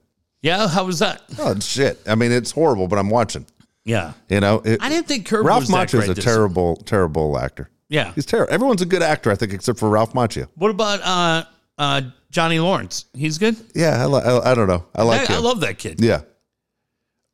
[0.42, 1.22] Yeah, how was that?
[1.38, 2.00] Oh shit!
[2.06, 3.46] I mean, it's horrible, but I'm watching.
[3.84, 4.12] Yeah.
[4.28, 7.70] You know, it, I didn't think Curb Ralph Macchio is a terrible, terrible actor.
[7.88, 8.12] Yeah.
[8.14, 8.52] He's terrible.
[8.52, 10.48] Everyone's a good actor, I think, except for Ralph Macchio.
[10.54, 11.44] What about uh
[11.78, 13.06] uh Johnny Lawrence?
[13.14, 13.56] He's good?
[13.74, 14.84] Yeah, I, li- I, I don't know.
[14.94, 15.98] I like I, I love that kid.
[16.00, 16.20] yeah,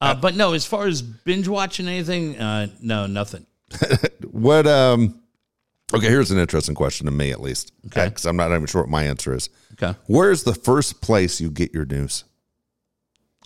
[0.01, 3.45] Uh, but no, as far as binge watching anything, uh, no, nothing.
[4.31, 4.67] What?
[4.67, 5.21] Um.
[5.95, 7.73] Okay, here's an interesting question to me, at least.
[7.87, 8.09] Okay.
[8.09, 9.49] because I'm not even sure what my answer is.
[9.75, 9.97] Okay.
[10.07, 12.25] Where's the first place you get your news?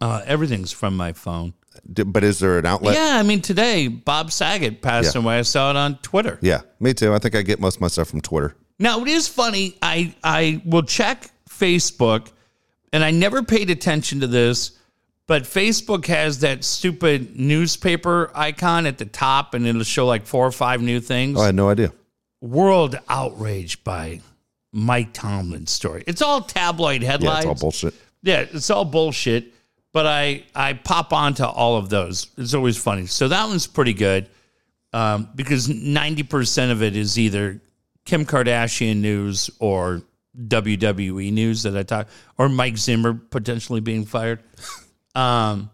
[0.01, 1.53] Uh, everything's from my phone.
[1.93, 2.95] D- But is there an outlet?
[2.95, 5.21] yeah, I mean, today Bob Saget passed Yeah.
[5.21, 5.39] away.
[5.39, 6.39] I saw it on Twitter.
[6.41, 7.13] Yeah, me too.
[7.13, 8.57] I think I get most of my stuff from Twitter.
[8.79, 9.77] Now it is funny.
[9.83, 12.29] I I will check Facebook,
[12.95, 14.73] and I never paid attention to this,
[15.27, 20.47] but Facebook has that stupid newspaper icon at the top, and it'll show like four
[20.47, 21.39] or five new things.
[21.39, 21.93] Oh, I had no idea.
[22.41, 24.21] World outraged by
[24.73, 26.05] Mike Tomlin's story.
[26.07, 27.45] It's all tabloid headlines.
[27.45, 27.95] Yeah, it's all bullshit.
[28.23, 29.53] Yeah, it's all bullshit.
[29.93, 32.29] But I I pop onto all of those.
[32.39, 33.07] It's always funny.
[33.07, 34.29] So that one's pretty good
[34.93, 37.61] um, because ninety percent of it is either
[38.05, 40.03] Kim Kardashian news or
[40.39, 42.09] WWE news that I talk,
[42.39, 44.43] or Mike Zimmer potentially being fired.
[45.15, 45.71] Um,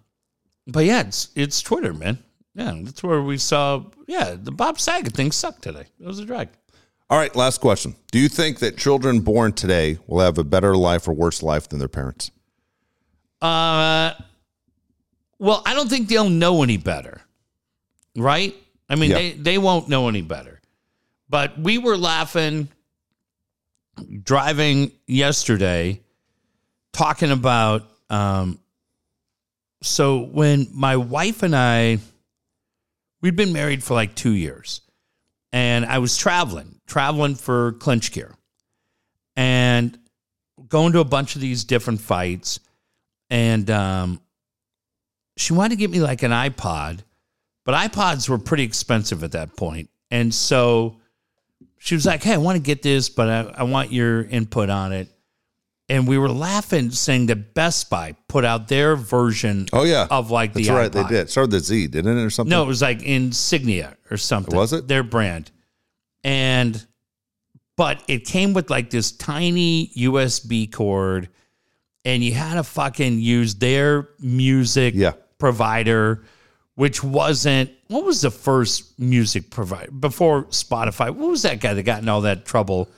[0.66, 2.18] but yeah, it's it's Twitter, man.
[2.56, 3.84] Yeah, that's where we saw.
[4.06, 5.84] Yeah, the Bob Saget thing sucked today.
[6.00, 6.48] It was a drag.
[7.10, 7.94] All right, last question.
[8.10, 11.68] Do you think that children born today will have a better life or worse life
[11.68, 12.30] than their parents?
[13.42, 14.14] Uh,
[15.38, 17.20] well, I don't think they'll know any better,
[18.16, 18.54] right?
[18.88, 20.60] I mean, they they won't know any better.
[21.28, 22.68] But we were laughing
[24.22, 26.00] driving yesterday,
[26.92, 27.82] talking about.
[28.08, 28.58] Um,
[29.82, 31.98] so when my wife and I,
[33.26, 34.80] we'd been married for like two years,
[35.52, 38.34] and I was traveling, traveling for clinch gear,
[39.36, 39.98] and
[40.68, 42.60] going to a bunch of these different fights
[43.30, 44.20] and um,
[45.36, 47.00] she wanted to get me like an iPod,
[47.64, 49.90] but iPods were pretty expensive at that point.
[50.10, 51.00] And so
[51.78, 54.70] she was like, Hey, I want to get this, but I, I want your input
[54.70, 55.08] on it.
[55.88, 60.32] And we were laughing, saying that Best Buy put out their version Oh yeah, of
[60.32, 60.90] like that's the right.
[60.90, 61.12] They did.
[61.12, 62.50] It started with Z, didn't it, or something?
[62.50, 64.56] No, it was like Insignia or something.
[64.56, 64.88] Was it?
[64.88, 65.52] Their brand.
[66.24, 66.84] And
[67.76, 71.28] but it came with like this tiny USB cord
[72.04, 75.12] and you had to fucking use their music Yeah.
[75.38, 76.24] provider
[76.74, 81.10] which wasn't what was the first music provider before Spotify?
[81.10, 82.90] What was that guy that got in all that trouble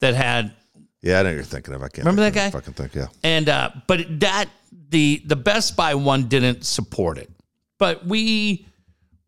[0.00, 0.54] that had
[1.02, 1.82] Yeah, I know you're thinking of.
[1.82, 2.50] I can't Remember that guy?
[2.50, 2.94] Fucking think.
[2.94, 3.06] Yeah.
[3.22, 4.46] and uh but that
[4.90, 7.30] the the best buy one didn't support it
[7.78, 8.66] but we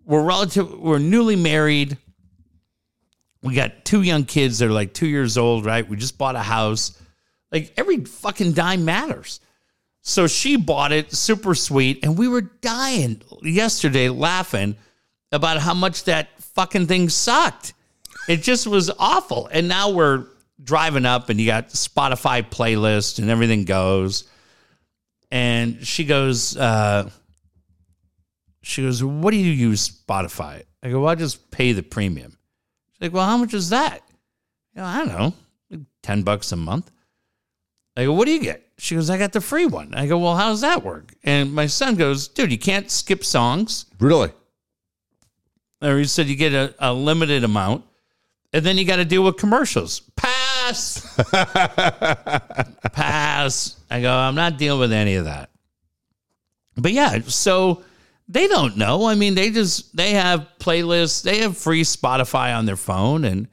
[0.04, 1.96] were relative we're newly married
[3.42, 6.40] we got two young kids They're like two years old right we just bought a
[6.40, 7.00] house
[7.52, 9.40] like every fucking dime matters
[10.02, 14.76] so she bought it super sweet and we were dying yesterday laughing
[15.30, 17.74] about how much that fucking thing sucked
[18.28, 19.48] it just was awful.
[19.50, 20.26] And now we're
[20.62, 24.24] driving up and you got Spotify playlist and everything goes.
[25.30, 27.08] And she goes, uh,
[28.62, 30.62] she goes, what do you use Spotify?
[30.82, 32.36] I go, well, I just pay the premium.
[32.92, 34.00] She's like, well, how much is that?
[34.74, 35.34] You know, I don't know,
[35.70, 36.90] like 10 bucks a month.
[37.96, 38.66] I go, what do you get?
[38.78, 39.94] She goes, I got the free one.
[39.94, 41.12] I go, well, how does that work?
[41.22, 44.32] And my son goes, dude, you can't skip songs Really?
[45.82, 47.84] or he said you get a, a limited amount
[48.52, 50.00] and then you got to deal with commercials
[50.72, 51.16] pass.
[52.92, 53.76] Pass.
[53.90, 55.50] I go i'm not dealing with any of that.
[56.76, 57.82] But yeah so
[58.28, 59.06] they don't know.
[59.06, 61.22] I mean they just they have playlists.
[61.22, 63.48] They have free spotify on their phone and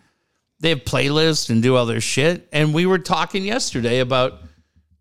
[0.60, 2.48] they have playlists and do all their shit.
[2.52, 4.42] And we were talking yesterday about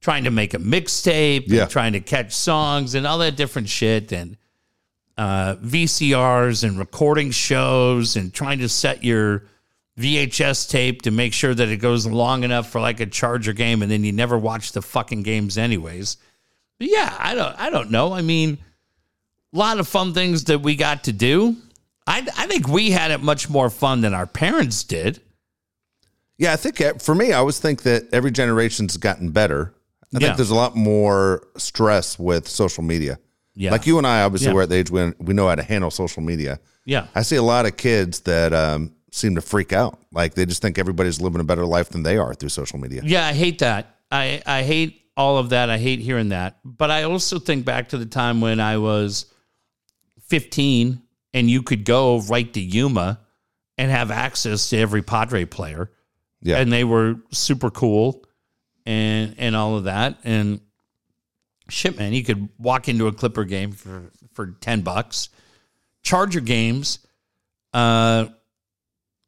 [0.00, 1.64] trying to make a mixtape, Yeah.
[1.66, 4.36] trying to catch songs and all that different shit, and
[5.16, 9.44] uh, VCRs and recording shows, and trying to set your
[9.98, 13.82] VHS tape to make sure that it goes long enough for like a Charger game,
[13.82, 16.18] and then you never watch the fucking games anyways.
[16.78, 18.12] But yeah, I don't, I don't know.
[18.12, 18.58] I mean,
[19.54, 21.56] a lot of fun things that we got to do.
[22.06, 25.20] I, I think we had it much more fun than our parents did.
[26.38, 29.72] Yeah, I think for me, I always think that every generation's gotten better.
[30.14, 30.26] I Yeah.
[30.28, 33.18] think there's a lot more stress with social media.
[33.54, 33.70] Yeah.
[33.70, 34.54] Like you and I, obviously, Yeah.
[34.54, 36.60] we're at the age when we know how to handle social media.
[36.84, 37.06] Yeah.
[37.14, 39.98] I see a lot of kids that um, seem to freak out.
[40.12, 43.02] Like they just think everybody's living a better life than they are through social media.
[43.04, 43.96] Yeah, I hate that.
[44.10, 45.70] I, I hate all of that.
[45.70, 46.58] I hate hearing that.
[46.64, 49.26] But I also think back to the time when I was
[50.22, 51.02] 15
[51.32, 53.20] and you could go right to Yuma
[53.78, 55.90] and have access to every Padre player.
[56.42, 56.58] Yeah.
[56.58, 58.24] And they were super cool
[58.84, 60.18] and and all of that.
[60.24, 60.60] And
[61.68, 65.28] shit, man, you could walk into a Clipper game for, for 10 bucks.
[66.02, 67.00] Charger games,
[67.74, 68.26] uh,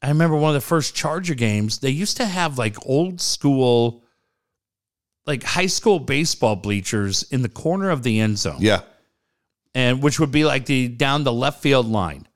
[0.00, 4.04] I remember one of the first Charger games, they used to have like old school,
[5.26, 8.58] like high school baseball bleachers in the corner of the end zone.
[8.60, 8.82] Yeah.
[9.74, 12.26] And which would be like the down the left field line.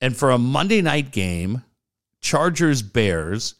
[0.00, 1.62] And for a Monday night game,
[2.20, 3.54] Chargers Bears,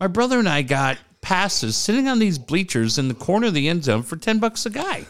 [0.00, 3.68] my brother and I got passes sitting on these bleachers in the corner of the
[3.68, 5.06] end zone for 10 bucks a guy.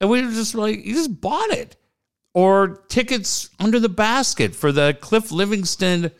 [0.00, 1.76] And we were just like, you just bought it.
[2.32, 6.12] Or tickets under the basket for the Cliff Levingston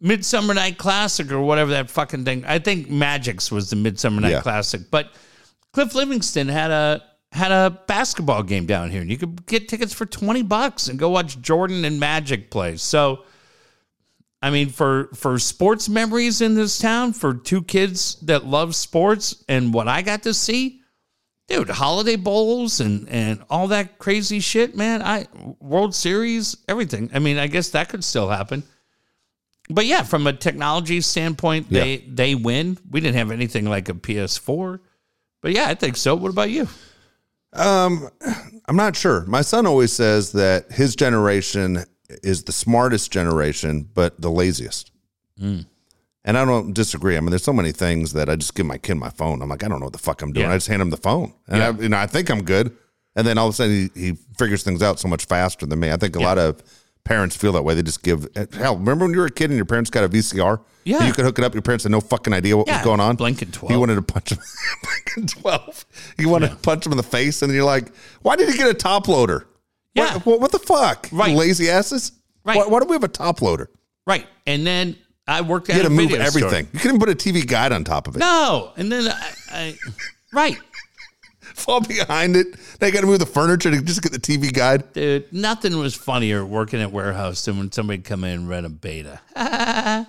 [0.00, 2.44] Midsummer Night Classic or whatever that fucking thing.
[2.44, 4.40] I think Magic's was the Midsummer Night Yeah.
[4.42, 5.12] Classic, but
[5.72, 7.02] Cliff Levingston had a
[7.32, 10.98] had a basketball game down here, and you could get tickets for twenty bucks and
[10.98, 12.76] go watch Jordan and Magic play.
[12.76, 13.24] So,
[14.40, 19.44] I mean, for for sports memories in this town, for two kids that love sports,
[19.48, 20.80] and what I got to see,
[21.48, 25.02] dude, holiday bowls and and all that crazy shit, man.
[25.02, 25.26] I
[25.58, 27.10] World Series, everything.
[27.12, 28.62] I mean, I guess that could still happen.
[29.70, 32.78] But yeah, from a technology standpoint, they they win.
[32.90, 34.80] We didn't have anything like a PS4.
[35.40, 36.14] But yeah, I think so.
[36.14, 36.68] What about you?
[37.52, 38.08] Um,
[38.66, 39.24] I'm not sure.
[39.26, 41.84] My son always says that his generation
[42.22, 44.90] is the smartest generation, but the laziest.
[45.38, 45.60] Hmm.
[46.26, 47.16] And I don't disagree.
[47.16, 49.42] I mean, there's so many things that I just give my kid my phone.
[49.42, 50.46] I'm like, I don't know what the fuck I'm doing.
[50.46, 50.52] Yeah.
[50.52, 51.68] I just hand him the phone, and Yeah.
[51.68, 52.74] I, you know, I think I'm good.
[53.16, 55.78] And then all of a sudden, he, he figures things out so much faster than
[55.78, 55.90] me.
[55.92, 56.62] I think a lot of
[57.04, 57.74] parents feel that way.
[57.74, 58.76] They just give hell.
[58.76, 60.60] Remember when you were a kid and your parents got a VCR?
[60.84, 61.06] Yeah.
[61.06, 61.54] You could hook it up.
[61.54, 63.16] Your parents had no fucking idea what Yeah, was going on.
[63.16, 63.70] Blinking 12.
[63.72, 64.38] You wanted to punch him.
[64.82, 65.84] Blinking twelve.
[66.18, 67.90] You wanted to punch him in the face, and you're like,
[68.22, 69.46] "Why did he get a top loader?
[69.94, 70.14] Yeah.
[70.14, 71.08] What, what, what the fuck?
[71.12, 71.30] Right.
[71.30, 72.12] You lazy asses.
[72.44, 72.56] Right.
[72.58, 73.70] Why, why do we have a top loader?
[74.06, 74.26] Right.
[74.46, 76.44] And then I worked at You had a to move video store.
[76.44, 76.68] everything.
[76.74, 78.18] You couldn't put a TV guide on top of it.
[78.18, 78.72] No.
[78.76, 79.74] And then I, I
[80.34, 80.58] right.
[81.64, 82.56] Fall behind it.
[82.80, 84.92] They got to move the furniture to just get the TV guide.
[84.92, 88.68] Dude, nothing was funnier working at warehouse than when somebody come in and read a
[88.68, 89.20] beta.
[89.36, 90.06] well,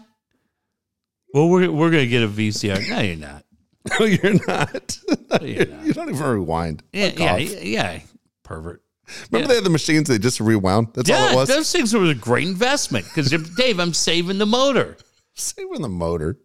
[1.34, 2.90] we're, we're going to get a VCR.
[2.90, 3.44] No, you're not.
[4.00, 4.98] No, you're not.
[5.44, 5.86] you're not.
[5.86, 6.82] you don't even rewind.
[6.92, 8.00] Yeah, yeah, yeah, yeah.
[8.42, 8.82] Pervert.
[9.30, 10.88] Remember they had the machines they just rewound?
[10.96, 11.50] That's all it was.
[11.50, 14.98] those things were a great investment because, Dave, I'm saving the motor.
[15.36, 16.40] Saving the motor.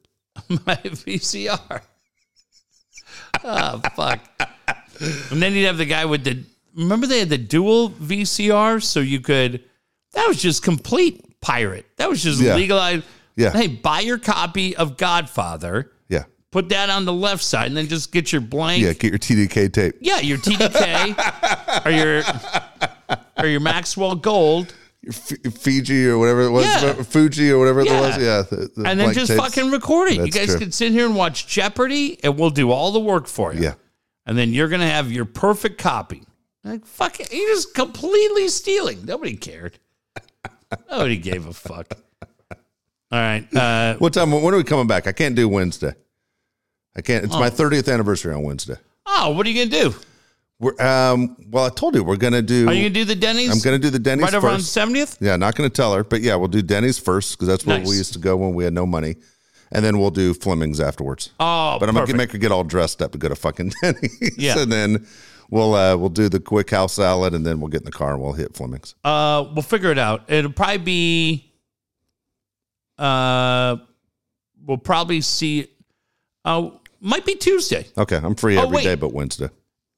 [0.66, 1.80] my VCR.
[3.42, 4.49] Oh ah, fuck!
[5.30, 6.42] And then you'd have the guy with the.
[6.76, 9.62] Remember they had the dual VCR, so you could.
[10.12, 11.86] That was just complete pirate.
[11.96, 12.54] That was just Yeah.
[12.54, 13.04] legalized.
[13.36, 13.50] Yeah.
[13.52, 15.90] Hey, buy your copy of Godfather.
[16.08, 16.24] Yeah.
[16.50, 18.82] Put that on the left side, and then just get your blank.
[18.82, 18.92] Yeah.
[18.92, 19.94] Get your TDK tape.
[20.00, 22.22] Yeah, your TDK or your
[23.38, 24.74] or your Maxwell Gold,
[25.08, 26.66] F- Fiji or whatever it was.
[26.66, 26.92] Yeah.
[27.02, 27.98] Fuji or whatever Yeah.
[27.98, 28.16] it was.
[28.18, 28.42] Yeah.
[28.50, 29.40] the- the and then blank just tapes.
[29.42, 30.14] fucking record it.
[30.16, 30.58] You That's guys true.
[30.58, 33.62] can sit here and watch Jeopardy, and we'll do all the work for you.
[33.62, 33.74] Yeah.
[34.26, 36.22] And then you're gonna have your perfect copy.
[36.64, 39.04] Like fuck it, you just completely stealing.
[39.04, 39.78] Nobody cared.
[40.90, 41.92] Nobody gave a fuck.
[43.12, 44.30] All right, uh, What time?
[44.30, 45.06] When are we coming back?
[45.08, 45.94] I can't do Wednesday.
[46.96, 47.24] I can't.
[47.24, 47.40] It's Oh.
[47.40, 48.76] my 30th anniversary on Wednesday.
[49.06, 49.94] oh, what are you gonna do?
[50.60, 52.68] We're, um, well, I told you we're gonna do.
[52.68, 53.50] Are you gonna do the Denny's?
[53.50, 54.72] I'm gonna do the Denny's right over on first.
[54.72, 55.16] seventieth.
[55.20, 57.88] Yeah, not gonna tell her, but yeah, we'll do Denny's first because that's where Nice.
[57.88, 59.16] we used to go when we had no money,
[59.72, 61.30] and then we'll do Fleming's afterwards.
[61.40, 64.36] Oh, but I'm gonna make her get all dressed up and go to fucking Denny's,
[64.36, 64.58] Yeah.
[64.60, 65.06] and then
[65.50, 68.12] we'll uh, we'll do the quick house salad, and then we'll get in the car
[68.14, 68.94] and we'll hit Fleming's.
[69.04, 70.30] Uh, we'll figure it out.
[70.30, 71.52] It'll probably be.
[72.98, 73.76] Uh,
[74.66, 75.68] we'll probably see.
[76.44, 76.70] Uh,
[77.00, 77.86] might be Tuesday.
[77.96, 79.00] Okay, I'm free Oh, every day wait.
[79.00, 79.48] but Wednesday.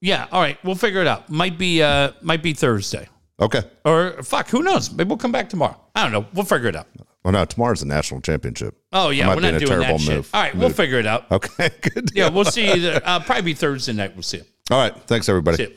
[0.01, 0.27] Yeah.
[0.31, 0.57] All right.
[0.63, 1.29] We'll figure it out.
[1.29, 1.81] Might be.
[1.81, 3.07] Uh, might be Thursday.
[3.39, 4.93] Okay, Or fuck, who knows?
[4.93, 5.75] Maybe we'll come back tomorrow.
[5.95, 6.25] I don't know.
[6.33, 6.87] We'll figure it out.
[7.23, 8.77] Well, no, tomorrow's the national championship.
[8.91, 10.25] Oh yeah, we're not doing that shit.
[10.33, 11.31] All right, we'll figure it out.
[11.31, 12.07] Okay, good.
[12.07, 12.25] Deal.
[12.25, 12.69] Yeah, we'll see.
[12.69, 14.13] Either, uh, probably Thursday night.
[14.13, 14.37] We'll see.
[14.37, 14.43] You.
[14.71, 15.75] All right, thanks everybody.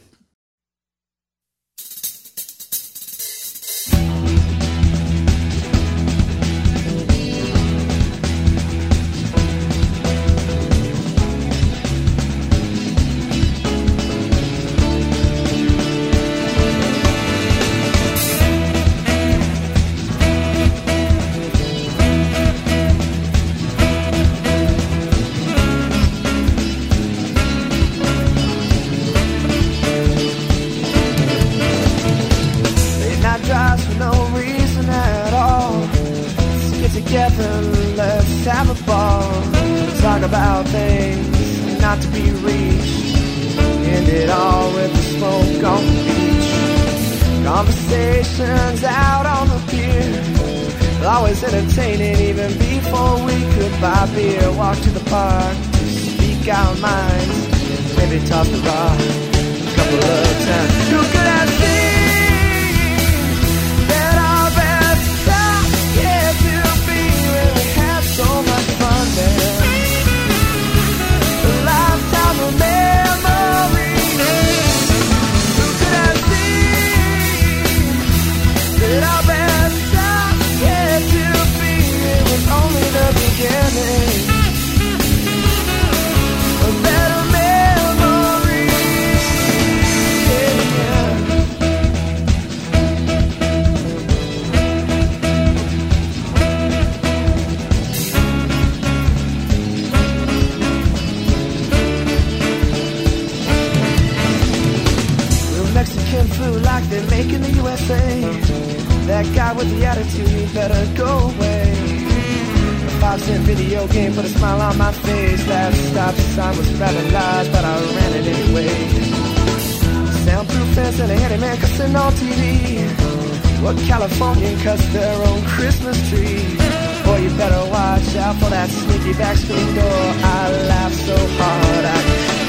[120.86, 123.62] minutes and a handy man cussing on TV.
[123.62, 126.56] What Californian cuts their own Christmas tree.
[127.04, 130.02] Boy, you better watch out for that sneaky back screen door.
[130.22, 131.98] I laughed so hard I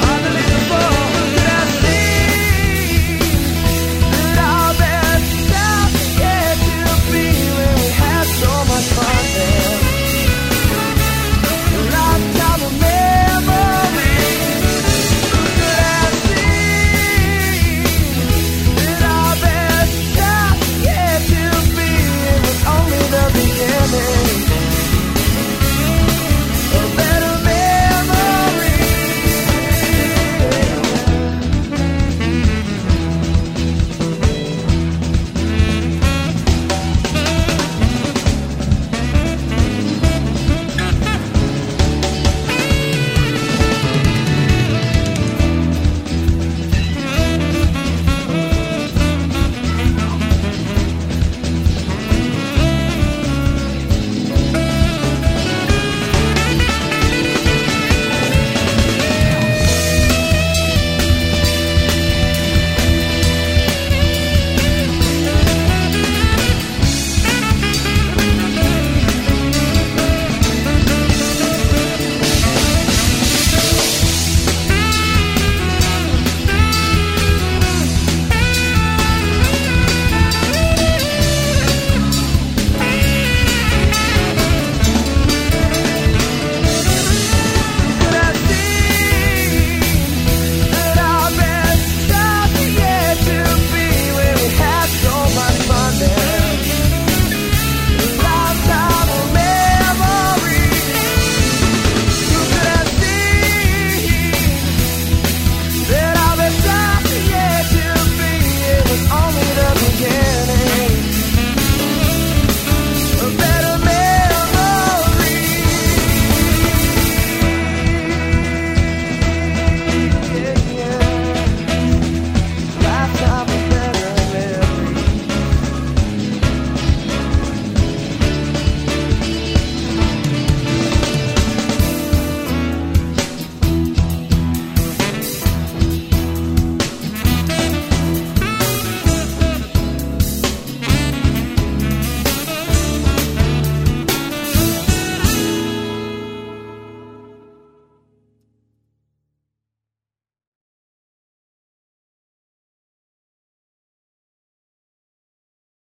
[0.01, 1.06] hardly before.